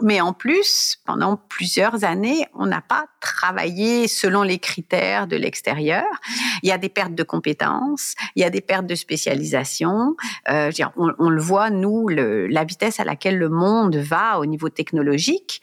mais 0.00 0.20
en 0.20 0.32
plus, 0.32 0.98
pendant 1.04 1.36
plusieurs 1.36 2.04
années, 2.04 2.46
on 2.54 2.66
n'a 2.66 2.80
pas 2.80 3.06
travaillé 3.20 4.06
selon 4.06 4.42
les 4.42 4.58
critères 4.58 5.26
de 5.26 5.36
l'extérieur. 5.36 6.06
Il 6.62 6.68
y 6.68 6.72
a 6.72 6.78
des 6.78 6.88
pertes 6.88 7.14
de 7.14 7.24
compétences, 7.24 8.14
il 8.36 8.42
y 8.42 8.44
a 8.44 8.50
des 8.50 8.60
pertes 8.60 8.86
de 8.86 8.94
spécialisation. 8.94 10.14
Euh, 10.48 10.70
on, 10.96 11.12
on, 11.18 11.30
le 11.30 11.40
voit, 11.40 11.70
nous, 11.70 12.08
le, 12.08 12.46
la 12.46 12.64
vitesse 12.64 13.00
à 13.00 13.04
laquelle 13.04 13.38
le 13.38 13.48
monde 13.48 13.96
va 13.96 14.38
au 14.38 14.46
niveau 14.46 14.68
technologique. 14.68 15.62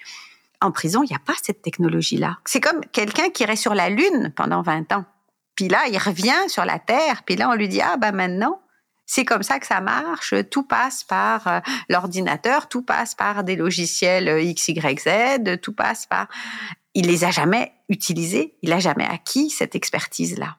En 0.61 0.71
prison, 0.71 1.03
il 1.03 1.09
n'y 1.09 1.15
a 1.15 1.19
pas 1.19 1.35
cette 1.41 1.61
technologie-là. 1.61 2.39
C'est 2.45 2.61
comme 2.61 2.81
quelqu'un 2.91 3.29
qui 3.29 3.43
irait 3.43 3.55
sur 3.55 3.73
la 3.73 3.89
Lune 3.89 4.33
pendant 4.35 4.61
20 4.61 4.91
ans. 4.91 5.05
Puis 5.55 5.69
là, 5.69 5.83
il 5.89 5.97
revient 5.97 6.49
sur 6.49 6.65
la 6.65 6.79
Terre. 6.79 7.23
Puis 7.25 7.37
là, 7.37 7.49
on 7.49 7.53
lui 7.53 7.69
dit, 7.69 7.81
ah 7.81 7.95
ben 7.97 8.11
maintenant, 8.11 8.59
c'est 9.05 9.25
comme 9.25 9.43
ça 9.43 9.59
que 9.59 9.67
ça 9.67 9.81
marche. 9.81 10.33
Tout 10.49 10.63
passe 10.63 11.03
par 11.03 11.47
euh, 11.47 11.59
l'ordinateur, 11.89 12.67
tout 12.67 12.81
passe 12.81 13.15
par 13.15 13.43
des 13.43 13.55
logiciels 13.55 14.27
euh, 14.27 14.41
X, 14.41 14.69
Y, 14.69 14.99
Z, 14.99 15.59
tout 15.61 15.73
passe 15.73 16.05
par. 16.05 16.27
Il 16.93 17.07
les 17.07 17.23
a 17.23 17.31
jamais 17.31 17.73
utilisés, 17.89 18.55
il 18.61 18.71
a 18.73 18.79
jamais 18.79 19.05
acquis 19.05 19.49
cette 19.49 19.75
expertise-là. 19.75 20.57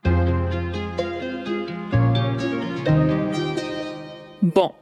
Bon. 4.43 4.75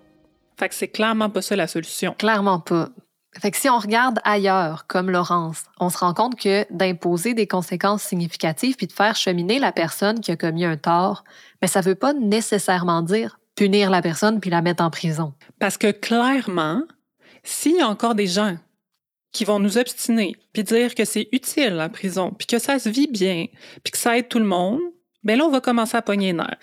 Fait 0.58 0.68
que 0.68 0.74
c'est 0.74 0.88
clairement 0.88 1.30
pas 1.30 1.42
ça 1.42 1.56
la 1.56 1.66
solution. 1.66 2.14
Clairement 2.18 2.60
pas. 2.60 2.90
Fait 3.40 3.50
que 3.50 3.56
si 3.56 3.68
on 3.68 3.78
regarde 3.78 4.20
ailleurs, 4.22 4.86
comme 4.86 5.10
Laurence, 5.10 5.64
on 5.80 5.90
se 5.90 5.98
rend 5.98 6.14
compte 6.14 6.38
que 6.38 6.64
d'imposer 6.70 7.34
des 7.34 7.48
conséquences 7.48 8.02
significatives 8.02 8.76
puis 8.76 8.86
de 8.86 8.92
faire 8.92 9.16
cheminer 9.16 9.58
la 9.58 9.72
personne 9.72 10.20
qui 10.20 10.30
a 10.30 10.36
commis 10.36 10.64
un 10.64 10.76
tort, 10.76 11.24
mais 11.60 11.66
ça 11.66 11.80
veut 11.80 11.96
pas 11.96 12.12
nécessairement 12.12 13.02
dire 13.02 13.38
punir 13.54 13.90
la 13.90 14.02
personne 14.02 14.40
puis 14.40 14.50
la 14.50 14.62
mettre 14.62 14.82
en 14.82 14.90
prison. 14.90 15.34
Parce 15.58 15.78
que 15.78 15.90
clairement, 15.90 16.82
s'il 17.42 17.76
y 17.76 17.80
a 17.80 17.88
encore 17.88 18.14
des 18.14 18.26
gens 18.26 18.56
qui 19.32 19.44
vont 19.44 19.58
nous 19.58 19.78
obstiner 19.78 20.36
puis 20.52 20.64
dire 20.64 20.94
que 20.94 21.04
c'est 21.04 21.28
utile 21.32 21.74
la 21.74 21.88
prison 21.88 22.32
puis 22.36 22.46
que 22.46 22.58
ça 22.58 22.78
se 22.78 22.88
vit 22.88 23.08
bien 23.08 23.46
puis 23.82 23.92
que 23.92 23.98
ça 23.98 24.16
aide 24.16 24.28
tout 24.28 24.38
le 24.38 24.44
monde, 24.44 24.80
ben 25.22 25.38
là 25.38 25.44
on 25.44 25.50
va 25.50 25.60
commencer 25.60 25.96
à 25.96 26.02
pogner 26.02 26.28
les 26.28 26.32
nerfs. 26.34 26.58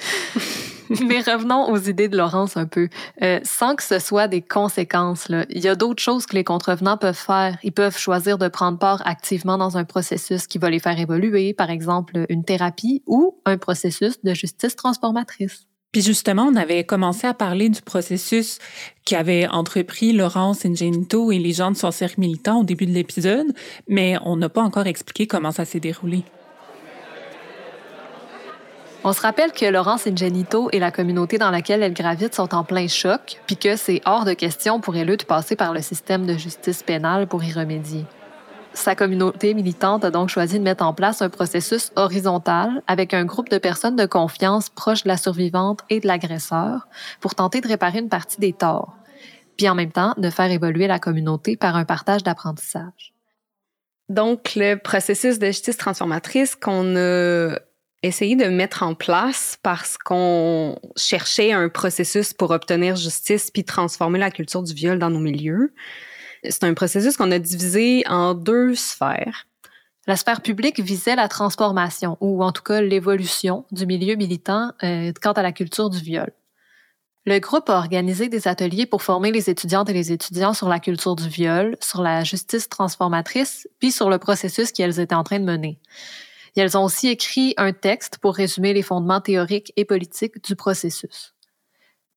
Mais 1.07 1.21
revenons 1.21 1.69
aux 1.69 1.77
idées 1.77 2.09
de 2.09 2.17
Laurence 2.17 2.57
un 2.57 2.65
peu. 2.65 2.89
Euh, 3.21 3.39
sans 3.43 3.75
que 3.75 3.83
ce 3.83 3.97
soit 3.97 4.27
des 4.27 4.41
conséquences, 4.41 5.29
là, 5.29 5.45
il 5.49 5.61
y 5.61 5.69
a 5.69 5.75
d'autres 5.75 6.03
choses 6.03 6.25
que 6.25 6.35
les 6.35 6.43
contrevenants 6.43 6.97
peuvent 6.97 7.15
faire. 7.15 7.57
Ils 7.63 7.71
peuvent 7.71 7.97
choisir 7.97 8.37
de 8.37 8.49
prendre 8.49 8.77
part 8.77 9.01
activement 9.05 9.57
dans 9.57 9.77
un 9.77 9.85
processus 9.85 10.47
qui 10.47 10.57
va 10.57 10.69
les 10.69 10.79
faire 10.79 10.99
évoluer, 10.99 11.53
par 11.53 11.69
exemple 11.69 12.25
une 12.27 12.43
thérapie 12.43 13.03
ou 13.07 13.39
un 13.45 13.57
processus 13.57 14.21
de 14.21 14.33
justice 14.33 14.75
transformatrice. 14.75 15.65
Puis 15.91 16.01
justement, 16.01 16.43
on 16.43 16.55
avait 16.55 16.85
commencé 16.85 17.27
à 17.27 17.33
parler 17.33 17.67
du 17.67 17.81
processus 17.81 18.59
qu'avait 19.03 19.47
entrepris 19.47 20.13
Laurence 20.13 20.65
Ingenito 20.65 21.31
et 21.31 21.39
les 21.39 21.51
gens 21.51 21.71
de 21.71 21.77
son 21.77 21.89
militant 22.17 22.61
au 22.61 22.63
début 22.63 22.85
de 22.85 22.93
l'épisode, 22.93 23.47
mais 23.89 24.15
on 24.23 24.37
n'a 24.37 24.47
pas 24.47 24.61
encore 24.61 24.87
expliqué 24.87 25.27
comment 25.27 25.51
ça 25.51 25.65
s'est 25.65 25.81
déroulé. 25.81 26.23
On 29.03 29.13
se 29.13 29.21
rappelle 29.21 29.51
que 29.51 29.65
Laurence 29.65 30.05
Ingenito 30.05 30.69
et 30.71 30.79
la 30.79 30.91
communauté 30.91 31.39
dans 31.39 31.49
laquelle 31.49 31.81
elle 31.81 31.93
gravite 31.93 32.35
sont 32.35 32.53
en 32.53 32.63
plein 32.63 32.87
choc, 32.87 33.41
puis 33.47 33.57
que 33.57 33.75
c'est 33.75 33.99
hors 34.05 34.25
de 34.25 34.33
question 34.33 34.79
pour 34.79 34.95
elle 34.95 35.17
de 35.17 35.23
passer 35.23 35.55
par 35.55 35.73
le 35.73 35.81
système 35.81 36.27
de 36.27 36.37
justice 36.37 36.83
pénale 36.83 37.27
pour 37.27 37.43
y 37.43 37.51
remédier. 37.51 38.05
Sa 38.73 38.95
communauté 38.95 39.53
militante 39.53 40.05
a 40.05 40.11
donc 40.11 40.29
choisi 40.29 40.57
de 40.57 40.63
mettre 40.63 40.83
en 40.83 40.93
place 40.93 41.21
un 41.21 41.29
processus 41.29 41.91
horizontal 41.95 42.81
avec 42.87 43.13
un 43.13 43.25
groupe 43.25 43.49
de 43.49 43.57
personnes 43.57 43.97
de 43.97 44.05
confiance 44.05 44.69
proches 44.69 45.03
de 45.03 45.09
la 45.09 45.17
survivante 45.17 45.81
et 45.89 45.99
de 45.99 46.07
l'agresseur 46.07 46.87
pour 47.19 47.35
tenter 47.35 47.59
de 47.59 47.67
réparer 47.67 47.99
une 47.99 48.09
partie 48.09 48.39
des 48.39 48.53
torts, 48.53 48.95
puis 49.57 49.67
en 49.67 49.75
même 49.75 49.91
temps 49.91 50.13
de 50.17 50.29
faire 50.29 50.49
évoluer 50.49 50.87
la 50.87 50.99
communauté 50.99 51.57
par 51.57 51.75
un 51.75 51.83
partage 51.83 52.23
d'apprentissage. 52.23 53.13
Donc, 54.07 54.55
le 54.55 54.75
processus 54.75 55.37
de 55.37 55.47
justice 55.47 55.77
transformatrice 55.77 56.55
qu'on 56.55 56.95
a 56.97 57.55
essayé 58.03 58.35
de 58.35 58.45
mettre 58.45 58.83
en 58.83 58.95
place 58.95 59.57
parce 59.61 59.97
qu'on 59.97 60.77
cherchait 60.95 61.51
un 61.51 61.69
processus 61.69 62.33
pour 62.33 62.51
obtenir 62.51 62.95
justice 62.95 63.51
puis 63.51 63.63
transformer 63.63 64.19
la 64.19 64.31
culture 64.31 64.63
du 64.63 64.73
viol 64.73 64.97
dans 64.97 65.09
nos 65.09 65.19
milieux. 65.19 65.73
C'est 66.43 66.63
un 66.63 66.73
processus 66.73 67.17
qu'on 67.17 67.31
a 67.31 67.39
divisé 67.39 68.03
en 68.07 68.33
deux 68.33 68.75
sphères. 68.75 69.47
La 70.07 70.15
sphère 70.15 70.41
publique 70.41 70.79
visait 70.79 71.15
la 71.15 71.27
transformation, 71.27 72.17
ou 72.21 72.43
en 72.43 72.51
tout 72.51 72.63
cas 72.63 72.81
l'évolution 72.81 73.65
du 73.71 73.85
milieu 73.85 74.15
militant 74.15 74.71
euh, 74.83 75.11
quant 75.21 75.33
à 75.33 75.43
la 75.43 75.51
culture 75.51 75.89
du 75.91 75.99
viol. 75.99 76.31
Le 77.25 77.37
groupe 77.37 77.69
a 77.69 77.77
organisé 77.77 78.29
des 78.29 78.47
ateliers 78.47 78.87
pour 78.87 79.03
former 79.03 79.31
les 79.31 79.51
étudiantes 79.51 79.89
et 79.91 79.93
les 79.93 80.11
étudiants 80.11 80.55
sur 80.55 80.67
la 80.67 80.79
culture 80.79 81.15
du 81.15 81.29
viol, 81.29 81.77
sur 81.79 82.01
la 82.01 82.23
justice 82.23 82.67
transformatrice, 82.67 83.67
puis 83.77 83.91
sur 83.91 84.09
le 84.09 84.17
processus 84.17 84.71
qu'elles 84.71 84.99
étaient 84.99 85.13
en 85.13 85.23
train 85.23 85.39
de 85.39 85.45
mener. 85.45 85.79
Et 86.55 86.61
elles 86.61 86.75
ont 86.75 86.83
aussi 86.83 87.09
écrit 87.09 87.53
un 87.57 87.73
texte 87.73 88.17
pour 88.17 88.35
résumer 88.35 88.73
les 88.73 88.81
fondements 88.81 89.21
théoriques 89.21 89.71
et 89.77 89.85
politiques 89.85 90.43
du 90.43 90.55
processus. 90.55 91.35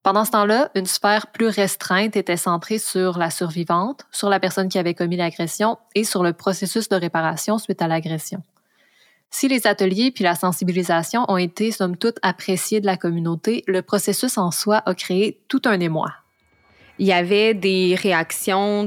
Pendant 0.05 0.27
ce 0.27 0.33
temps-là, 0.33 0.71
une 0.75 0.85
sphère 0.85 1.29
plus 1.29 1.47
restreinte 1.47 2.15
était 2.15 2.37
centrée 2.37 2.79
sur 2.79 3.17
la 3.17 3.31
survivante, 3.31 4.05
sur 4.13 4.29
la 4.29 4.39
personne 4.39 4.69
qui 4.69 4.79
avait 4.79 4.93
commis 4.93 5.17
l'agression 5.17 5.79
et 5.95 6.05
sur 6.05 6.23
le 6.23 6.35
processus 6.35 6.91
de 6.91 6.97
réparation 6.97 7.57
suite 7.57 7.81
à 7.81 7.89
l'agression. 7.89 8.43
Si 9.31 9.49
les 9.49 9.67
ateliers 9.67 10.11
puis 10.11 10.23
la 10.23 10.35
sensibilisation 10.35 11.25
ont 11.29 11.39
été 11.39 11.71
somme 11.71 11.97
toute 11.97 12.19
appréciés 12.21 12.83
de 12.83 12.87
la 12.87 12.99
communauté, 12.99 13.65
le 13.67 13.81
processus 13.81 14.37
en 14.37 14.51
soi 14.51 14.83
a 14.85 14.95
créé 14.95 15.41
tout 15.49 15.63
un 15.65 15.81
émoi. 15.81 16.13
Il 16.99 17.07
y 17.07 17.13
avait 17.13 17.55
des 17.55 17.95
réactions 17.95 18.83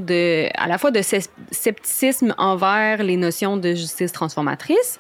à 0.54 0.68
la 0.68 0.78
fois 0.78 0.92
de 0.92 1.02
scepticisme 1.02 2.36
envers 2.38 3.02
les 3.02 3.18
notions 3.18 3.58
de 3.58 3.74
justice 3.74 4.12
transformatrice, 4.12 5.00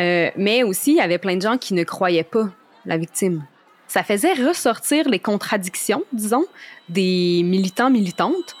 euh, 0.00 0.30
mais 0.36 0.64
aussi 0.64 0.90
il 0.90 0.96
y 0.96 1.00
avait 1.00 1.18
plein 1.18 1.36
de 1.36 1.42
gens 1.42 1.58
qui 1.58 1.74
ne 1.74 1.84
croyaient 1.84 2.24
pas 2.24 2.48
la 2.86 2.96
victime 2.96 3.44
ça 3.88 4.02
faisait 4.02 4.32
ressortir 4.34 5.08
les 5.08 5.18
contradictions, 5.18 6.04
disons, 6.12 6.46
des 6.88 7.42
militants 7.44 7.90
militantes 7.90 8.56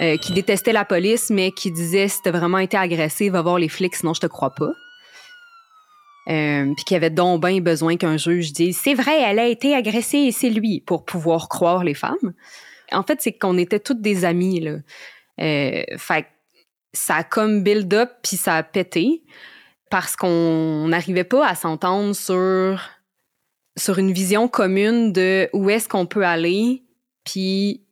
euh, 0.00 0.16
qui 0.16 0.32
détestaient 0.32 0.72
la 0.72 0.84
police, 0.84 1.30
mais 1.30 1.52
qui 1.52 1.70
disaient 1.70 2.08
si 2.08 2.22
t'as 2.22 2.30
vraiment 2.30 2.58
été 2.58 2.76
agressé, 2.76 3.30
va 3.30 3.42
voir 3.42 3.58
les 3.58 3.68
flics, 3.68 3.94
sinon 3.94 4.14
je 4.14 4.20
te 4.20 4.26
crois 4.26 4.50
pas. 4.50 4.72
Euh, 6.28 6.72
puis 6.76 6.84
qui 6.84 6.94
avaient 6.94 7.10
donc 7.10 7.44
bien 7.44 7.60
besoin 7.60 7.96
qu'un 7.96 8.16
juge 8.16 8.52
dise 8.52 8.78
c'est 8.80 8.94
vrai, 8.94 9.20
elle 9.22 9.40
a 9.40 9.46
été 9.46 9.74
agressée 9.74 10.18
et 10.18 10.32
c'est 10.32 10.50
lui 10.50 10.80
pour 10.80 11.04
pouvoir 11.04 11.48
croire 11.48 11.84
les 11.84 11.94
femmes. 11.94 12.32
En 12.92 13.02
fait, 13.02 13.20
c'est 13.20 13.32
qu'on 13.32 13.58
était 13.58 13.80
toutes 13.80 14.00
des 14.00 14.24
amies 14.24 14.60
là. 14.60 14.76
Euh, 15.40 15.82
fait 15.96 16.26
ça 16.92 17.16
a 17.16 17.24
comme 17.24 17.62
build 17.62 17.92
up 17.94 18.10
puis 18.22 18.36
ça 18.36 18.56
a 18.56 18.62
pété 18.62 19.22
parce 19.90 20.14
qu'on 20.14 20.88
n'arrivait 20.88 21.24
pas 21.24 21.46
à 21.46 21.54
s'entendre 21.54 22.14
sur 22.14 22.80
sur 23.76 23.98
une 23.98 24.12
vision 24.12 24.48
commune 24.48 25.12
de 25.12 25.48
où 25.52 25.70
est-ce 25.70 25.88
qu'on 25.88 26.06
peut 26.06 26.24
aller, 26.24 26.82
puis 27.24 27.82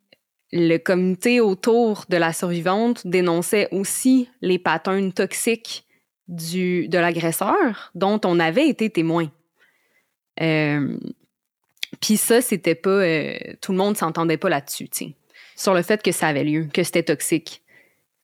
le 0.52 0.78
comité 0.78 1.40
autour 1.40 2.06
de 2.08 2.16
la 2.16 2.32
survivante 2.32 3.06
dénonçait 3.06 3.68
aussi 3.70 4.28
les 4.42 4.58
patterns 4.58 5.12
toxiques 5.12 5.84
du, 6.28 6.88
de 6.88 6.98
l'agresseur 6.98 7.90
dont 7.94 8.20
on 8.24 8.40
avait 8.40 8.68
été 8.68 8.90
témoin. 8.90 9.30
Euh, 10.40 10.96
puis 12.00 12.16
ça, 12.16 12.40
c'était 12.40 12.74
pas... 12.74 12.90
Euh, 12.90 13.36
tout 13.60 13.72
le 13.72 13.78
monde 13.78 13.96
s'entendait 13.96 14.36
pas 14.36 14.48
là-dessus, 14.48 14.88
sur 15.56 15.74
le 15.74 15.82
fait 15.82 16.02
que 16.02 16.12
ça 16.12 16.28
avait 16.28 16.44
lieu, 16.44 16.68
que 16.72 16.82
c'était 16.82 17.02
toxique 17.02 17.62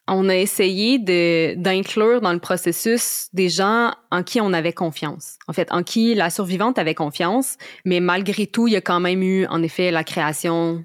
on 0.09 0.29
a 0.29 0.37
essayé 0.37 0.99
d'inclure 1.57 2.21
dans 2.21 2.33
le 2.33 2.39
processus 2.39 3.29
des 3.33 3.49
gens 3.49 3.93
en 4.11 4.23
qui 4.23 4.41
on 4.41 4.53
avait 4.53 4.73
confiance. 4.73 5.39
En 5.49 5.53
fait, 5.53 5.71
en 5.73 5.83
qui 5.83 6.15
la 6.15 6.31
survivante 6.31 6.79
avait 6.79 6.95
confiance, 6.95 7.57
mais 7.85 8.01
malgré 8.01 8.47
tout, 8.47 8.69
il 8.69 8.73
y 8.73 8.77
a 8.77 8.81
quand 8.81 9.01
même 9.01 9.23
eu, 9.23 9.47
en 9.47 9.63
effet, 9.63 9.91
la 9.91 10.05
création 10.05 10.85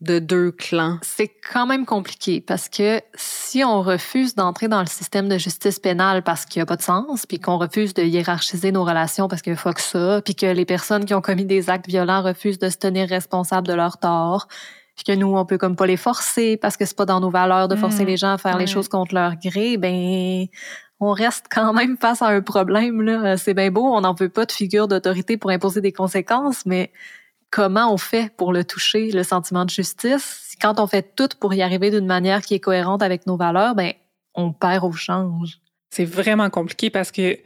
de 0.00 0.18
deux 0.18 0.50
clans. 0.50 0.98
C'est 1.02 1.30
quand 1.52 1.66
même 1.66 1.84
compliqué 1.84 2.40
parce 2.40 2.68
que 2.68 3.02
si 3.14 3.62
on 3.64 3.82
refuse 3.82 4.34
d'entrer 4.34 4.66
dans 4.66 4.80
le 4.80 4.86
système 4.86 5.28
de 5.28 5.36
justice 5.36 5.78
pénale 5.78 6.22
parce 6.22 6.46
qu'il 6.46 6.60
n'y 6.60 6.62
a 6.62 6.66
pas 6.66 6.76
de 6.76 6.82
sens, 6.82 7.26
puis 7.26 7.38
qu'on 7.38 7.58
refuse 7.58 7.92
de 7.92 8.02
hiérarchiser 8.02 8.72
nos 8.72 8.84
relations 8.84 9.28
parce 9.28 9.42
qu'il 9.42 9.56
faut 9.56 9.72
que 9.72 9.80
ça, 9.80 10.22
puis 10.24 10.34
que 10.34 10.46
les 10.46 10.64
personnes 10.64 11.04
qui 11.04 11.12
ont 11.12 11.20
commis 11.20 11.44
des 11.44 11.68
actes 11.68 11.86
violents 11.86 12.22
refusent 12.22 12.58
de 12.58 12.70
se 12.70 12.78
tenir 12.78 13.08
responsables 13.08 13.66
de 13.66 13.74
leurs 13.74 13.98
torts, 13.98 14.48
puis 15.02 15.14
que 15.14 15.18
nous, 15.18 15.34
on 15.34 15.46
peut 15.46 15.56
comme 15.56 15.76
pas 15.76 15.86
les 15.86 15.96
forcer 15.96 16.58
parce 16.58 16.76
que 16.76 16.84
c'est 16.84 16.96
pas 16.96 17.06
dans 17.06 17.20
nos 17.20 17.30
valeurs 17.30 17.68
de 17.68 17.76
forcer 17.76 18.04
mm. 18.04 18.06
les 18.06 18.16
gens 18.18 18.32
à 18.32 18.38
faire 18.38 18.58
les 18.58 18.66
choses 18.66 18.88
contre 18.88 19.14
leur 19.14 19.36
gré, 19.36 19.78
ben 19.78 20.46
on 21.00 21.12
reste 21.12 21.46
quand 21.50 21.72
même 21.72 21.96
face 21.96 22.20
à 22.20 22.26
un 22.26 22.42
problème. 22.42 23.00
Là. 23.00 23.38
C'est 23.38 23.54
bien 23.54 23.70
beau, 23.70 23.82
on 23.82 24.02
n'en 24.02 24.12
veut 24.12 24.28
pas 24.28 24.44
de 24.44 24.52
figure 24.52 24.88
d'autorité 24.88 25.38
pour 25.38 25.50
imposer 25.50 25.80
des 25.80 25.92
conséquences, 25.92 26.66
mais 26.66 26.92
comment 27.50 27.90
on 27.92 27.96
fait 27.96 28.30
pour 28.36 28.52
le 28.52 28.62
toucher, 28.62 29.10
le 29.10 29.22
sentiment 29.22 29.64
de 29.64 29.70
justice? 29.70 30.54
Quand 30.60 30.78
on 30.78 30.86
fait 30.86 31.14
tout 31.16 31.28
pour 31.40 31.54
y 31.54 31.62
arriver 31.62 31.90
d'une 31.90 32.06
manière 32.06 32.42
qui 32.42 32.54
est 32.54 32.60
cohérente 32.60 33.02
avec 33.02 33.26
nos 33.26 33.38
valeurs, 33.38 33.74
ben 33.74 33.94
on 34.34 34.52
perd 34.52 34.84
au 34.84 34.92
change. 34.92 35.60
C'est 35.88 36.04
vraiment 36.04 36.50
compliqué 36.50 36.90
parce 36.90 37.10
que 37.10 37.38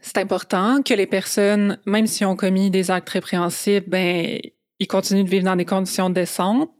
c'est 0.00 0.18
important 0.18 0.82
que 0.82 0.94
les 0.94 1.06
personnes, 1.06 1.78
même 1.86 2.08
si 2.08 2.24
ont 2.24 2.34
commis 2.34 2.70
des 2.72 2.90
actes 2.90 3.10
répréhensibles, 3.10 3.88
ben 3.88 4.40
ils 4.78 4.86
continuent 4.86 5.24
de 5.24 5.30
vivre 5.30 5.44
dans 5.44 5.56
des 5.56 5.64
conditions 5.64 6.10
décentes. 6.10 6.70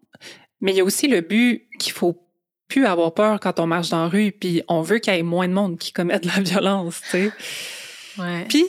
Mais 0.60 0.72
il 0.72 0.76
y 0.78 0.80
a 0.80 0.84
aussi 0.84 1.08
le 1.08 1.20
but 1.20 1.68
qu'il 1.78 1.92
faut 1.92 2.26
plus 2.68 2.86
avoir 2.86 3.14
peur 3.14 3.40
quand 3.40 3.60
on 3.60 3.66
marche 3.66 3.90
dans 3.90 4.02
la 4.02 4.08
rue, 4.08 4.32
puis 4.32 4.62
on 4.68 4.82
veut 4.82 4.98
qu'il 4.98 5.14
y 5.14 5.18
ait 5.18 5.22
moins 5.22 5.48
de 5.48 5.52
monde 5.52 5.78
qui 5.78 5.92
commette 5.92 6.24
de 6.24 6.28
la 6.28 6.40
violence, 6.42 7.00
tu 7.02 7.10
sais. 7.10 7.32
Ouais. 8.18 8.46
Puis, 8.48 8.64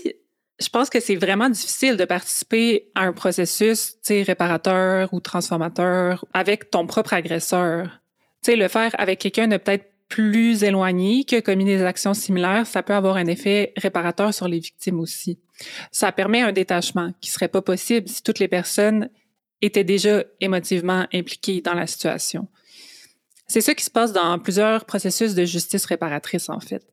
je 0.59 0.69
pense 0.69 0.89
que 0.89 0.99
c'est 0.99 1.15
vraiment 1.15 1.49
difficile 1.49 1.97
de 1.97 2.05
participer 2.05 2.89
à 2.95 3.03
un 3.03 3.13
processus, 3.13 3.93
tu 3.93 3.99
sais, 4.03 4.23
réparateur 4.23 5.13
ou 5.13 5.19
transformateur 5.19 6.25
avec 6.33 6.69
ton 6.69 6.85
propre 6.85 7.13
agresseur. 7.13 8.01
Tu 8.43 8.51
sais, 8.51 8.55
le 8.55 8.67
faire 8.67 8.93
avec 8.97 9.19
quelqu'un 9.19 9.47
de 9.47 9.57
peut-être 9.57 9.91
plus 10.07 10.63
éloigné 10.63 11.23
qui 11.23 11.35
a 11.35 11.41
commis 11.41 11.65
des 11.65 11.83
actions 11.83 12.13
similaires, 12.13 12.65
ça 12.65 12.83
peut 12.83 12.93
avoir 12.93 13.17
un 13.17 13.27
effet 13.27 13.73
réparateur 13.77 14.33
sur 14.33 14.47
les 14.47 14.59
victimes 14.59 14.99
aussi. 14.99 15.39
Ça 15.91 16.11
permet 16.11 16.41
un 16.41 16.51
détachement 16.51 17.11
qui 17.19 17.29
serait 17.29 17.47
pas 17.47 17.61
possible 17.61 18.07
si 18.07 18.23
toutes 18.23 18.39
les 18.39 18.47
personnes 18.47 19.09
étaient 19.61 19.83
déjà 19.83 20.23
émotivement 20.39 21.07
impliquées 21.13 21.61
dans 21.61 21.73
la 21.73 21.87
situation. 21.87 22.47
C'est 23.47 23.61
ce 23.61 23.71
qui 23.71 23.83
se 23.83 23.91
passe 23.91 24.13
dans 24.13 24.37
plusieurs 24.39 24.85
processus 24.85 25.33
de 25.33 25.45
justice 25.45 25.85
réparatrice, 25.85 26.49
en 26.49 26.59
fait. 26.59 26.85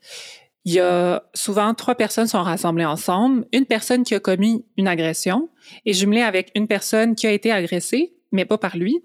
Il 0.64 0.72
y 0.72 0.80
a 0.80 1.22
souvent 1.34 1.74
trois 1.74 1.94
personnes 1.94 2.26
sont 2.26 2.42
rassemblées 2.42 2.86
ensemble, 2.86 3.44
une 3.52 3.66
personne 3.66 4.02
qui 4.02 4.14
a 4.14 4.20
commis 4.20 4.64
une 4.78 4.88
agression 4.88 5.50
est 5.84 5.92
jumelée 5.92 6.22
avec 6.22 6.52
une 6.54 6.68
personne 6.68 7.14
qui 7.14 7.26
a 7.26 7.32
été 7.32 7.50
agressée, 7.52 8.14
mais 8.32 8.46
pas 8.46 8.56
par 8.56 8.76
lui, 8.76 9.02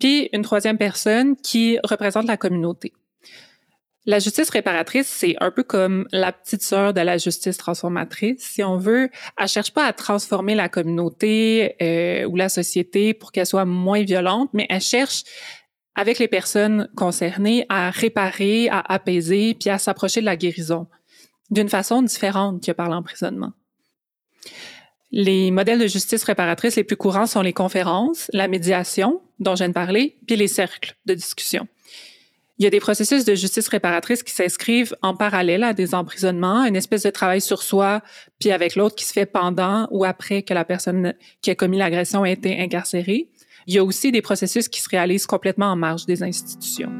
puis 0.00 0.28
une 0.32 0.42
troisième 0.42 0.78
personne 0.78 1.36
qui 1.36 1.78
représente 1.84 2.26
la 2.26 2.36
communauté. 2.36 2.92
La 4.06 4.18
justice 4.18 4.48
réparatrice, 4.48 5.08
c'est 5.08 5.36
un 5.40 5.50
peu 5.50 5.62
comme 5.62 6.08
la 6.10 6.32
petite 6.32 6.62
sœur 6.62 6.94
de 6.94 7.00
la 7.00 7.18
justice 7.18 7.58
transformatrice. 7.58 8.38
Si 8.40 8.62
on 8.62 8.78
veut, 8.78 9.10
elle 9.38 9.48
cherche 9.48 9.72
pas 9.72 9.84
à 9.84 9.92
transformer 9.92 10.54
la 10.54 10.70
communauté 10.70 11.76
euh, 11.82 12.24
ou 12.24 12.36
la 12.36 12.48
société 12.48 13.12
pour 13.12 13.30
qu'elle 13.30 13.46
soit 13.46 13.66
moins 13.66 14.02
violente, 14.02 14.48
mais 14.54 14.66
elle 14.70 14.80
cherche 14.80 15.24
avec 15.94 16.18
les 16.18 16.28
personnes 16.28 16.88
concernées 16.96 17.66
à 17.68 17.90
réparer, 17.90 18.68
à 18.70 18.80
apaiser, 18.80 19.54
puis 19.54 19.68
à 19.68 19.78
s'approcher 19.78 20.20
de 20.20 20.26
la 20.26 20.36
guérison 20.36 20.86
d'une 21.50 21.68
façon 21.68 22.02
différente 22.02 22.64
que 22.64 22.72
par 22.72 22.88
l'emprisonnement. 22.88 23.52
Les 25.12 25.50
modèles 25.50 25.80
de 25.80 25.88
justice 25.88 26.22
réparatrice 26.22 26.76
les 26.76 26.84
plus 26.84 26.96
courants 26.96 27.26
sont 27.26 27.42
les 27.42 27.52
conférences, 27.52 28.30
la 28.32 28.46
médiation, 28.46 29.20
dont 29.40 29.56
je 29.56 29.64
viens 29.64 29.68
de 29.68 29.74
parler, 29.74 30.16
puis 30.26 30.36
les 30.36 30.46
cercles 30.46 30.94
de 31.06 31.14
discussion. 31.14 31.66
Il 32.60 32.64
y 32.64 32.66
a 32.66 32.70
des 32.70 32.78
processus 32.78 33.24
de 33.24 33.34
justice 33.34 33.68
réparatrice 33.68 34.22
qui 34.22 34.34
s'inscrivent 34.34 34.94
en 35.00 35.16
parallèle 35.16 35.64
à 35.64 35.72
des 35.72 35.94
emprisonnements, 35.94 36.66
une 36.66 36.76
espèce 36.76 37.04
de 37.04 37.08
travail 37.08 37.40
sur 37.40 37.62
soi, 37.62 38.02
puis 38.38 38.50
avec 38.50 38.76
l'autre 38.76 38.96
qui 38.96 39.06
se 39.06 39.14
fait 39.14 39.24
pendant 39.24 39.88
ou 39.90 40.04
après 40.04 40.42
que 40.42 40.52
la 40.52 40.66
personne 40.66 41.14
qui 41.40 41.50
a 41.50 41.54
commis 41.54 41.78
l'agression 41.78 42.22
a 42.22 42.28
été 42.28 42.60
incarcérée. 42.60 43.30
Il 43.66 43.72
y 43.72 43.78
a 43.78 43.84
aussi 43.84 44.12
des 44.12 44.20
processus 44.20 44.68
qui 44.68 44.82
se 44.82 44.90
réalisent 44.90 45.24
complètement 45.24 45.68
en 45.68 45.76
marge 45.76 46.04
des 46.04 46.22
institutions. 46.22 46.92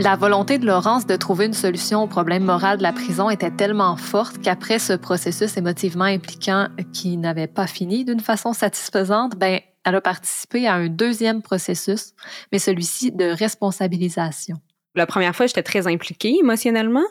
La 0.00 0.16
volonté 0.16 0.56
de 0.56 0.64
Laurence 0.64 1.06
de 1.06 1.14
trouver 1.14 1.44
une 1.44 1.52
solution 1.52 2.02
au 2.02 2.06
problème 2.06 2.42
moral 2.42 2.78
de 2.78 2.82
la 2.82 2.94
prison 2.94 3.28
était 3.28 3.50
tellement 3.50 3.98
forte 3.98 4.40
qu'après 4.40 4.78
ce 4.78 4.94
processus 4.94 5.58
émotivement 5.58 6.04
impliquant 6.04 6.68
qui 6.94 7.18
n'avait 7.18 7.46
pas 7.46 7.66
fini 7.66 8.06
d'une 8.06 8.20
façon 8.20 8.54
satisfaisante, 8.54 9.36
ben, 9.36 9.60
elle 9.84 9.94
a 9.94 10.00
participé 10.00 10.66
à 10.66 10.72
un 10.72 10.88
deuxième 10.88 11.42
processus, 11.42 12.14
mais 12.50 12.58
celui-ci 12.58 13.12
de 13.12 13.26
responsabilisation. 13.26 14.56
La 14.94 15.04
première 15.04 15.36
fois, 15.36 15.46
j'étais 15.46 15.62
très 15.62 15.86
impliquée 15.86 16.34
émotionnellement. 16.40 17.04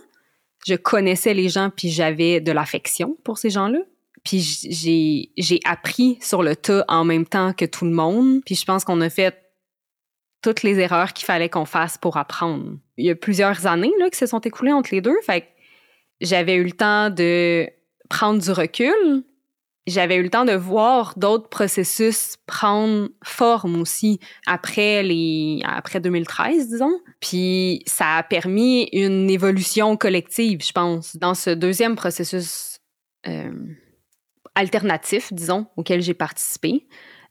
Je 0.65 0.73
connaissais 0.73 1.35
les 1.35 1.47
gens, 1.47 1.69
puis 1.69 1.91
j'avais 1.91 2.41
de 2.41 2.51
l'affection 2.51 3.15
pour 3.23 3.37
ces 3.37 3.51
gens-là. 3.51 3.81
Puis 4.23 4.41
j'ai, 5.37 5.59
appris 5.63 6.17
sur 6.21 6.41
le 6.41 6.55
tas 6.55 6.85
en 6.87 7.05
même 7.05 7.27
temps 7.27 7.53
que 7.53 7.65
tout 7.65 7.85
le 7.85 7.91
monde. 7.91 8.41
Puis 8.47 8.55
je 8.55 8.65
pense 8.65 8.83
qu'on 8.83 8.99
a 9.01 9.11
fait 9.11 9.48
toutes 10.41 10.63
les 10.63 10.79
erreurs 10.79 11.13
qu'il 11.13 11.25
fallait 11.25 11.49
qu'on 11.49 11.65
fasse 11.65 11.97
pour 11.97 12.17
apprendre. 12.17 12.77
Il 12.97 13.05
y 13.05 13.09
a 13.09 13.15
plusieurs 13.15 13.67
années 13.67 13.91
là, 13.99 14.09
qui 14.09 14.17
se 14.17 14.25
sont 14.25 14.39
écoulées 14.39 14.73
entre 14.73 14.89
les 14.91 15.01
deux. 15.01 15.17
J'avais 16.21 16.55
eu 16.55 16.63
le 16.63 16.71
temps 16.71 17.09
de 17.09 17.67
prendre 18.09 18.41
du 18.41 18.51
recul. 18.51 19.23
J'avais 19.87 20.17
eu 20.17 20.23
le 20.23 20.29
temps 20.29 20.45
de 20.45 20.53
voir 20.53 21.17
d'autres 21.17 21.49
processus 21.49 22.35
prendre 22.45 23.09
forme 23.23 23.81
aussi 23.81 24.19
après 24.45 25.01
les 25.01 25.61
après 25.65 25.99
2013 25.99 26.69
disons. 26.69 26.99
Puis 27.21 27.81
ça 27.87 28.17
a 28.17 28.23
permis 28.23 28.83
une 28.93 29.29
évolution 29.29 29.97
collective, 29.97 30.63
je 30.63 30.71
pense, 30.71 31.15
dans 31.15 31.33
ce 31.33 31.49
deuxième 31.49 31.95
processus 31.95 32.79
euh, 33.27 33.51
alternatif, 34.55 35.33
disons, 35.33 35.65
auquel 35.75 36.01
j'ai 36.01 36.13
participé. 36.13 36.87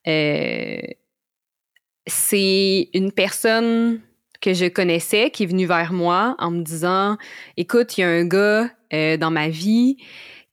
Euh, 0.07 0.81
c'est 2.09 2.89
une 2.95 3.13
personne 3.13 4.01
que 4.41 4.55
je 4.55 4.67
connaissais 4.67 5.31
qui 5.31 5.45
est 5.45 5.47
venue 5.47 5.67
vers 5.67 5.93
moi 5.93 6.37
en 6.39 6.51
me 6.51 6.63
disant 6.63 7.17
écoute, 7.57 7.99
il 7.99 8.03
y 8.03 8.05
a 8.05 8.09
un 8.09 8.25
gars 8.25 8.71
euh, 8.93 9.17
dans 9.17 9.31
ma 9.31 9.49
vie 9.49 9.97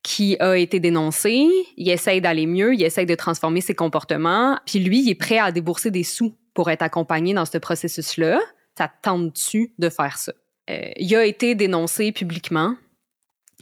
qui 0.03 0.37
a 0.39 0.55
été 0.55 0.79
dénoncé, 0.79 1.47
il 1.77 1.89
essaye 1.89 2.21
d'aller 2.21 2.45
mieux, 2.45 2.75
il 2.75 2.83
essaye 2.83 3.07
de 3.07 3.15
transformer 3.15 3.61
ses 3.61 3.73
comportements, 3.73 4.59
puis 4.65 4.77
lui, 4.79 5.01
il 5.01 5.09
est 5.09 5.15
prêt 5.15 5.39
à 5.39 5.51
débourser 5.51 5.89
des 5.89 6.03
sous 6.03 6.35
pour 6.53 6.69
être 6.69 6.83
accompagné 6.83 7.33
dans 7.33 7.45
ce 7.45 7.57
processus-là. 7.57 8.39
Ça 8.77 8.91
tente-tu 9.01 9.73
de 9.79 9.89
faire 9.89 10.17
ça? 10.17 10.31
Euh, 10.69 10.91
il 10.97 11.15
a 11.15 11.25
été 11.25 11.55
dénoncé 11.55 12.11
publiquement 12.11 12.75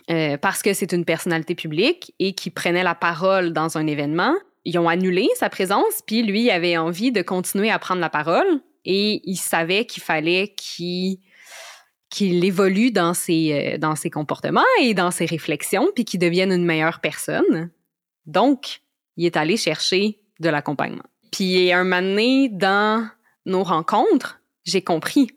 euh, 0.10 0.38
parce 0.38 0.62
que 0.62 0.74
c'est 0.74 0.92
une 0.92 1.06
personnalité 1.06 1.56
publique 1.56 2.14
et 2.20 2.34
qui 2.34 2.50
prenait 2.50 2.84
la 2.84 2.96
parole 2.96 3.54
dans 3.54 3.78
un 3.78 3.88
événement 3.88 4.34
ils 4.66 4.78
ont 4.78 4.88
annulé 4.88 5.28
sa 5.36 5.50
présence, 5.50 6.02
puis 6.06 6.24
lui, 6.24 6.44
il 6.44 6.50
avait 6.50 6.78
envie 6.78 7.12
de 7.12 7.22
continuer 7.22 7.70
à 7.70 7.80
prendre 7.80 8.02
la 8.02 8.10
parole 8.10 8.62
et 8.86 9.22
il 9.30 9.38
savait 9.38 9.86
qu'il 9.86 10.04
fallait 10.04 10.56
qu'il 10.56 11.20
évolue 12.46 12.92
dans 12.92 13.14
ses, 13.14 13.74
euh, 13.74 13.78
dans 13.78 13.96
ses 13.96 14.10
comportements 14.10 14.62
et 14.82 14.94
dans 14.94 15.12
ses 15.12 15.26
réflexions, 15.26 15.90
puis 15.94 16.06
qu'il 16.06 16.20
devienne 16.20 16.52
une 16.52 16.66
meilleure 16.66 17.00
personne. 17.00 17.70
Donc, 18.26 18.82
il 19.18 19.26
est 19.26 19.38
allé 19.38 19.58
chercher 19.58 20.20
de 20.40 20.50
l'accompagnement. 20.50 21.04
Puis 21.32 21.72
un 21.72 21.84
moment 21.84 22.02
donné, 22.02 22.50
dans 22.50 23.08
nos 23.46 23.64
rencontres, 23.64 24.42
j'ai 24.66 24.82
compris 24.82 25.32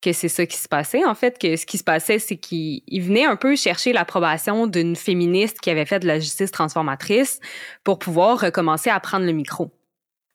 que 0.00 0.12
c'est 0.12 0.28
ça 0.28 0.46
qui 0.46 0.56
se 0.56 0.68
passait. 0.68 1.04
En 1.04 1.14
fait, 1.14 1.38
que 1.38 1.56
ce 1.56 1.66
qui 1.66 1.76
se 1.78 1.84
passait, 1.84 2.18
c'est 2.18 2.36
qu'il 2.36 2.82
venait 3.02 3.24
un 3.24 3.36
peu 3.36 3.56
chercher 3.56 3.92
l'approbation 3.92 4.66
d'une 4.66 4.94
féministe 4.96 5.60
qui 5.60 5.70
avait 5.70 5.86
fait 5.86 5.98
de 5.98 6.06
la 6.06 6.18
justice 6.20 6.50
transformatrice 6.52 7.40
pour 7.84 7.98
pouvoir 7.98 8.40
recommencer 8.40 8.90
à 8.90 9.00
prendre 9.00 9.26
le 9.26 9.32
micro. 9.32 9.70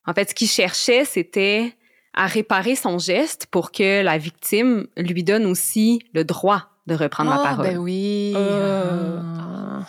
En 0.05 0.14
fait, 0.14 0.30
ce 0.30 0.36
qu'il 0.36 0.49
cherchait, 0.49 1.05
c'était 1.05 1.74
à 2.14 2.28
réparer 2.28 2.76
son 2.76 2.99
geste 2.99 3.47
pour 3.47 3.72
que 3.72 4.01
la 4.03 4.18
victime 4.18 4.88
lui 4.97 5.24
donne 5.24 5.45
aussi 5.45 5.99
le 6.14 6.24
droit 6.26 6.66
de 6.86 6.93
reprendre 6.95 7.30
la 7.32 7.38
Ah, 7.39 7.43
parole. 7.43 7.66
ben 7.68 7.78
oui. 7.78 8.34
Ah. 8.36 9.22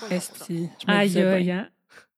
Ah. 0.01 0.15
Esti. 0.15 0.69
Je 0.87 0.91
me 0.93 0.97
Aïe, 0.97 1.09
disais 1.09 1.27
aïe, 1.27 1.65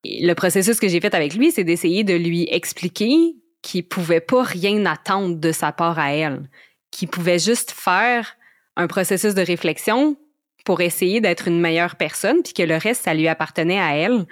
le 0.05 0.35
processus 0.35 0.79
que 0.79 0.89
j'ai 0.89 1.01
fait 1.01 1.15
avec 1.15 1.35
lui, 1.35 1.51
c'est 1.51 1.65
d'essayer 1.65 2.05
de 2.05 2.15
lui 2.15 2.47
expliquer 2.51 3.35
qu'il 3.63 3.89
pouvait 3.89 4.21
pas 4.21 4.43
rien 4.43 4.85
attendre 4.87 5.37
de 5.37 5.53
sa 5.53 5.73
part 5.73 5.99
à 5.99 6.13
elle, 6.13 6.49
qu'il 6.91 7.09
pouvait 7.09 7.39
juste 7.39 7.71
faire 7.71 8.37
un 8.77 8.87
processus 8.87 9.35
de 9.35 9.43
réflexion 9.43 10.17
pour 10.65 10.81
essayer 10.81 11.21
d'être 11.21 11.49
une 11.49 11.61
meilleure 11.61 11.97
personne, 11.97 12.43
puis 12.43 12.53
que 12.53 12.63
le 12.63 12.77
reste, 12.77 13.05
ça 13.05 13.15
lui 13.15 13.29
appartenait 13.29 13.81
à 13.81 13.97
elle. 13.97 14.27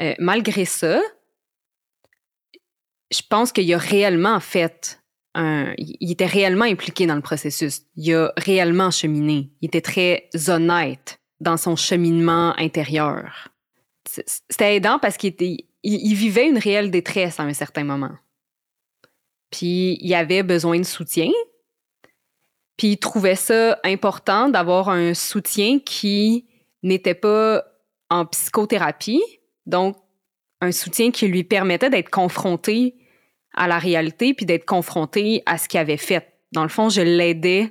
Euh, 0.00 0.14
malgré 0.18 0.64
ça, 0.64 1.00
je 3.10 3.20
pense 3.28 3.52
qu'il 3.52 3.72
a 3.74 3.78
réellement 3.78 4.40
fait 4.40 5.00
un, 5.34 5.74
il 5.76 6.10
était 6.10 6.26
réellement 6.26 6.64
impliqué 6.64 7.06
dans 7.06 7.14
le 7.14 7.20
processus. 7.20 7.82
Il 7.96 8.14
a 8.14 8.32
réellement 8.36 8.90
cheminé. 8.90 9.50
Il 9.60 9.66
était 9.66 9.80
très 9.80 10.28
honnête 10.48 11.20
dans 11.40 11.56
son 11.56 11.76
cheminement 11.76 12.54
intérieur. 12.58 13.48
C'était 14.06 14.76
aidant 14.76 14.98
parce 14.98 15.16
qu'il 15.16 15.34
vivait 15.84 16.48
une 16.48 16.58
réelle 16.58 16.90
détresse 16.90 17.38
à 17.38 17.44
un 17.44 17.52
certain 17.52 17.84
moment. 17.84 18.16
Puis 19.50 19.98
il 20.00 20.14
avait 20.14 20.42
besoin 20.42 20.78
de 20.78 20.84
soutien. 20.84 21.30
Puis 22.80 22.92
il 22.92 22.96
trouvait 22.96 23.36
ça 23.36 23.78
important 23.84 24.48
d'avoir 24.48 24.88
un 24.88 25.12
soutien 25.12 25.80
qui 25.80 26.46
n'était 26.82 27.12
pas 27.12 27.62
en 28.08 28.24
psychothérapie, 28.24 29.20
donc 29.66 29.98
un 30.62 30.72
soutien 30.72 31.10
qui 31.10 31.28
lui 31.28 31.44
permettait 31.44 31.90
d'être 31.90 32.08
confronté 32.08 32.94
à 33.52 33.68
la 33.68 33.78
réalité 33.78 34.32
puis 34.32 34.46
d'être 34.46 34.64
confronté 34.64 35.42
à 35.44 35.58
ce 35.58 35.68
qu'il 35.68 35.78
avait 35.78 35.98
fait. 35.98 36.26
Dans 36.52 36.62
le 36.62 36.70
fond, 36.70 36.88
je 36.88 37.02
l'aidais 37.02 37.70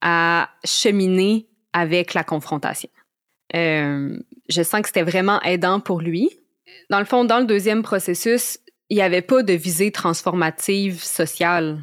à 0.00 0.48
cheminer 0.64 1.48
avec 1.72 2.14
la 2.14 2.22
confrontation. 2.22 2.90
Euh, 3.56 4.16
je 4.48 4.62
sens 4.62 4.80
que 4.82 4.86
c'était 4.86 5.02
vraiment 5.02 5.42
aidant 5.42 5.80
pour 5.80 6.00
lui. 6.00 6.30
Dans 6.88 7.00
le 7.00 7.04
fond, 7.04 7.24
dans 7.24 7.40
le 7.40 7.46
deuxième 7.46 7.82
processus, 7.82 8.60
il 8.90 8.98
n'y 8.98 9.02
avait 9.02 9.22
pas 9.22 9.42
de 9.42 9.54
visée 9.54 9.90
transformative 9.90 11.02
sociale. 11.02 11.80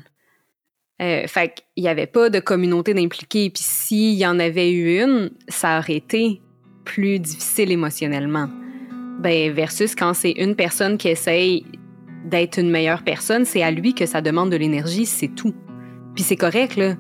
Euh, 1.02 1.28
fait 1.28 1.64
qu'il 1.74 1.84
n'y 1.84 1.90
avait 1.90 2.08
pas 2.08 2.30
de 2.30 2.40
communauté 2.40 2.94
d'impliqués. 2.94 3.50
Puis 3.50 3.64
s'il 3.64 4.14
y 4.14 4.26
en 4.26 4.40
avait 4.40 4.72
eu 4.72 5.02
une, 5.02 5.32
ça 5.48 5.80
aurait 5.80 5.96
été 5.96 6.42
plus 6.86 7.20
difficile 7.20 7.72
émotionnellement. 7.72 8.50
Ben, 9.20 9.52
versus 9.52 9.96
quand 9.96 10.14
c'est 10.14 10.32
une 10.32 10.56
personne 10.56 10.98
qui 10.98 11.08
essaye 11.08 11.66
d'être 12.26 12.58
une 12.58 12.70
meilleure 12.70 13.04
personne, 13.04 13.46
c'est 13.46 13.64
à 13.64 13.72
lui 13.72 13.94
que 13.94 14.06
ça 14.06 14.22
demande 14.22 14.50
de 14.50 14.56
l'énergie, 14.56 15.06
c'est 15.06 15.30
tout. 15.30 15.54
Puis 16.16 16.24
c'est 16.24 16.36
correct, 16.36 16.76
là. 16.76 16.96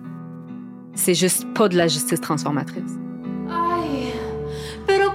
C'est 0.95 1.15
juste 1.15 1.45
pas 1.53 1.69
de 1.69 1.77
la 1.77 1.87
justice 1.87 2.21
transformatrice. 2.21 2.97
Ay, 3.49 4.13
pero 4.85 5.11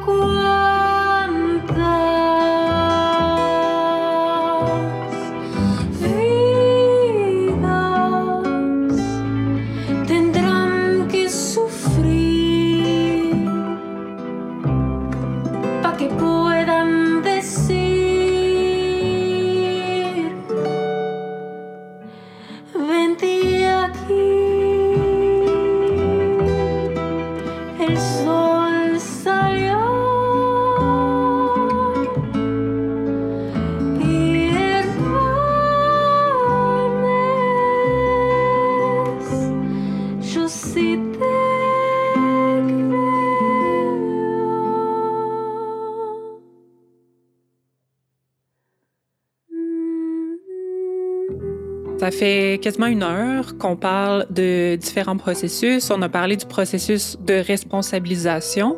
Ça 51.99 52.13
fait 52.13 52.61
quasiment 52.63 52.87
une 52.87 53.03
heure 53.03 53.59
qu'on 53.59 53.75
parle 53.75 54.27
de 54.31 54.77
différents 54.77 55.17
processus. 55.17 55.91
On 55.91 56.01
a 56.01 56.09
parlé 56.09 56.37
du 56.37 56.47
processus 56.47 57.19
de 57.19 57.35
responsabilisation, 57.35 58.77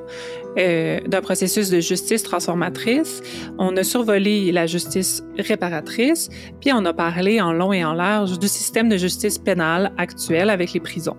euh, 0.56 1.00
d'un 1.06 1.20
processus 1.20 1.68
de 1.68 1.80
justice 1.80 2.22
transformatrice. 2.22 3.22
On 3.58 3.76
a 3.76 3.84
survolé 3.84 4.52
la 4.52 4.66
justice 4.66 5.22
réparatrice, 5.38 6.30
puis 6.62 6.72
on 6.72 6.82
a 6.86 6.94
parlé 6.94 7.42
en 7.42 7.52
long 7.52 7.74
et 7.74 7.84
en 7.84 7.92
large 7.92 8.38
du 8.38 8.48
système 8.48 8.88
de 8.88 8.96
justice 8.96 9.36
pénale 9.36 9.92
actuel 9.98 10.48
avec 10.48 10.72
les 10.72 10.80
prisons. 10.80 11.18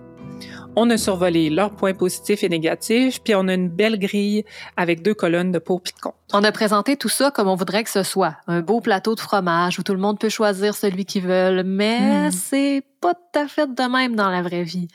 On 0.75 0.89
a 0.89 0.97
survolé 0.97 1.49
leurs 1.49 1.71
points 1.75 1.93
positifs 1.93 2.43
et 2.43 2.49
négatifs, 2.49 3.21
puis 3.21 3.35
on 3.35 3.47
a 3.49 3.53
une 3.53 3.67
belle 3.69 3.99
grille 3.99 4.45
avec 4.77 5.01
deux 5.03 5.13
colonnes 5.13 5.51
de 5.51 5.59
pour 5.59 5.81
puis 5.81 5.91
de 5.93 5.99
contre. 5.99 6.15
On 6.31 6.43
a 6.45 6.51
présenté 6.53 6.95
tout 6.95 7.09
ça 7.09 7.29
comme 7.29 7.49
on 7.49 7.55
voudrait 7.55 7.83
que 7.83 7.89
ce 7.89 8.03
soit. 8.03 8.37
Un 8.47 8.61
beau 8.61 8.79
plateau 8.79 9.13
de 9.15 9.19
fromage 9.19 9.79
où 9.79 9.83
tout 9.83 9.91
le 9.93 9.99
monde 9.99 10.17
peut 10.17 10.29
choisir 10.29 10.73
celui 10.75 11.03
qu'ils 11.03 11.23
veulent, 11.27 11.63
mais 11.65 12.27
Mm. 12.29 12.31
c'est 12.31 12.83
pas 13.01 13.13
tout 13.13 13.39
à 13.39 13.47
fait 13.47 13.67
de 13.73 13.83
même 13.83 14.15
dans 14.15 14.29
la 14.29 14.41
vraie 14.41 14.63
vie. 14.63 14.87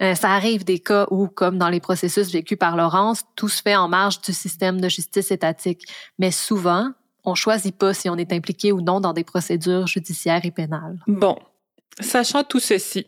Euh, 0.00 0.14
ça 0.14 0.30
arrive 0.30 0.64
des 0.64 0.78
cas 0.78 1.06
où, 1.10 1.26
comme 1.26 1.58
dans 1.58 1.68
les 1.68 1.80
processus 1.80 2.30
vécus 2.32 2.58
par 2.58 2.76
Laurence, 2.76 3.22
tout 3.36 3.48
se 3.48 3.62
fait 3.62 3.76
en 3.76 3.88
marge 3.88 4.20
du 4.20 4.32
système 4.32 4.80
de 4.80 4.88
justice 4.88 5.30
étatique. 5.32 5.82
Mais 6.20 6.30
souvent, 6.30 6.90
on 7.24 7.34
choisit 7.34 7.76
pas 7.76 7.94
si 7.94 8.08
on 8.08 8.16
est 8.16 8.32
impliqué 8.32 8.70
ou 8.70 8.80
non 8.80 9.00
dans 9.00 9.12
des 9.12 9.24
procédures 9.24 9.86
judiciaires 9.88 10.44
et 10.44 10.50
pénales. 10.52 10.98
Bon, 11.08 11.36
sachant 12.00 12.44
tout 12.44 12.60
ceci, 12.60 13.06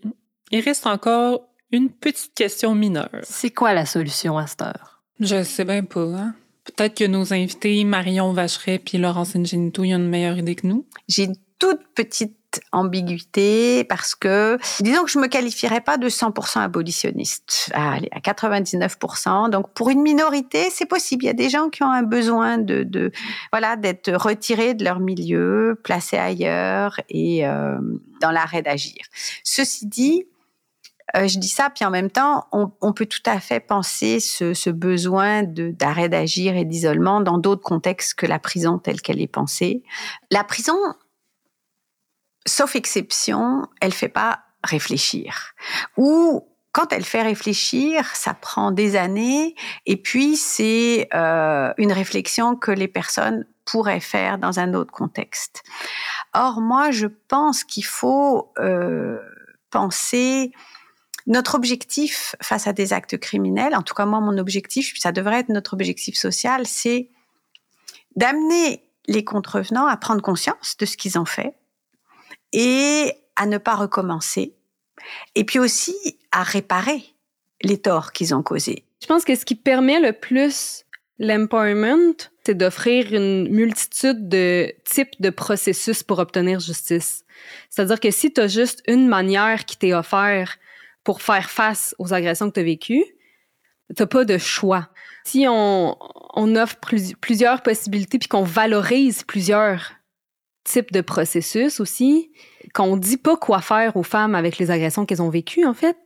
il 0.51 0.61
reste 0.61 0.87
encore 0.87 1.43
une 1.72 1.90
petite 1.90 2.34
question 2.34 2.74
mineure. 2.74 3.10
C'est 3.22 3.50
quoi 3.50 3.74
la 3.74 3.86
solution 3.86 4.38
à 4.38 4.46
cette 4.46 4.62
heure? 4.62 5.02
Je 5.20 5.42
sais 5.42 5.64
bien 5.64 5.82
pas, 5.82 6.04
hein? 6.04 6.34
Peut-être 6.64 6.96
que 6.96 7.04
nos 7.04 7.32
invités, 7.32 7.84
Marion 7.84 8.32
Vacheret 8.32 8.78
puis 8.78 8.98
Laurence 8.98 9.36
Ingenito, 9.36 9.84
ils 9.84 9.94
ont 9.94 9.98
une 9.98 10.08
meilleure 10.08 10.36
idée 10.36 10.56
que 10.56 10.66
nous. 10.66 10.84
J'ai 11.08 11.24
une 11.24 11.36
toute 11.58 11.80
petite 11.94 12.60
ambiguïté 12.72 13.84
parce 13.84 14.14
que, 14.14 14.58
disons 14.80 15.04
que 15.04 15.10
je 15.10 15.18
me 15.18 15.26
qualifierais 15.26 15.80
pas 15.80 15.96
de 15.96 16.08
100% 16.08 16.60
abolitionniste. 16.60 17.70
Ah, 17.74 17.92
Allez, 17.92 18.08
à 18.12 18.20
99%. 18.20 19.50
Donc, 19.50 19.72
pour 19.74 19.90
une 19.90 20.02
minorité, 20.02 20.68
c'est 20.70 20.86
possible. 20.86 21.24
Il 21.24 21.26
y 21.26 21.30
a 21.30 21.34
des 21.34 21.48
gens 21.48 21.68
qui 21.68 21.82
ont 21.82 21.90
un 21.90 22.02
besoin 22.02 22.58
de, 22.58 22.82
de 22.82 23.12
voilà, 23.52 23.76
d'être 23.76 24.12
retirés 24.12 24.74
de 24.74 24.84
leur 24.84 25.00
milieu, 25.00 25.78
placés 25.82 26.18
ailleurs 26.18 27.00
et 27.08 27.46
euh, 27.46 27.78
dans 28.20 28.30
l'arrêt 28.30 28.62
d'agir. 28.62 28.96
Ceci 29.44 29.86
dit, 29.86 30.26
euh, 31.14 31.28
je 31.28 31.38
dis 31.38 31.48
ça, 31.48 31.70
puis 31.70 31.84
en 31.84 31.90
même 31.90 32.11
temps, 32.11 32.46
on, 32.52 32.72
on 32.80 32.92
peut 32.92 33.07
tout 33.07 33.22
à 33.26 33.38
fait 33.38 33.61
penser 33.61 34.18
ce, 34.18 34.54
ce 34.54 34.70
besoin 34.70 35.44
d'arrêt 35.44 36.09
d'agir 36.09 36.57
et 36.57 36.64
d'isolement 36.64 37.20
dans 37.20 37.38
d'autres 37.38 37.62
contextes 37.62 38.14
que 38.14 38.26
la 38.26 38.38
prison 38.38 38.78
telle 38.78 39.00
qu'elle 39.00 39.20
est 39.20 39.28
pensée. 39.28 39.84
La 40.30 40.42
prison, 40.42 40.76
sauf 42.44 42.74
exception, 42.74 43.68
elle 43.80 43.92
fait 43.92 44.09
pas 44.09 44.40
réfléchir. 44.64 45.52
Ou 45.96 46.48
quand 46.72 46.92
elle 46.92 47.04
fait 47.04 47.22
réfléchir, 47.22 48.04
ça 48.14 48.34
prend 48.34 48.70
des 48.70 48.96
années, 48.96 49.54
et 49.86 49.96
puis 49.96 50.36
c'est 50.36 51.09
euh, 51.14 51.72
une 51.78 51.92
réflexion 51.92 52.57
que 52.57 52.70
les 52.72 52.88
personnes 52.88 53.46
pourraient 53.64 54.00
faire 54.00 54.38
dans 54.38 54.59
un 54.59 54.74
autre 54.74 54.92
contexte. 54.92 55.62
Or, 56.34 56.61
moi, 56.61 56.90
je 56.90 57.07
pense 57.07 57.64
qu'il 57.64 57.84
faut 57.84 58.52
euh, 58.59 59.18
penser 59.70 60.52
notre 61.27 61.55
objectif 61.57 62.37
face 62.41 62.66
à 62.66 62.72
des 62.72 62.93
actes 62.93 63.18
criminels, 63.18 63.74
en 63.74 63.83
tout 63.83 63.95
cas 63.95 64.07
moi, 64.07 64.20
mon 64.20 64.39
objectif, 64.39 64.95
ça 64.99 65.12
devrait 65.12 65.41
être 65.41 65.49
notre 65.49 65.74
objectif 65.74 66.16
social, 66.16 66.66
c'est 66.66 67.09
d'amener 68.14 68.85
les 69.09 69.24
contrevenants 69.24 69.87
à 69.87 69.97
prendre 69.97 70.22
conscience 70.22 70.77
de 70.77 70.87
ce 70.87 70.97
qu'ils 70.97 71.18
ont 71.18 71.24
fait 71.24 71.55
et 72.53 73.12
à 73.37 73.47
ne 73.47 73.59
pas 73.59 73.74
recommencer, 73.74 74.55
et 75.35 75.45
puis 75.45 75.59
aussi 75.59 75.95
à 76.33 76.43
réparer 76.43 77.14
les 77.62 77.79
torts 77.79 78.12
qu'ils 78.12 78.35
ont 78.35 78.43
causés. 78.43 78.85
Je 79.03 79.07
pense 79.07 79.24
que 79.24 79.35
ce 79.35 79.45
qui 79.45 79.55
permet 79.55 80.01
le 80.01 80.12
plus 80.12 80.85
l'empowerment, 81.18 82.14
c'est 82.45 82.55
d'offrir 82.55 83.12
une 83.12 83.49
multitude 83.49 84.29
de 84.29 84.72
types 84.85 85.20
de 85.20 85.31
processus 85.31 86.03
pour 86.03 86.18
obtenir 86.18 86.61
justice. 86.61 87.24
C'est-à-dire 87.70 88.01
que 88.01 88.11
si 88.11 88.33
tu 88.33 88.41
as 88.41 88.49
juste 88.49 88.83
une 88.87 89.09
manière 89.09 89.64
qui 89.64 89.77
t'est 89.77 89.95
offerte 89.95 90.59
pour 91.07 91.22
faire 91.22 91.50
face 91.50 91.94
aux 92.00 92.12
agressions 92.12 92.48
que 92.48 92.54
tu 92.54 92.61
as 92.61 92.64
vécues, 92.64 93.04
tu 93.96 94.07
pas 94.09 94.24
de 94.24 94.38
choix. 94.38 94.88
Si 95.24 95.46
on, 95.48 95.96
offre 96.57 96.76
plus- 96.80 97.14
plusieurs 97.14 97.62
possibilités 97.62 98.18
puis 98.18 98.28
qu'on 98.28 98.42
valorise 98.42 99.22
plusieurs 99.22 99.92
types 100.64 100.90
de 100.90 101.00
processus 101.00 101.78
aussi, 101.78 102.32
qu'on 102.74 102.96
dit 102.96 103.18
pas 103.18 103.36
quoi 103.36 103.61
faire 103.61 103.96
aux 103.96 104.02
femmes 104.02 104.34
avec 104.34 104.59
les 104.59 104.72
agressions 104.72 105.07
qu'elles 105.07 105.22
ont 105.22 105.30
vécues, 105.30 105.64
en 105.64 105.74
fait, 105.74 105.96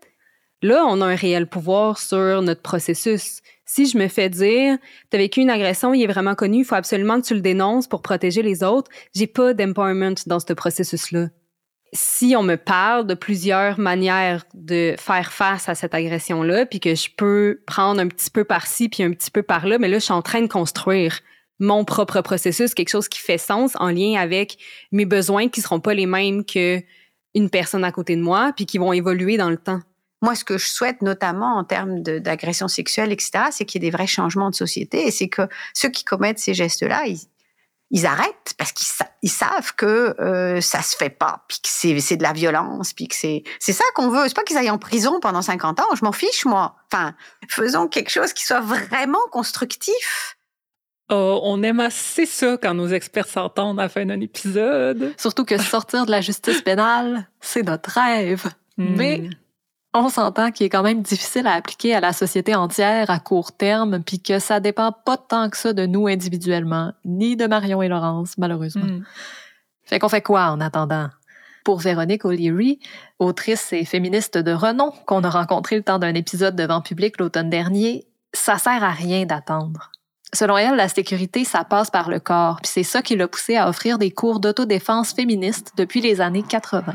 là, 0.60 0.84
on 0.86 1.00
a 1.00 1.06
un 1.06 1.14
réel 1.14 1.46
pouvoir 1.48 1.98
sur 1.98 2.42
notre 2.42 2.60
processus. 2.60 3.40
Si 3.64 3.86
je 3.86 3.96
me 3.96 4.08
fais 4.08 4.28
dire, 4.28 4.76
t'as 5.08 5.16
vécu 5.16 5.40
une 5.40 5.48
agression, 5.48 5.94
il 5.94 6.02
est 6.02 6.12
vraiment 6.12 6.34
connu, 6.34 6.58
il 6.58 6.64
faut 6.66 6.74
absolument 6.74 7.18
que 7.22 7.26
tu 7.26 7.34
le 7.34 7.40
dénonces 7.40 7.88
pour 7.88 8.02
protéger 8.02 8.42
les 8.42 8.62
autres, 8.62 8.90
j'ai 9.14 9.26
pas 9.26 9.54
d'empowerment 9.54 10.16
dans 10.26 10.40
ce 10.40 10.52
processus-là. 10.52 11.28
Si 11.92 12.34
on 12.36 12.42
me 12.42 12.56
parle 12.56 13.06
de 13.06 13.14
plusieurs 13.14 13.80
manières 13.80 14.44
de 14.54 14.94
faire 14.98 15.32
face 15.32 15.68
à 15.68 15.74
cette 15.74 15.94
agression-là, 15.94 16.66
puis 16.66 16.78
que 16.78 16.94
je 16.94 17.08
peux 17.16 17.60
prendre 17.66 18.00
un 18.00 18.06
petit 18.06 18.30
peu 18.30 18.44
par-ci 18.44 18.88
puis 18.88 19.02
un 19.02 19.10
petit 19.10 19.30
peu 19.30 19.42
par-là, 19.42 19.78
mais 19.78 19.88
là, 19.88 19.98
je 19.98 20.04
suis 20.04 20.12
en 20.12 20.22
train 20.22 20.40
de 20.40 20.46
construire 20.46 21.20
mon 21.58 21.84
propre 21.84 22.20
processus, 22.22 22.74
quelque 22.74 22.88
chose 22.88 23.08
qui 23.08 23.20
fait 23.20 23.38
sens 23.38 23.72
en 23.76 23.90
lien 23.90 24.18
avec 24.18 24.56
mes 24.92 25.04
besoins 25.04 25.48
qui 25.48 25.60
seront 25.60 25.80
pas 25.80 25.94
les 25.94 26.06
mêmes 26.06 26.44
que 26.44 26.80
une 27.34 27.50
personne 27.50 27.84
à 27.84 27.92
côté 27.92 28.16
de 28.16 28.22
moi, 28.22 28.52
puis 28.56 28.66
qui 28.66 28.78
vont 28.78 28.92
évoluer 28.92 29.36
dans 29.36 29.50
le 29.50 29.56
temps. 29.56 29.80
Moi, 30.22 30.34
ce 30.34 30.44
que 30.44 30.58
je 30.58 30.66
souhaite, 30.66 31.00
notamment 31.00 31.56
en 31.56 31.64
termes 31.64 32.02
d'agression 32.02 32.68
sexuelle, 32.68 33.12
etc., 33.12 33.44
c'est 33.52 33.64
qu'il 33.64 33.82
y 33.82 33.86
ait 33.86 33.90
des 33.90 33.96
vrais 33.96 34.06
changements 34.06 34.50
de 34.50 34.54
société 34.54 35.06
et 35.06 35.10
c'est 35.10 35.28
que 35.28 35.42
ceux 35.72 35.88
qui 35.88 36.04
commettent 36.04 36.38
ces 36.38 36.54
gestes-là, 36.54 37.06
ils, 37.06 37.20
ils 37.90 38.06
arrêtent 38.06 38.54
parce 38.56 38.72
qu'ils 38.72 38.86
sa- 38.86 39.10
ils 39.22 39.30
savent 39.30 39.74
que 39.74 40.14
euh, 40.20 40.60
ça 40.60 40.82
se 40.82 40.96
fait 40.96 41.10
pas, 41.10 41.44
puis 41.48 41.58
que 41.58 41.68
c'est 41.68 41.98
c'est 42.00 42.16
de 42.16 42.22
la 42.22 42.32
violence, 42.32 42.92
puis 42.92 43.08
que 43.08 43.14
c'est 43.16 43.42
c'est 43.58 43.72
ça 43.72 43.84
qu'on 43.94 44.10
veut. 44.10 44.28
C'est 44.28 44.34
pas 44.34 44.42
qu'ils 44.44 44.56
aillent 44.56 44.70
en 44.70 44.78
prison 44.78 45.18
pendant 45.20 45.42
50 45.42 45.80
ans. 45.80 45.88
Je 45.94 46.04
m'en 46.04 46.12
fiche, 46.12 46.44
moi. 46.44 46.76
Enfin, 46.92 47.14
faisons 47.48 47.88
quelque 47.88 48.10
chose 48.10 48.32
qui 48.32 48.44
soit 48.44 48.60
vraiment 48.60 49.18
constructif. 49.32 50.36
Oh, 51.12 51.40
on 51.42 51.62
aime 51.64 51.80
assez 51.80 52.24
ça 52.24 52.56
quand 52.62 52.72
nos 52.74 52.86
experts 52.86 53.26
s'entendent 53.26 53.80
à 53.80 53.84
la 53.84 53.88
fin 53.88 54.06
d'un 54.06 54.20
épisode. 54.20 55.12
Surtout 55.18 55.44
que 55.44 55.58
sortir 55.60 56.06
de 56.06 56.12
la 56.12 56.20
justice 56.20 56.62
pénale, 56.62 57.28
c'est 57.40 57.64
notre 57.64 57.90
rêve. 57.90 58.44
Hmm. 58.78 58.94
Mais 58.96 59.30
on 59.92 60.08
s'entend 60.08 60.52
qu'il 60.52 60.66
est 60.66 60.70
quand 60.70 60.82
même 60.82 61.02
difficile 61.02 61.46
à 61.46 61.54
appliquer 61.54 61.94
à 61.94 62.00
la 62.00 62.12
société 62.12 62.54
entière 62.54 63.10
à 63.10 63.18
court 63.18 63.52
terme, 63.52 64.02
puis 64.02 64.20
que 64.20 64.38
ça 64.38 64.60
dépend 64.60 64.92
pas 64.92 65.16
tant 65.16 65.50
que 65.50 65.56
ça 65.56 65.72
de 65.72 65.86
nous 65.86 66.06
individuellement, 66.06 66.92
ni 67.04 67.36
de 67.36 67.46
Marion 67.46 67.82
et 67.82 67.88
Laurence, 67.88 68.38
malheureusement. 68.38 68.84
Hmm. 68.84 69.04
Fait 69.84 69.98
qu'on 69.98 70.08
fait 70.08 70.22
quoi 70.22 70.50
en 70.50 70.60
attendant? 70.60 71.08
Pour 71.64 71.80
Véronique 71.80 72.24
O'Leary, 72.24 72.78
autrice 73.18 73.72
et 73.72 73.84
féministe 73.84 74.38
de 74.38 74.52
renom 74.52 74.92
qu'on 75.06 75.24
a 75.24 75.30
rencontré 75.30 75.76
le 75.76 75.82
temps 75.82 75.98
d'un 75.98 76.14
épisode 76.14 76.56
devant 76.56 76.80
public 76.80 77.18
l'automne 77.18 77.50
dernier, 77.50 78.06
ça 78.32 78.58
sert 78.58 78.82
à 78.82 78.90
rien 78.90 79.26
d'attendre. 79.26 79.90
Selon 80.32 80.56
elle, 80.56 80.76
la 80.76 80.88
sécurité, 80.88 81.44
ça 81.44 81.64
passe 81.64 81.90
par 81.90 82.08
le 82.08 82.20
corps, 82.20 82.60
puis 82.62 82.70
c'est 82.72 82.84
ça 82.84 83.02
qui 83.02 83.16
l'a 83.16 83.26
poussé 83.26 83.56
à 83.56 83.68
offrir 83.68 83.98
des 83.98 84.12
cours 84.12 84.38
d'autodéfense 84.38 85.12
féministe 85.12 85.72
depuis 85.76 86.00
les 86.00 86.20
années 86.20 86.44
80. 86.48 86.94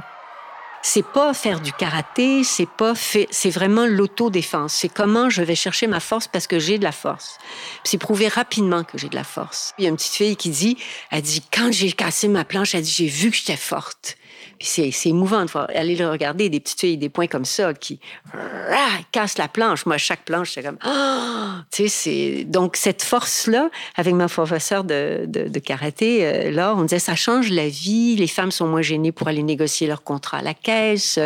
C'est 0.88 1.02
pas 1.02 1.34
faire 1.34 1.62
du 1.62 1.74
karaté, 1.74 2.44
c'est 2.44 2.70
pas 2.70 2.94
fait, 2.94 3.28
c'est 3.32 3.50
vraiment 3.50 3.88
l'autodéfense. 3.88 4.72
C'est 4.72 4.88
comment 4.88 5.32
je 5.32 5.42
vais 5.42 5.56
chercher 5.56 5.88
ma 5.88 6.00
force 6.00 6.28
parce 6.28 6.46
que 6.46 6.60
j'ai 6.60 6.78
de 6.78 6.84
la 6.84 6.92
force. 6.92 7.40
C'est 7.84 7.98
prouver 7.98 8.28
rapidement 8.28 8.84
que 8.84 9.00
j'ai 9.00 9.10
de 9.10 9.16
la 9.16 9.24
force. 9.24 9.74
Il 9.80 9.84
y 9.84 9.88
a 9.88 9.90
une 9.90 9.96
petite 9.96 10.14
fille 10.14 10.36
qui 10.36 10.52
dit, 10.52 10.78
elle 11.10 11.24
dit, 11.24 11.42
quand 11.52 11.72
j'ai 11.72 11.92
cassé 11.92 12.28
ma 12.28 12.46
planche, 12.46 12.76
elle 12.76 12.84
dit, 12.84 12.92
j'ai 12.92 13.08
vu 13.08 13.32
que 13.32 13.36
j'étais 13.36 13.58
forte. 13.58 14.16
C'est, 14.60 14.92
c'est 14.92 15.10
émouvant 15.10 15.46
de 15.46 15.52
voir, 15.52 15.68
aller 15.76 15.96
le 15.96 16.10
regarder, 16.10 16.50
des 16.50 16.60
petites 16.60 16.80
filles, 16.80 16.98
des 16.98 17.10
points 17.10 17.28
comme 17.28 17.46
ça, 17.46 17.74
qui 17.74 18.00
rah, 18.34 19.02
cassent 19.12 19.38
la 19.38 19.48
planche. 19.48 19.86
Moi, 19.86 19.98
chaque 19.98 20.24
planche, 20.26 20.54
c'est 20.54 20.64
comme, 20.64 20.78
ah! 20.82 21.64
tu 21.72 21.90
sais, 21.90 22.46
donc 22.46 22.76
cette 22.76 23.04
force-là, 23.04 23.70
avec 23.96 24.14
ma 24.14 24.28
professeure 24.28 24.84
de, 24.84 25.26
de, 25.28 25.48
de 25.48 25.60
karaté, 25.60 26.26
euh, 26.26 26.52
là, 26.52 26.74
on 26.76 26.84
disait, 26.84 27.00
ça 27.00 27.16
change 27.16 27.50
la 27.52 27.68
vie, 27.68 28.16
les 28.16 28.28
femmes 28.28 28.52
sont 28.52 28.68
moins 28.68 28.82
gênées 28.82 29.12
pour 29.12 29.28
aller 29.28 29.44
négocier 29.44 29.88
leur 29.88 30.04
contrat 30.04 30.38
à 30.38 30.42
la 30.42 30.54
caisse. 30.54 31.20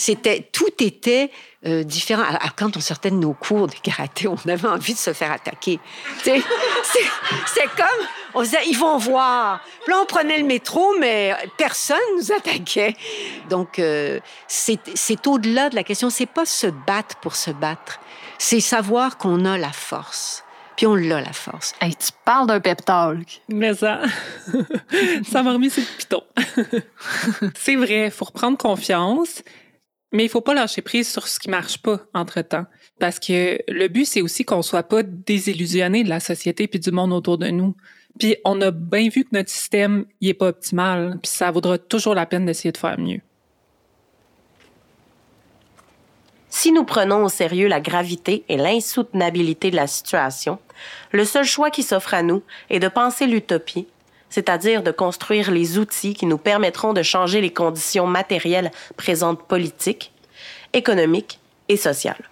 C'était, 0.00 0.48
tout 0.50 0.82
était 0.82 1.30
euh, 1.66 1.82
différent. 1.82 2.22
Alors, 2.22 2.40
quand 2.56 2.74
on 2.74 2.80
sortait 2.80 3.10
de 3.10 3.16
nos 3.16 3.34
cours 3.34 3.66
de 3.66 3.74
karaté, 3.74 4.28
on 4.28 4.38
avait 4.48 4.66
envie 4.66 4.94
de 4.94 4.98
se 4.98 5.12
faire 5.12 5.30
attaquer. 5.30 5.78
Tu 6.22 6.30
sais, 6.30 6.42
c'est, 6.84 7.06
c'est 7.44 7.66
comme, 7.76 8.06
on 8.32 8.40
disait, 8.40 8.66
ils 8.66 8.78
vont 8.78 8.96
voir. 8.96 9.60
Puis 9.84 9.92
là, 9.92 10.00
on 10.00 10.06
prenait 10.06 10.38
le 10.38 10.46
métro, 10.46 10.94
mais 10.98 11.36
personne 11.58 11.98
nous 12.16 12.32
attaquait. 12.32 12.96
Donc, 13.50 13.78
euh, 13.78 14.20
c'est, 14.48 14.80
c'est 14.94 15.26
au-delà 15.26 15.68
de 15.68 15.74
la 15.74 15.84
question. 15.84 16.08
C'est 16.08 16.24
pas 16.24 16.46
se 16.46 16.68
battre 16.68 17.16
pour 17.16 17.36
se 17.36 17.50
battre. 17.50 18.00
C'est 18.38 18.60
savoir 18.60 19.18
qu'on 19.18 19.44
a 19.44 19.58
la 19.58 19.70
force. 19.70 20.44
Puis 20.76 20.86
on 20.86 20.94
l'a, 20.94 21.20
la 21.20 21.34
force. 21.34 21.74
Hey, 21.82 21.94
tu 21.94 22.08
parles 22.24 22.46
d'un 22.46 22.60
pep 22.60 22.82
talk. 22.86 23.42
Mais 23.50 23.74
ça, 23.74 24.00
ça 25.30 25.42
m'a 25.42 25.52
remis 25.52 25.68
sur 25.68 25.82
le 25.82 25.98
piton. 25.98 26.22
C'est 27.54 27.76
vrai, 27.76 28.06
il 28.06 28.10
faut 28.10 28.24
reprendre 28.24 28.56
confiance, 28.56 29.42
mais 30.12 30.24
il 30.24 30.28
faut 30.28 30.40
pas 30.40 30.54
lâcher 30.54 30.82
prise 30.82 31.10
sur 31.10 31.28
ce 31.28 31.38
qui 31.38 31.48
marche 31.48 31.78
pas 31.78 32.00
entre-temps. 32.14 32.66
Parce 32.98 33.18
que 33.18 33.58
le 33.68 33.88
but, 33.88 34.04
c'est 34.04 34.22
aussi 34.22 34.44
qu'on 34.44 34.62
soit 34.62 34.82
pas 34.82 35.02
désillusionné 35.02 36.04
de 36.04 36.08
la 36.08 36.20
société 36.20 36.66
puis 36.66 36.80
du 36.80 36.90
monde 36.90 37.12
autour 37.12 37.38
de 37.38 37.48
nous. 37.48 37.76
Puis 38.18 38.36
on 38.44 38.60
a 38.60 38.70
bien 38.70 39.08
vu 39.08 39.24
que 39.24 39.30
notre 39.32 39.50
système, 39.50 40.04
il 40.20 40.28
est 40.28 40.34
pas 40.34 40.48
optimal, 40.48 41.18
puis 41.22 41.30
ça 41.30 41.50
vaudra 41.50 41.78
toujours 41.78 42.14
la 42.14 42.26
peine 42.26 42.44
d'essayer 42.44 42.72
de 42.72 42.76
faire 42.76 42.98
mieux. 42.98 43.20
Si 46.50 46.72
nous 46.72 46.84
prenons 46.84 47.24
au 47.24 47.28
sérieux 47.28 47.68
la 47.68 47.80
gravité 47.80 48.44
et 48.48 48.56
l'insoutenabilité 48.56 49.70
de 49.70 49.76
la 49.76 49.86
situation, 49.86 50.58
le 51.12 51.24
seul 51.24 51.44
choix 51.44 51.70
qui 51.70 51.84
s'offre 51.84 52.12
à 52.12 52.22
nous 52.22 52.42
est 52.68 52.80
de 52.80 52.88
penser 52.88 53.28
l'utopie, 53.28 53.86
c'est-à-dire 54.30 54.82
de 54.82 54.90
construire 54.90 55.50
les 55.50 55.78
outils 55.78 56.14
qui 56.14 56.26
nous 56.26 56.38
permettront 56.38 56.92
de 56.92 57.02
changer 57.02 57.40
les 57.40 57.52
conditions 57.52 58.06
matérielles 58.06 58.70
présentes 58.96 59.42
politiques, 59.42 60.12
économiques 60.72 61.38
et 61.68 61.76
sociales. 61.76 62.30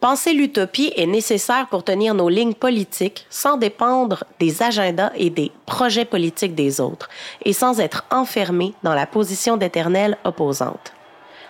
Penser 0.00 0.34
l'utopie 0.34 0.92
est 0.96 1.06
nécessaire 1.06 1.66
pour 1.68 1.82
tenir 1.82 2.14
nos 2.14 2.28
lignes 2.28 2.54
politiques 2.54 3.26
sans 3.30 3.56
dépendre 3.56 4.24
des 4.38 4.62
agendas 4.62 5.10
et 5.16 5.30
des 5.30 5.50
projets 5.64 6.04
politiques 6.04 6.54
des 6.54 6.80
autres 6.80 7.08
et 7.42 7.54
sans 7.54 7.80
être 7.80 8.04
enfermés 8.10 8.74
dans 8.82 8.94
la 8.94 9.06
position 9.06 9.56
d'éternelle 9.56 10.18
opposante. 10.24 10.92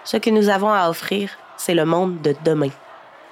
Ce 0.04 0.16
que 0.16 0.30
nous 0.30 0.48
avons 0.48 0.72
à 0.72 0.88
offrir, 0.88 1.30
c'est 1.56 1.74
le 1.74 1.84
monde 1.84 2.22
de 2.22 2.34
demain. 2.44 2.70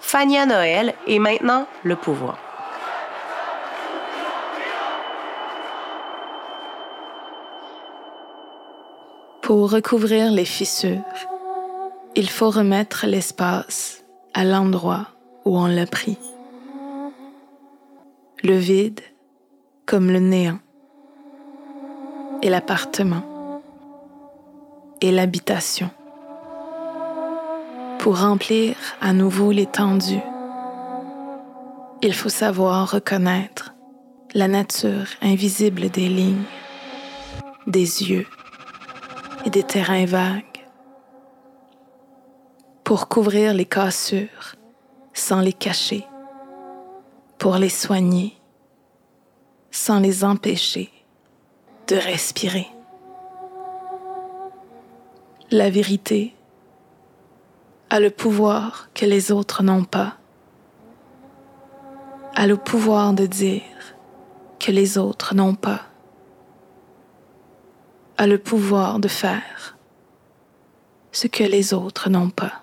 Fania 0.01 0.45
Noël 0.47 0.95
est 1.07 1.21
maintenant 1.21 1.67
le 1.85 1.95
pouvoir. 1.95 2.52
Pour 9.43 9.73
recouvrir 9.73 10.31
les 10.31 10.45
fissures, 10.45 11.03
il 12.15 12.31
faut 12.31 12.51
remettre 12.51 13.07
l'espace 13.09 14.05
à 14.35 14.45
l'endroit 14.45 15.09
où 15.45 15.59
on 15.59 15.67
l'a 15.67 15.85
pris. 15.85 16.17
Le 18.45 18.55
vide 18.55 19.01
comme 19.85 20.13
le 20.13 20.21
néant 20.21 20.61
et 22.43 22.51
l'appartement 22.51 23.61
et 25.01 25.11
l'habitation. 25.11 25.91
Pour 27.99 28.21
remplir 28.21 28.77
à 29.01 29.13
nouveau 29.13 29.51
l'étendue, 29.51 30.23
il 32.01 32.15
faut 32.15 32.29
savoir 32.29 32.93
reconnaître 32.93 33.75
la 34.35 34.47
nature 34.47 35.07
invisible 35.21 35.91
des 35.91 36.09
lignes, 36.09 36.45
des 37.67 38.09
yeux 38.09 38.27
et 39.45 39.51
des 39.51 39.63
terrains 39.63 40.07
vagues. 40.07 40.45
Pour 42.85 43.09
couvrir 43.09 43.55
les 43.55 43.65
cassures 43.65 44.57
sans 45.15 45.41
les 45.41 45.53
cacher, 45.53 46.07
pour 47.39 47.57
les 47.57 47.69
soigner 47.69 48.37
sans 49.73 49.99
les 49.99 50.23
empêcher 50.23 50.93
de 51.89 51.97
respirer. 51.97 52.69
La 55.51 55.71
vérité 55.71 56.37
a 57.91 57.99
le 57.99 58.11
pouvoir 58.11 58.91
que 58.95 59.07
les 59.07 59.33
autres 59.33 59.63
n'ont 59.63 59.85
pas, 59.85 60.19
a 62.35 62.47
le 62.47 62.57
pouvoir 62.57 63.13
de 63.13 63.27
dire 63.27 63.63
que 64.61 64.71
les 64.71 64.99
autres 64.99 65.35
n'ont 65.35 65.55
pas, 65.55 65.81
le 68.27 68.39
pouvoir 68.39 68.99
de 68.99 69.09
faire 69.09 69.77
ce 71.11 71.27
que 71.27 71.45
les 71.45 71.75
autres 71.75 72.09
n'ont 72.09 72.31
pas. 72.31 72.63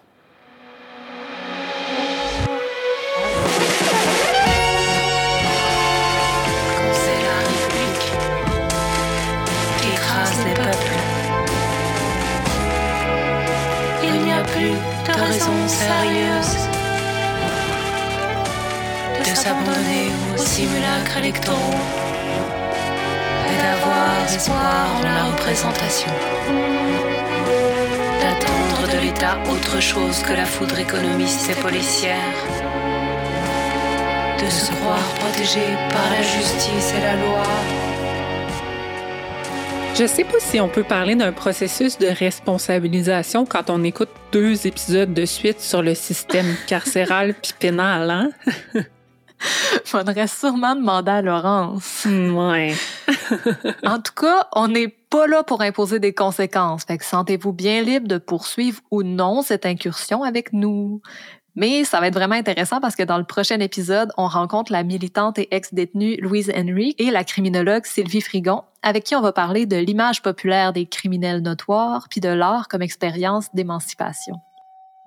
Quand 6.78 6.94
c'est 6.94 7.22
la 7.28 7.38
République 7.48 8.08
qui 9.82 9.88
écrase 9.90 10.46
les 10.46 10.54
peuples. 10.54 10.98
Il 14.04 14.22
n'y 14.24 14.32
a 14.32 14.44
plus 14.44 14.76
de 15.08 15.12
raison 15.20 15.68
sérieuse 15.68 16.56
de 19.20 19.36
s'abandonner 19.36 20.12
aux 20.34 20.38
simulacres 20.38 21.18
électoraux 21.18 21.99
espoir 24.26 24.96
en 24.98 25.04
la 25.04 25.26
représentation. 25.26 26.12
D'attendre 28.22 28.94
de 28.94 29.06
l'État 29.06 29.38
autre 29.52 29.80
chose 29.82 30.22
que 30.24 30.34
la 30.34 30.46
foudre 30.46 30.80
économiste 30.80 31.50
et 31.50 31.62
policière. 31.62 32.36
De 34.38 34.50
se 34.50 34.72
croire 34.72 35.10
protégé 35.20 35.62
par 35.92 36.10
la 36.12 36.22
justice 36.22 36.94
et 36.98 37.02
la 37.02 37.16
loi. 37.16 37.44
Je 39.96 40.06
sais 40.06 40.24
pas 40.24 40.40
si 40.40 40.62
on 40.62 40.70
peut 40.70 40.84
parler 40.84 41.16
d'un 41.16 41.34
processus 41.34 41.98
de 41.98 42.08
responsabilisation 42.08 43.46
quand 43.46 43.70
on 43.70 43.84
écoute 43.84 44.10
deux 44.32 44.66
épisodes 44.66 45.14
de 45.14 45.26
suite 45.26 45.60
sur 45.60 45.82
le 45.82 45.94
système 45.94 46.56
carcéral 46.68 47.34
puis 47.34 47.54
pénal, 47.60 48.10
hein? 48.10 48.30
Faudrait 49.86 50.28
sûrement 50.28 50.76
demander 50.76 51.12
à 51.12 51.22
Laurence. 51.22 52.06
Ouais. 52.06 52.76
En 53.86 54.00
tout 54.00 54.14
cas, 54.14 54.48
on 54.54 54.68
n'est 54.68 54.88
pas 54.88 55.28
là 55.28 55.44
pour 55.44 55.62
imposer 55.62 56.00
des 56.00 56.14
conséquences. 56.14 56.84
Fait 56.84 56.98
que 56.98 57.06
sentez-vous 57.06 57.54
bien 57.54 57.82
libre 57.82 58.08
de 58.08 58.18
poursuivre 58.18 58.82
ou 58.92 59.04
non 59.04 59.42
cette 59.42 59.66
incursion 59.66 60.24
avec 60.24 60.54
nous. 60.54 61.02
Mais 61.56 61.84
ça 61.84 62.00
va 62.00 62.08
être 62.08 62.14
vraiment 62.14 62.36
intéressant 62.36 62.80
parce 62.80 62.96
que 62.96 63.04
dans 63.04 63.18
le 63.18 63.24
prochain 63.24 63.60
épisode, 63.60 64.12
on 64.18 64.28
rencontre 64.28 64.72
la 64.72 64.84
militante 64.84 65.40
et 65.40 65.54
ex-détenue 65.54 66.18
Louise 66.22 66.52
Henry 66.56 66.96
et 67.00 67.12
la 67.12 67.24
criminologue 67.24 67.86
Sylvie 67.86 68.22
Frigon, 68.22 68.64
avec 68.84 69.04
qui 69.04 69.16
on 69.16 69.22
va 69.22 69.34
parler 69.34 69.66
de 69.66 69.78
l'image 69.78 70.22
populaire 70.22 70.74
des 70.74 70.86
criminels 70.86 71.42
notoires 71.42 72.08
puis 72.10 72.22
de 72.22 72.30
l'art 72.30 72.68
comme 72.68 72.82
expérience 72.82 73.48
d'émancipation. 73.54 74.36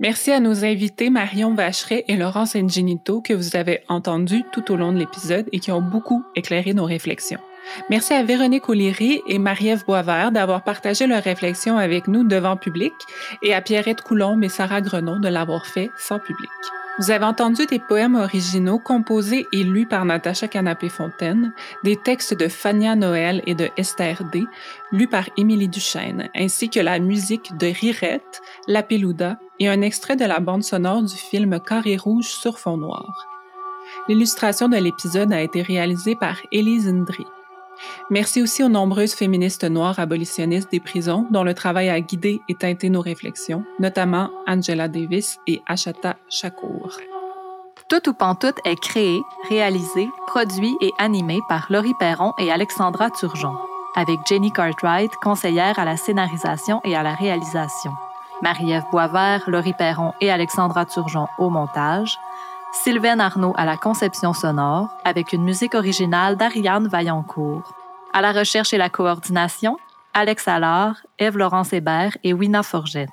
Merci 0.03 0.32
à 0.32 0.40
nos 0.40 0.64
invités 0.64 1.11
Marion 1.11 1.55
Vacheret 1.55 2.05
et 2.09 2.16
Laurence 2.16 2.57
Ingenito 2.57 3.20
que 3.20 3.34
vous 3.34 3.55
avez 3.55 3.84
entendus 3.88 4.42
tout 4.50 4.72
au 4.72 4.76
long 4.76 4.92
de 4.92 4.98
l'épisode 4.98 5.46
et 5.53 5.61
qui 5.61 5.70
ont 5.70 5.80
beaucoup 5.80 6.24
éclairé 6.34 6.74
nos 6.74 6.86
réflexions. 6.86 7.38
Merci 7.88 8.12
à 8.12 8.24
Véronique 8.24 8.68
O'Leary 8.68 9.22
et 9.28 9.38
Marie-Ève 9.38 9.84
Boisvert 9.86 10.32
d'avoir 10.32 10.64
partagé 10.64 11.07
leurs 11.07 11.22
réflexions 11.22 11.78
avec 11.78 12.09
nous 12.09 12.24
devant 12.24 12.57
public 12.57 12.92
et 13.44 13.55
à 13.55 13.62
Pierrette 13.62 14.03
Coulombe 14.03 14.42
et 14.42 14.48
Sarah 14.48 14.80
Grenon 14.80 15.20
de 15.20 15.28
l'avoir 15.28 15.66
fait 15.66 15.88
sans 15.96 16.18
public. 16.18 16.50
Vous 16.99 17.11
avez 17.11 17.24
entendu 17.24 17.64
des 17.64 17.78
poèmes 17.78 18.16
originaux 18.16 18.78
composés 18.78 19.47
et 19.53 19.64
lus 19.64 19.86
par 19.86 20.05
Natacha 20.05 20.47
Canapé-Fontaine, 20.47 21.55
des 21.84 21.97
textes 21.97 22.34
de 22.34 22.49
Fania 22.49 22.95
Noël 22.97 23.43
et 23.47 23.55
de 23.55 23.70
Esther 23.78 24.22
D, 24.30 24.45
lus 24.93 25.09
par 25.09 25.24
Émilie 25.38 25.68
Duchesne, 25.68 26.28
ainsi 26.36 26.68
que 26.68 26.80
la 26.80 26.99
musique 26.99 27.57
de 27.57 27.68
Rirette, 27.68 28.43
La 28.68 28.82
Peluda 28.82 29.38
et 29.59 29.68
un 29.68 29.80
extrait 29.80 30.16
de 30.16 30.26
la 30.26 30.38
bande 30.38 30.64
sonore 30.64 31.03
du 31.03 31.16
film 31.16 31.59
Carré 31.61 31.97
rouge 31.97 32.28
sur 32.28 32.59
fond 32.59 32.76
noir. 32.76 33.26
L'illustration 34.07 34.68
de 34.68 34.76
l'épisode 34.76 35.32
a 35.32 35.40
été 35.40 35.62
réalisée 35.62 36.14
par 36.14 36.36
Élise 36.53 36.88
Indry. 36.88 37.24
Merci 38.11 38.43
aussi 38.43 38.62
aux 38.62 38.68
nombreuses 38.68 39.14
féministes 39.14 39.64
noires 39.64 39.99
abolitionnistes 39.99 40.70
des 40.70 40.80
prisons 40.80 41.26
dont 41.30 41.45
le 41.45 41.55
travail 41.55 41.89
a 41.89 42.01
guidé 42.01 42.41
et 42.49 42.55
teinté 42.55 42.91
nos 42.91 43.01
réflexions, 43.01 43.64
notamment 43.78 44.30
Angela 44.47 44.89
Davis 44.89 45.39
et 45.47 45.61
Ashata 45.66 46.16
Shakur. 46.28 46.99
Tout 47.89 48.09
ou 48.09 48.12
Pantoute 48.14 48.61
est 48.64 48.80
créé, 48.80 49.20
réalisé, 49.49 50.09
produit 50.26 50.74
et 50.80 50.93
animé 50.99 51.41
par 51.49 51.66
Laurie 51.68 51.95
Perron 51.99 52.33
et 52.39 52.51
Alexandra 52.51 53.11
Turgeon, 53.11 53.55
avec 53.97 54.18
Jenny 54.26 54.51
Cartwright, 54.53 55.14
conseillère 55.22 55.78
à 55.78 55.85
la 55.85 55.97
scénarisation 55.97 56.80
et 56.85 56.97
à 56.97 57.03
la 57.03 57.14
réalisation, 57.14 57.93
Marie-Ève 58.43 58.85
Boisvert, 58.91 59.45
Laurie 59.47 59.72
Perron 59.72 60.12
et 60.20 60.30
Alexandra 60.30 60.85
Turgeon 60.85 61.26
au 61.39 61.49
montage, 61.49 62.18
Sylvaine 62.73 63.20
Arnaud 63.20 63.53
à 63.57 63.66
la 63.66 63.77
conception 63.77 64.33
sonore, 64.33 64.89
avec 65.05 65.35
une 65.35 65.45
musique 65.45 65.75
originale 65.75 66.37
d'Ariane 66.37 66.89
Vaillancourt. 66.89 67.75
À 68.14 68.23
la 68.23 68.33
recherche 68.33 68.73
et 68.73 68.79
la 68.79 68.89
coordination, 68.89 69.77
Alex 70.14 70.49
Allard, 70.49 70.97
Ève-Laurence 71.18 71.75
Hébert 71.75 72.16
et 72.25 72.33
Wina 72.33 72.62
Forget. 72.62 73.09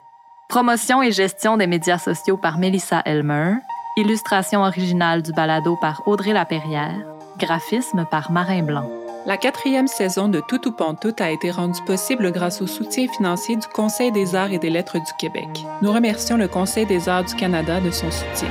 Promotion 0.47 1.03
et 1.03 1.12
gestion 1.12 1.57
des 1.57 1.68
médias 1.68 1.97
sociaux 1.97 2.38
par 2.38 2.57
Melissa 2.57 3.01
Elmer. 3.05 3.55
Illustration 3.97 4.62
originale 4.62 5.22
du 5.22 5.34
balado 5.34 5.78
par 5.82 6.07
Audrey 6.07 6.32
Laperrière. 6.32 7.05
Graphisme 7.38 8.05
par 8.10 8.32
Marin 8.32 8.64
Blanc. 8.64 8.89
La 9.26 9.36
quatrième 9.36 9.88
saison 9.88 10.30
de 10.30 10.39
Tout 10.39 10.70
ou 10.70 10.72
Pantoute 10.72 11.20
a 11.20 11.32
été 11.32 11.51
rendue 11.51 11.82
possible 11.86 12.32
grâce 12.32 12.62
au 12.62 12.68
soutien 12.68 13.07
financier 13.10 13.57
du 13.57 13.68
Conseil 13.68 14.14
des 14.14 14.36
arts 14.36 14.53
et 14.53 14.57
des 14.57 14.70
lettres 14.70 14.97
du 14.97 15.12
Québec. 15.20 15.66
Nous 15.82 15.91
remercions 15.91 16.38
le 16.38 16.47
Conseil 16.47 16.86
des 16.86 17.10
arts 17.10 17.26
du 17.26 17.36
Canada 17.36 17.82
de 17.82 17.91
son 17.91 18.10
soutien. 18.10 18.49